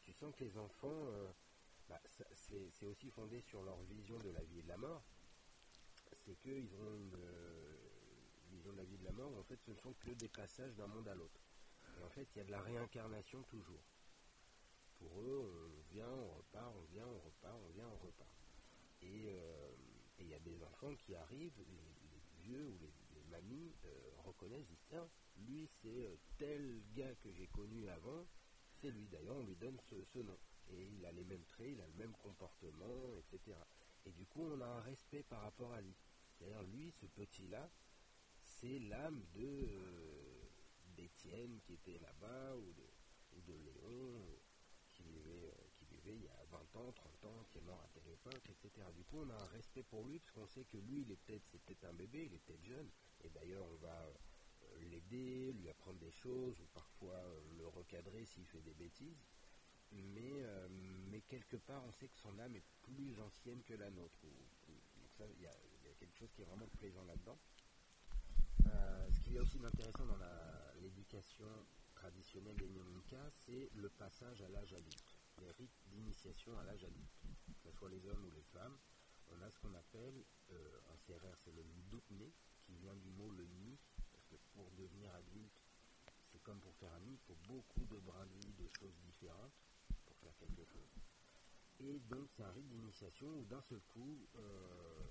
Tu 0.02 0.12
sens 0.12 0.34
que 0.34 0.44
les 0.44 0.56
enfants, 0.58 1.06
euh, 1.08 1.32
bah, 1.88 2.00
c'est 2.34 2.86
aussi 2.86 3.10
fondé 3.10 3.40
sur 3.40 3.62
leur 3.62 3.80
vision 3.82 4.18
de 4.18 4.30
la 4.30 4.42
vie 4.44 4.60
et 4.60 4.62
de 4.62 4.68
la 4.68 4.76
mort. 4.76 5.02
C'est 6.24 6.36
qu'ils 6.40 6.74
ont 6.74 6.94
une 6.96 7.16
euh, 7.16 7.76
vision 8.50 8.72
de 8.72 8.78
la 8.78 8.84
vie 8.84 8.94
et 8.94 8.98
de 8.98 9.04
la 9.04 9.12
mort, 9.12 9.36
en 9.38 9.42
fait 9.42 9.60
ce 9.64 9.70
ne 9.70 9.76
sont 9.76 9.92
que 9.94 10.10
des 10.10 10.28
passages 10.28 10.74
d'un 10.74 10.86
monde 10.86 11.08
à 11.08 11.14
l'autre. 11.14 11.40
En 12.04 12.08
fait, 12.08 12.26
il 12.34 12.38
y 12.38 12.40
a 12.40 12.44
de 12.44 12.50
la 12.50 12.60
réincarnation 12.60 13.42
toujours. 13.44 13.84
Pour 14.98 15.20
eux, 15.20 15.70
on 15.70 15.92
vient, 15.92 16.08
on 16.08 16.28
repart, 16.36 16.72
on 16.76 16.84
vient, 16.92 17.06
on 17.06 17.18
repart, 17.18 17.56
on 17.64 17.70
vient, 17.70 17.86
on 17.86 18.06
repart. 18.06 18.30
Euh, 19.04 19.74
et 20.18 20.22
il 20.22 20.28
y 20.28 20.34
a 20.34 20.38
des 20.38 20.62
enfants 20.62 20.94
qui 20.96 21.14
arrivent, 21.14 21.58
les, 21.58 22.42
vieux 22.42 22.66
ou 22.68 22.78
les, 22.78 22.92
mamies 23.32 23.74
euh, 23.84 24.10
reconnaissent, 24.24 24.68
lui 25.38 25.68
c'est 25.80 26.06
euh, 26.06 26.16
tel 26.38 26.82
gars 26.94 27.14
que 27.16 27.32
j'ai 27.32 27.46
connu 27.48 27.88
avant, 27.88 28.26
c'est 28.80 28.90
lui 28.90 29.08
d'ailleurs, 29.08 29.36
on 29.36 29.44
lui 29.44 29.56
donne 29.56 29.78
ce, 29.88 30.18
nom. 30.20 30.38
Et 30.70 30.86
il 30.98 31.04
a 31.04 31.12
les 31.12 31.24
mêmes 31.24 31.44
traits, 31.44 31.70
il 31.72 31.80
a 31.80 31.86
le 31.86 31.94
même 31.94 32.12
comportement, 32.22 33.16
etc. 33.18 33.56
Et 34.06 34.10
du 34.12 34.26
coup, 34.26 34.42
on 34.42 34.60
a 34.60 34.66
un 34.66 34.80
respect 34.80 35.22
par 35.24 35.42
rapport 35.42 35.72
à 35.72 35.80
lui. 35.80 35.94
C'est-à-dire, 36.38 36.62
lui, 36.64 36.92
ce 36.92 37.06
petit-là, 37.06 37.68
c'est 38.40 38.78
l'âme 38.78 39.22
de 39.34 39.68
d'Étienne 40.96 41.58
qui 41.64 41.74
était 41.74 41.98
là-bas, 41.98 42.56
ou 42.56 42.72
de, 43.40 43.54
Léon, 43.54 44.38
qui 44.88 45.04
vivait, 45.90 46.14
il 46.14 46.22
y 46.22 46.28
a 46.28 46.44
20 46.50 46.58
ans, 46.76 46.92
30 46.92 47.24
ans, 47.24 47.46
qui 47.50 47.58
est 47.58 47.62
mort 47.62 47.82
à 47.82 47.88
telle 47.88 48.02
etc. 48.30 48.86
Du 48.94 49.04
coup, 49.04 49.18
on 49.18 49.30
a 49.30 49.34
un 49.34 49.46
respect 49.46 49.82
pour 49.82 50.04
lui, 50.04 50.18
parce 50.18 50.32
qu'on 50.32 50.46
sait 50.46 50.64
que 50.64 50.76
lui, 50.76 51.02
il 51.02 51.10
est 51.10 51.16
peut-être, 51.16 51.44
c'est 51.50 51.60
peut-être 51.62 51.84
un 51.84 51.92
bébé, 51.92 52.26
il 52.26 52.34
est 52.34 52.38
peut-être 52.38 52.64
jeune, 52.64 52.88
et 53.24 53.30
d'ailleurs, 53.30 53.64
on 53.64 53.76
va 53.76 54.06
euh, 54.62 54.90
l'aider, 54.90 55.52
lui 55.52 55.68
apprendre 55.68 55.98
des 55.98 56.10
choses, 56.10 56.58
ou 56.60 56.66
parfois 56.74 57.14
euh, 57.14 57.40
le 57.58 57.66
recadrer 57.66 58.24
s'il 58.24 58.46
fait 58.46 58.60
des 58.60 58.74
bêtises. 58.74 59.24
Mais, 59.92 60.42
euh, 60.42 60.68
mais 61.10 61.20
quelque 61.22 61.56
part, 61.56 61.82
on 61.86 61.92
sait 61.92 62.08
que 62.08 62.16
son 62.16 62.38
âme 62.38 62.56
est 62.56 62.64
plus 62.82 63.20
ancienne 63.20 63.62
que 63.62 63.74
la 63.74 63.90
nôtre. 63.90 64.18
donc 64.22 65.10
ça, 65.18 65.24
il 65.36 65.42
y, 65.42 65.46
a 65.46 65.54
quelque 65.98 66.16
chose 66.16 66.32
qui 66.34 66.40
est 66.42 66.46
vraiment 66.46 66.68
plaisant 66.78 67.04
là-dedans. 67.04 67.38
ce 68.64 69.20
qui 69.20 69.36
est 69.36 69.40
aussi 69.40 69.58
d'intéressant 69.58 70.06
dans 70.06 70.18
l'éducation 70.80 71.46
traditionnelle 71.94 72.56
des 72.56 72.68
Nyominka, 72.68 73.30
c'est 73.44 73.68
le 73.74 73.90
passage 73.90 74.40
à 74.40 74.48
l'âge 74.48 74.72
adulte 74.72 75.22
les 75.40 75.50
rites 75.52 75.80
d'initiation 75.86 76.56
à 76.58 76.64
l'âge 76.64 76.84
adulte, 76.84 77.20
que 77.46 77.70
ce 77.70 77.70
soit 77.70 77.88
les 77.88 78.06
hommes 78.06 78.24
ou 78.24 78.30
les 78.30 78.42
femmes. 78.42 78.76
On 79.30 79.42
a 79.42 79.50
ce 79.50 79.58
qu'on 79.58 79.74
appelle, 79.74 80.24
euh, 80.50 80.78
en 80.92 80.96
CRR, 80.96 81.36
c'est 81.44 81.52
le 81.52 81.62
Ludupne, 81.62 82.30
vient 82.80 82.94
du 82.96 83.10
mot 83.10 83.30
le 83.30 83.44
nid, 83.44 83.78
parce 84.12 84.24
que 84.26 84.36
pour 84.54 84.70
devenir 84.72 85.14
adulte, 85.14 85.60
c'est 86.30 86.42
comme 86.42 86.60
pour 86.60 86.74
faire 86.76 86.92
un 86.92 87.00
nid, 87.00 87.12
il 87.12 87.18
faut 87.26 87.38
beaucoup 87.46 87.84
de 87.86 87.98
brindilles, 87.98 88.54
de 88.58 88.68
choses 88.78 88.96
différentes 89.04 89.52
pour 90.06 90.16
faire 90.16 90.34
quelque 90.38 90.64
chose. 90.64 90.90
Et 91.80 91.98
donc 92.00 92.28
c'est 92.30 92.42
un 92.42 92.50
rite 92.52 92.68
d'initiation 92.68 93.28
où 93.28 93.44
d'un 93.44 93.62
seul 93.62 93.80
coup, 93.92 94.26
euh, 94.36 95.04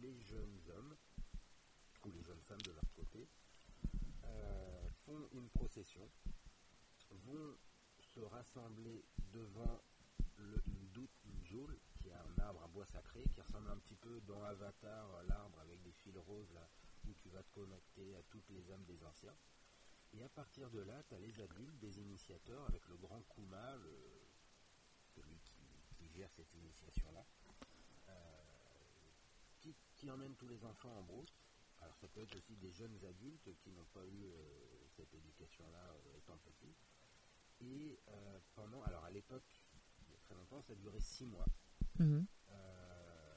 les 0.00 0.20
jeunes 0.20 0.60
hommes, 0.76 0.96
ou 2.04 2.12
les 2.12 2.22
jeunes 2.22 2.42
femmes 2.42 2.62
de 2.62 2.72
leur 2.72 2.92
côté, 2.94 3.26
euh, 4.24 4.88
font 5.04 5.28
une 5.32 5.48
procession, 5.50 6.08
vont 7.10 7.56
se 8.14 8.20
rassembler 8.20 9.04
devant 9.32 9.82
le, 10.38 10.62
une 10.66 10.88
doute, 10.92 11.10
qui 12.04 12.10
est 12.10 12.12
un 12.12 12.38
arbre, 12.44 12.62
un 12.62 12.68
bois 12.68 12.84
sacré, 12.84 13.24
qui 13.32 13.40
ressemble 13.40 13.70
un 13.70 13.78
petit 13.78 13.94
peu 13.96 14.20
dans 14.28 14.42
Avatar, 14.44 15.22
l'arbre 15.26 15.58
avec 15.60 15.82
des 15.82 15.92
fils 15.92 16.14
roses 16.18 16.52
là, 16.52 16.68
où 17.08 17.14
tu 17.14 17.30
vas 17.30 17.42
te 17.42 17.50
connecter 17.54 18.14
à 18.16 18.22
toutes 18.24 18.48
les 18.50 18.70
âmes 18.70 18.84
des 18.84 19.02
anciens. 19.04 19.34
Et 20.12 20.22
à 20.22 20.28
partir 20.28 20.68
de 20.70 20.80
là, 20.80 21.02
tu 21.08 21.14
as 21.14 21.18
les 21.18 21.40
adultes, 21.40 21.78
des 21.78 21.98
initiateurs, 21.98 22.62
avec 22.68 22.86
le 22.88 22.96
grand 22.98 23.22
Kuma, 23.34 23.76
le- 23.76 24.28
celui 25.14 25.38
qui, 25.38 25.54
gère 26.14 26.30
cette 26.36 26.52
initiation-là, 26.54 27.24
euh, 28.10 28.12
qui, 29.60 29.74
qui 29.96 30.10
emmène 30.10 30.34
tous 30.36 30.46
les 30.46 30.62
enfants 30.64 30.94
en 30.98 31.02
brousse. 31.02 31.34
Alors 31.80 31.96
ça 31.96 32.06
peut 32.08 32.20
être 32.20 32.36
aussi 32.36 32.54
des 32.56 32.70
jeunes 32.70 33.02
adultes 33.04 33.48
qui 33.62 33.70
n'ont 33.72 33.86
pas 33.94 34.04
eu 34.04 34.24
euh, 34.24 34.86
cette 34.94 35.12
éducation-là 35.14 35.90
euh, 35.90 36.18
étant 36.18 36.36
petits. 36.38 36.74
Et 37.62 37.98
euh, 38.08 38.38
pendant, 38.54 38.82
alors 38.82 39.04
à 39.04 39.10
l'époque, 39.10 39.42
il 40.06 40.12
y 40.12 40.14
a 40.14 40.18
très 40.18 40.34
longtemps, 40.34 40.60
ça 40.62 40.74
durait 40.74 41.00
six 41.00 41.24
mois. 41.26 41.46
Mhm. 41.98 42.26
Euh, 42.50 43.34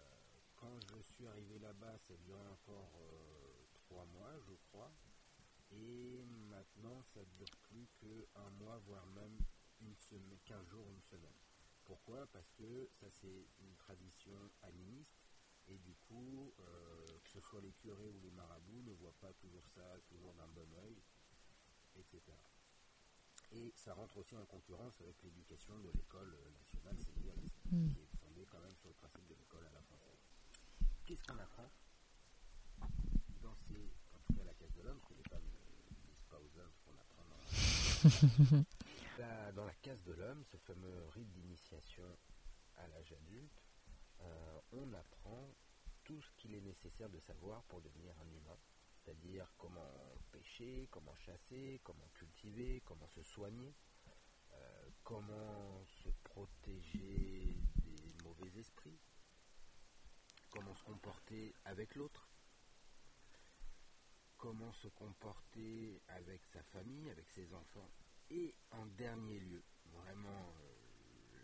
quand 0.56 0.80
je 0.82 1.02
suis 1.02 1.28
arrivé 1.28 1.60
là-bas, 1.60 1.98
ça 2.08 2.16
durait 2.18 2.48
encore 2.48 2.92
euh, 3.02 3.66
trois 3.74 4.06
mois, 4.06 4.34
je 4.48 4.54
crois. 4.70 4.92
Et 5.72 6.24
maintenant, 6.50 7.04
ça 7.14 7.24
dure 7.38 7.52
plus 7.64 7.88
qu'un 8.00 8.50
mois, 8.60 8.78
voire 8.86 9.06
même 9.08 9.38
une 9.82 9.96
semaine, 9.96 10.38
15 10.46 10.66
jours, 10.68 10.90
une 10.90 11.02
semaine. 11.02 11.36
Pourquoi? 11.86 12.26
Parce 12.28 12.52
que 12.54 12.90
ça, 13.00 13.08
c'est 13.12 13.46
une 13.60 13.76
tradition 13.76 14.52
animiste. 14.64 15.20
Et 15.70 15.78
du 15.80 15.94
coup, 16.08 16.54
euh, 16.60 17.20
que 17.24 17.30
ce 17.30 17.42
soit 17.42 17.62
les 17.62 17.74
curés 17.74 18.10
ou 18.10 18.20
les 18.22 18.32
marabouts 18.32 18.82
ne 18.84 18.94
voient 18.94 19.16
pas 19.20 19.34
toujours 19.34 19.68
ça, 19.76 19.84
toujours 20.08 20.34
d'un 20.36 20.48
bon 20.48 20.68
oeil, 20.84 20.96
etc. 21.98 22.22
Et 23.52 23.74
ça 23.76 23.94
rentre 23.94 24.18
aussi 24.18 24.36
en 24.36 24.46
concurrence 24.46 25.00
avec 25.02 25.22
l'éducation 25.24 25.78
de 25.80 25.90
l'école 25.92 26.38
nationale 26.58 26.98
Mm. 27.72 27.92
Quand 28.50 28.60
même 28.60 28.76
sur 28.76 28.90
le 28.90 28.96
principe 28.96 29.28
de 29.28 29.36
l'école 29.36 29.66
à 29.66 29.72
la 29.74 29.82
française. 29.82 30.20
Qu'est-ce 31.06 31.24
qu'on 31.24 31.40
apprend 31.40 31.70
dans 33.42 33.56
ces, 33.68 33.92
en 34.14 34.20
tout 34.26 34.34
cas 34.34 34.44
la 34.44 34.54
case 34.54 34.74
de 34.74 34.82
l'homme, 34.84 35.00
parce 35.00 35.14
que 35.14 35.18
les 35.18 35.30
femmes 35.30 35.46
ne 35.46 35.96
disent 36.08 36.26
pas 36.30 36.38
aux 36.40 36.60
hommes 36.60 36.72
ce 36.74 36.82
qu'on 36.84 36.98
apprend 37.00 37.24
dans 37.30 38.66
Là, 39.20 39.52
dans 39.56 39.66
la 39.66 39.74
case 39.76 40.04
de 40.04 40.14
l'homme, 40.14 40.44
ce 40.52 40.58
fameux 40.58 41.08
rite 41.14 41.32
d'initiation 41.32 42.18
à 42.78 42.88
l'âge 42.88 43.14
adulte, 43.14 43.64
euh, 44.22 44.60
on 44.74 44.94
apprend 44.94 45.54
tout 46.04 46.22
ce 46.22 46.32
qu'il 46.38 46.54
est 46.56 46.62
nécessaire 46.62 47.10
de 47.10 47.20
savoir 47.20 47.64
pour 47.64 47.82
devenir 47.82 48.14
un 48.20 48.30
humain, 48.30 48.58
c'est-à-dire 49.04 49.52
comment 49.58 50.16
pêcher, 50.32 50.88
comment 50.92 51.16
chasser, 51.16 51.80
comment 51.84 52.08
cultiver, 52.14 52.82
comment 52.86 53.08
se 53.10 53.24
soigner, 53.24 53.74
euh, 54.54 54.90
comment 55.04 55.86
se 56.04 56.10
protéger 56.24 57.58
mauvais 58.38 58.60
esprits, 58.60 58.98
comment 60.50 60.76
se 60.76 60.84
comporter 60.84 61.54
avec 61.66 61.96
l'autre, 61.96 62.28
comment 64.38 64.72
se 64.74 64.88
comporter 64.90 66.02
avec 66.08 66.46
sa 66.46 66.62
famille, 66.64 67.10
avec 67.10 67.30
ses 67.30 67.54
enfants, 67.54 67.90
et 68.30 68.54
en 68.72 68.86
dernier 68.86 69.40
lieu, 69.40 69.64
vraiment 69.86 70.54
euh, 70.62 71.44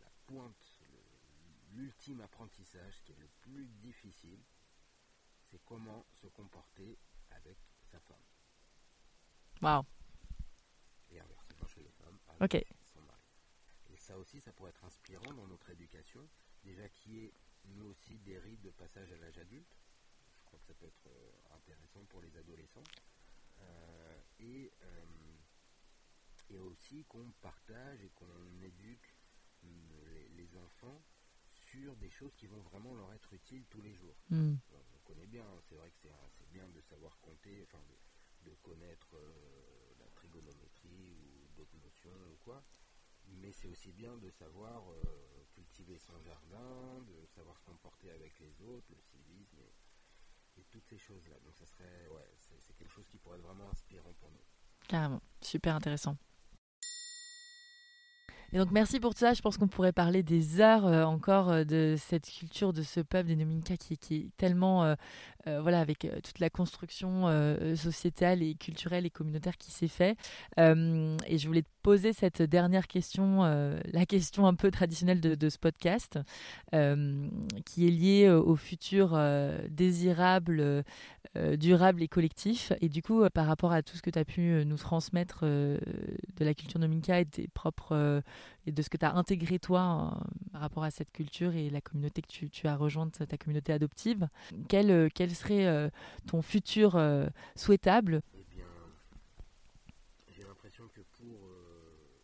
la 0.00 0.10
pointe, 0.26 0.80
l'ultime 1.72 2.20
apprentissage 2.20 3.02
qui 3.04 3.12
est 3.12 3.18
le 3.18 3.28
plus 3.40 3.66
difficile, 3.66 4.40
c'est 5.50 5.62
comment 5.64 6.04
se 6.12 6.26
comporter 6.28 6.98
avec 7.30 7.58
sa 7.90 8.00
femme. 8.00 8.16
Waouh. 9.62 9.84
Et 11.10 11.20
inversement 11.20 11.66
chez 11.68 11.82
les 11.82 11.90
femmes, 11.90 12.18
avec 12.28 12.54
Ok. 12.54 12.83
Ça 14.04 14.18
aussi, 14.18 14.40
ça 14.40 14.52
pourrait 14.52 14.70
être 14.70 14.84
inspirant 14.84 15.32
dans 15.32 15.46
notre 15.46 15.70
éducation, 15.70 16.28
déjà 16.62 16.88
qui 16.90 17.20
est 17.20 17.32
nous 17.64 17.86
aussi 17.86 18.18
des 18.18 18.38
rites 18.38 18.60
de 18.60 18.70
passage 18.70 19.10
à 19.12 19.16
l'âge 19.16 19.38
adulte. 19.38 19.74
Je 20.40 20.44
crois 20.44 20.58
que 20.58 20.66
ça 20.66 20.74
peut 20.74 20.86
être 20.86 21.06
euh, 21.06 21.56
intéressant 21.56 22.04
pour 22.10 22.20
les 22.20 22.36
adolescents. 22.36 22.84
Euh, 23.60 24.20
et, 24.40 24.70
euh, 24.82 25.36
et 26.50 26.58
aussi 26.58 27.04
qu'on 27.06 27.30
partage 27.40 28.02
et 28.04 28.10
qu'on 28.10 28.60
éduque 28.62 29.16
les, 29.62 30.28
les 30.28 30.56
enfants 30.56 31.02
sur 31.70 31.96
des 31.96 32.10
choses 32.10 32.34
qui 32.36 32.46
vont 32.46 32.60
vraiment 32.60 32.94
leur 32.94 33.12
être 33.14 33.32
utiles 33.32 33.64
tous 33.70 33.80
les 33.80 33.94
jours. 33.94 34.16
Mm. 34.28 34.54
On, 34.72 34.76
on 34.96 34.98
connaît 35.04 35.26
bien, 35.26 35.46
hein, 35.46 35.60
c'est 35.68 35.76
vrai 35.76 35.90
que 35.90 36.08
c'est 36.36 36.50
bien 36.50 36.68
de 36.68 36.80
savoir 36.82 37.18
compter, 37.20 37.62
enfin 37.62 37.82
de, 37.88 38.50
de 38.50 38.54
connaître 38.56 39.16
euh, 39.16 39.94
la 39.98 40.08
trigonométrie 40.10 41.14
ou 41.14 41.48
d'autres 41.56 41.78
notions 41.78 42.32
ou 42.32 42.36
quoi, 42.44 42.62
mais 43.28 43.52
c'est 43.52 43.68
aussi 43.68 43.92
bien 43.92 44.16
de 44.18 44.30
savoir 44.30 44.82
euh, 44.90 45.44
cultiver 45.54 45.98
son 45.98 46.18
jardin, 46.20 47.02
de 47.06 47.26
savoir 47.26 47.56
se 47.58 47.64
comporter 47.64 48.10
avec 48.10 48.38
les 48.40 48.62
autres, 48.62 48.86
le 48.90 49.00
civisme 49.00 49.58
et, 50.56 50.62
toutes 50.70 50.86
ces 50.86 50.98
choses-là. 50.98 51.36
Donc 51.44 51.54
ça 51.56 51.66
serait, 51.66 52.08
ouais, 52.10 52.28
c'est 52.36 52.74
quelque 52.76 52.90
chose 52.90 53.06
qui 53.06 53.18
pourrait 53.18 53.38
être 53.38 53.44
vraiment 53.44 53.68
inspirant 53.70 54.12
pour 54.18 54.30
nous. 54.30 54.42
Carrément, 54.88 55.22
super 55.40 55.76
intéressant. 55.76 56.16
Et 58.54 58.58
donc 58.58 58.70
merci 58.70 59.00
pour 59.00 59.14
tout 59.14 59.20
ça. 59.20 59.34
Je 59.34 59.42
pense 59.42 59.58
qu'on 59.58 59.66
pourrait 59.66 59.92
parler 59.92 60.22
des 60.22 60.60
heures 60.60 60.84
encore 61.08 61.50
euh, 61.50 61.64
de 61.64 61.96
cette 61.98 62.30
culture, 62.30 62.72
de 62.72 62.82
ce 62.82 63.00
peuple 63.00 63.26
des 63.26 63.36
Nominka 63.36 63.76
qui, 63.76 63.94
est 63.94 64.36
tellement, 64.36 64.84
euh, 64.84 64.94
voilà, 65.60 65.80
avec 65.80 66.06
toute 66.22 66.38
la 66.38 66.50
construction 66.50 67.26
sociétale 67.74 68.42
et 68.42 68.54
culturelle 68.54 69.06
et 69.06 69.10
communautaire 69.10 69.56
qui 69.56 69.72
s'est 69.72 69.88
fait. 69.88 70.16
Euh, 70.60 71.16
et 71.26 71.38
je 71.38 71.48
voulais 71.48 71.62
te 71.62 71.68
poser 71.84 72.14
cette 72.14 72.40
dernière 72.40 72.86
question, 72.86 73.44
euh, 73.44 73.78
la 73.92 74.06
question 74.06 74.46
un 74.46 74.54
peu 74.54 74.70
traditionnelle 74.70 75.20
de, 75.20 75.48
ce 75.50 75.58
podcast, 75.58 76.18
euh, 76.74 77.28
qui 77.66 77.86
est 77.86 77.90
liée 77.90 78.24
euh, 78.24 78.40
au 78.40 78.56
futur 78.56 79.20
désirable, 79.68 80.82
durable 81.58 82.02
et 82.02 82.08
collectif. 82.08 82.72
Et 82.80 82.88
du 82.88 83.02
coup, 83.02 83.28
par 83.34 83.46
rapport 83.46 83.72
à 83.72 83.82
tout 83.82 83.96
ce 83.96 84.02
que 84.02 84.08
tu 84.08 84.18
as 84.18 84.24
pu 84.24 84.64
nous 84.64 84.78
transmettre 84.78 85.44
de 85.44 85.78
la 86.38 86.54
culture 86.54 86.80
Nominka 86.80 87.20
et, 87.20 87.24
des 87.26 87.48
propres, 87.48 88.22
et 88.66 88.72
de 88.72 88.82
ce 88.82 88.88
que 88.88 88.96
tu 88.96 89.04
as 89.04 89.14
intégré 89.14 89.58
toi 89.58 90.16
par 90.52 90.62
rapport 90.62 90.84
à 90.84 90.90
cette 90.90 91.10
culture 91.12 91.54
et 91.54 91.68
la 91.70 91.80
communauté 91.82 92.22
que 92.22 92.46
tu, 92.46 92.66
as 92.66 92.76
rejointe, 92.76 93.26
ta 93.26 93.36
communauté 93.36 93.72
adoptive, 93.72 94.28
quel, 94.68 95.10
quel 95.12 95.34
serait 95.34 95.90
ton 96.26 96.40
futur 96.40 96.98
souhaitable 97.56 98.22
Eh 98.38 98.44
bien, 98.54 98.66
j'ai 100.28 100.44
l'impression 100.44 100.88
que 100.88 101.00
pour, 101.24 101.48
euh, 101.48 102.20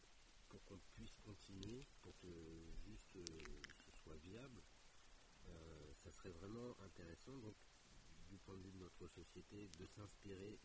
pour 0.48 0.62
qu'on 0.64 0.78
puisse 0.94 1.16
continuer, 1.24 1.86
pour 2.02 2.12
que 2.18 2.28
juste 2.86 3.16
euh, 3.16 3.22
ce 3.86 3.92
soit 4.02 4.16
viable, 4.24 4.60
euh, 5.48 5.92
ça 6.04 6.10
serait 6.12 6.30
vraiment 6.30 6.76
intéressant, 6.84 7.36
donc, 7.38 7.54
du 8.30 8.36
point 8.38 8.56
de 8.56 8.62
vue 8.62 8.72
de 8.72 8.78
notre 8.78 9.08
société, 9.08 9.68
de 9.78 9.86
s'inspirer 9.86 10.58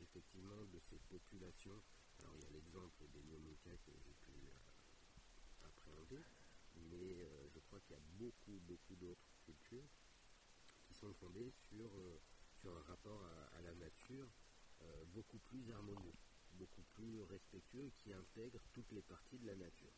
populations. 1.05 1.81
Alors, 2.19 2.33
il 2.35 2.43
y 2.43 2.45
a 2.45 2.49
l'exemple 2.51 3.03
des 3.13 3.21
Nyominka 3.23 3.71
que 3.85 3.91
j'ai 3.91 4.13
pu 4.25 4.31
euh, 4.31 5.67
appréhender, 5.67 6.23
mais 6.89 7.21
euh, 7.21 7.49
je 7.53 7.59
crois 7.59 7.79
qu'il 7.81 7.95
y 7.95 7.99
a 7.99 8.03
beaucoup, 8.17 8.59
beaucoup 8.67 8.95
d'autres 8.95 9.29
cultures 9.45 9.87
qui 10.87 10.93
sont 10.93 11.13
fondées 11.15 11.51
sur, 11.69 11.89
euh, 11.97 12.19
sur 12.61 12.75
un 12.75 12.81
rapport 12.83 13.21
à, 13.53 13.61
la 13.61 13.73
nature 13.75 14.27
beaucoup 15.15 15.39
plus 15.39 15.71
harmonieux, 15.71 16.13
beaucoup 16.53 16.83
plus 16.93 17.23
respectueux, 17.23 17.89
qui 17.97 18.13
intègre 18.13 18.59
toutes 18.73 18.91
les 18.91 19.01
parties 19.01 19.39
de 19.39 19.47
la 19.47 19.55
nature. 19.55 19.93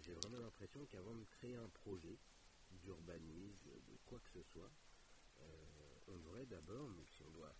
J'ai 0.00 0.14
vraiment 0.14 0.38
l'impression 0.38 0.84
qu'avant 0.86 1.14
de 1.14 1.24
créer 1.24 1.54
un 1.54 1.68
projet 1.68 2.18
d'urbanisme, 2.70 3.70
de 3.70 3.96
quoi 4.06 4.18
que 4.18 4.30
ce 4.30 4.42
soit, 4.50 4.70
on 6.08 6.16
devrait 6.16 6.46
d'abord, 6.46 6.90
si 7.06 7.22
on 7.22 7.30
doit 7.30 7.54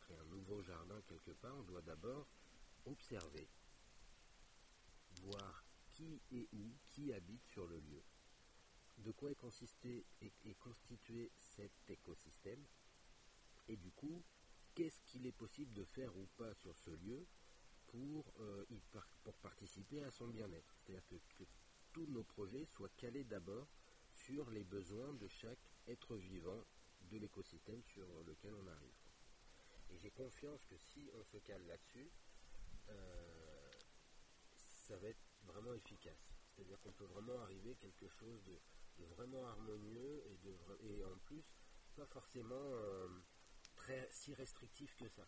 créer 0.00 0.16
un 0.16 0.24
nouveau 0.26 0.62
jardin 0.62 1.00
quelque 1.02 1.32
part, 1.32 1.56
on 1.56 1.62
doit 1.62 1.82
d'abord 1.82 2.26
observer, 2.86 3.48
voir 5.22 5.64
qui 5.92 6.20
et 6.30 6.48
où, 6.52 6.72
qui 6.86 7.12
habite 7.12 7.44
sur 7.46 7.66
le 7.66 7.78
lieu, 7.78 8.02
de 8.98 9.10
quoi 9.12 9.30
est, 9.30 9.36
consisté, 9.36 10.04
constitué 10.58 11.30
cet 11.36 11.72
écosystème, 11.88 12.64
et 13.68 13.76
du 13.76 13.90
coup, 13.92 14.22
qu'est-ce 14.74 15.00
qu'il 15.02 15.26
est 15.26 15.32
possible 15.32 15.72
de 15.72 15.84
faire 15.84 16.16
ou 16.16 16.26
pas 16.36 16.54
sur 16.54 16.76
ce 16.76 16.90
lieu 16.90 17.26
pour, 17.88 18.32
euh, 18.40 18.64
participer 19.42 20.02
à 20.02 20.10
son 20.10 20.28
bien-être? 20.28 20.74
C'est-à-dire 20.80 21.04
que 21.10 21.44
tous 21.92 22.06
nos 22.06 22.24
projets 22.24 22.64
soient 22.64 22.88
calés 22.96 23.24
d'abord 23.24 23.68
sur 24.14 24.50
les 24.50 24.64
besoins 24.64 25.12
de 25.14 25.28
chaque 25.28 25.58
être 25.86 26.16
vivant 26.16 26.64
de 27.12 27.18
l'écosystème 27.18 27.82
sur 27.82 28.06
lequel 28.24 28.54
on 28.54 28.66
arrive. 28.66 28.94
Et 29.90 29.98
j'ai 29.98 30.10
confiance 30.10 30.64
que 30.64 30.76
si 30.78 31.10
on 31.14 31.24
se 31.24 31.36
cale 31.38 31.64
là-dessus, 31.66 32.10
euh, 32.88 33.70
ça 34.88 34.96
va 34.96 35.08
être 35.08 35.22
vraiment 35.44 35.74
efficace. 35.74 36.32
C'est-à-dire 36.54 36.80
qu'on 36.80 36.92
peut 36.92 37.04
vraiment 37.04 37.38
arriver 37.40 37.72
à 37.72 37.74
quelque 37.74 38.08
chose 38.08 38.42
de, 38.44 38.58
vraiment 39.16 39.44
harmonieux 39.46 40.22
et, 40.26 40.36
de, 40.44 40.56
et 40.82 41.04
en 41.04 41.18
plus 41.24 41.42
pas 41.96 42.06
forcément 42.06 42.54
euh, 42.54 43.08
très 43.74 44.08
si 44.10 44.32
restrictif 44.34 44.94
que 44.96 45.08
ça. 45.08 45.26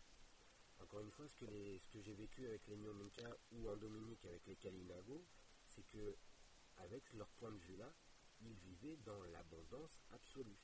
Encore 0.80 1.01
une 1.01 1.11
fois, 1.11 1.28
ce 1.28 1.35
que, 1.35 1.78
que 1.93 2.01
j'ai 2.01 2.14
vécu 2.14 2.47
avec 2.47 2.66
les 2.68 2.76
Nyominka 2.76 3.37
ou 3.53 3.68
en 3.68 3.76
Dominique 3.76 4.24
avec 4.24 4.47
les 4.47 4.57
Kalinago, 4.57 5.26
c'est 5.66 5.87
que 5.89 6.16
avec 6.78 7.12
leur 7.12 7.28
point 7.32 7.53
de 7.53 7.59
vue 7.59 7.76
là, 7.76 7.93
ils 8.41 8.55
vivaient 8.55 8.97
dans 9.05 9.22
l'abondance 9.24 10.01
absolue. 10.11 10.59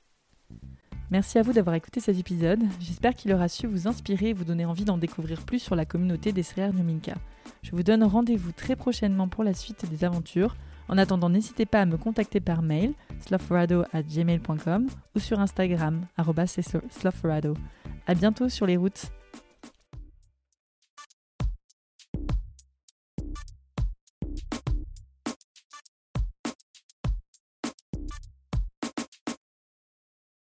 Merci 1.10 1.38
à 1.38 1.42
vous 1.42 1.52
d'avoir 1.52 1.74
écouté 1.74 1.98
cet 1.98 2.16
épisode. 2.18 2.60
J'espère 2.78 3.16
qu'il 3.16 3.32
aura 3.32 3.48
su 3.48 3.66
vous 3.66 3.88
inspirer 3.88 4.28
et 4.28 4.32
vous 4.32 4.44
donner 4.44 4.64
envie 4.64 4.84
d'en 4.84 4.96
découvrir 4.96 5.42
plus 5.42 5.58
sur 5.58 5.74
la 5.74 5.84
communauté 5.84 6.30
des 6.30 6.44
Srer 6.44 6.72
Nyominka. 6.72 7.14
Je 7.62 7.72
vous 7.72 7.82
donne 7.82 8.04
rendez-vous 8.04 8.52
très 8.52 8.76
prochainement 8.76 9.26
pour 9.26 9.42
la 9.42 9.52
suite 9.52 9.90
des 9.90 10.04
aventures. 10.04 10.54
En 10.88 10.98
attendant, 10.98 11.28
n'hésitez 11.28 11.66
pas 11.66 11.80
à 11.80 11.86
me 11.86 11.96
contacter 11.96 12.38
par 12.38 12.62
mail 12.62 12.94
gmail.com 13.28 14.86
ou 15.16 15.18
sur 15.18 15.40
Instagram 15.40 16.06
slothforado. 16.90 17.54
À 18.06 18.14
bientôt 18.14 18.48
sur 18.48 18.66
les 18.66 18.76
routes. 18.76 19.10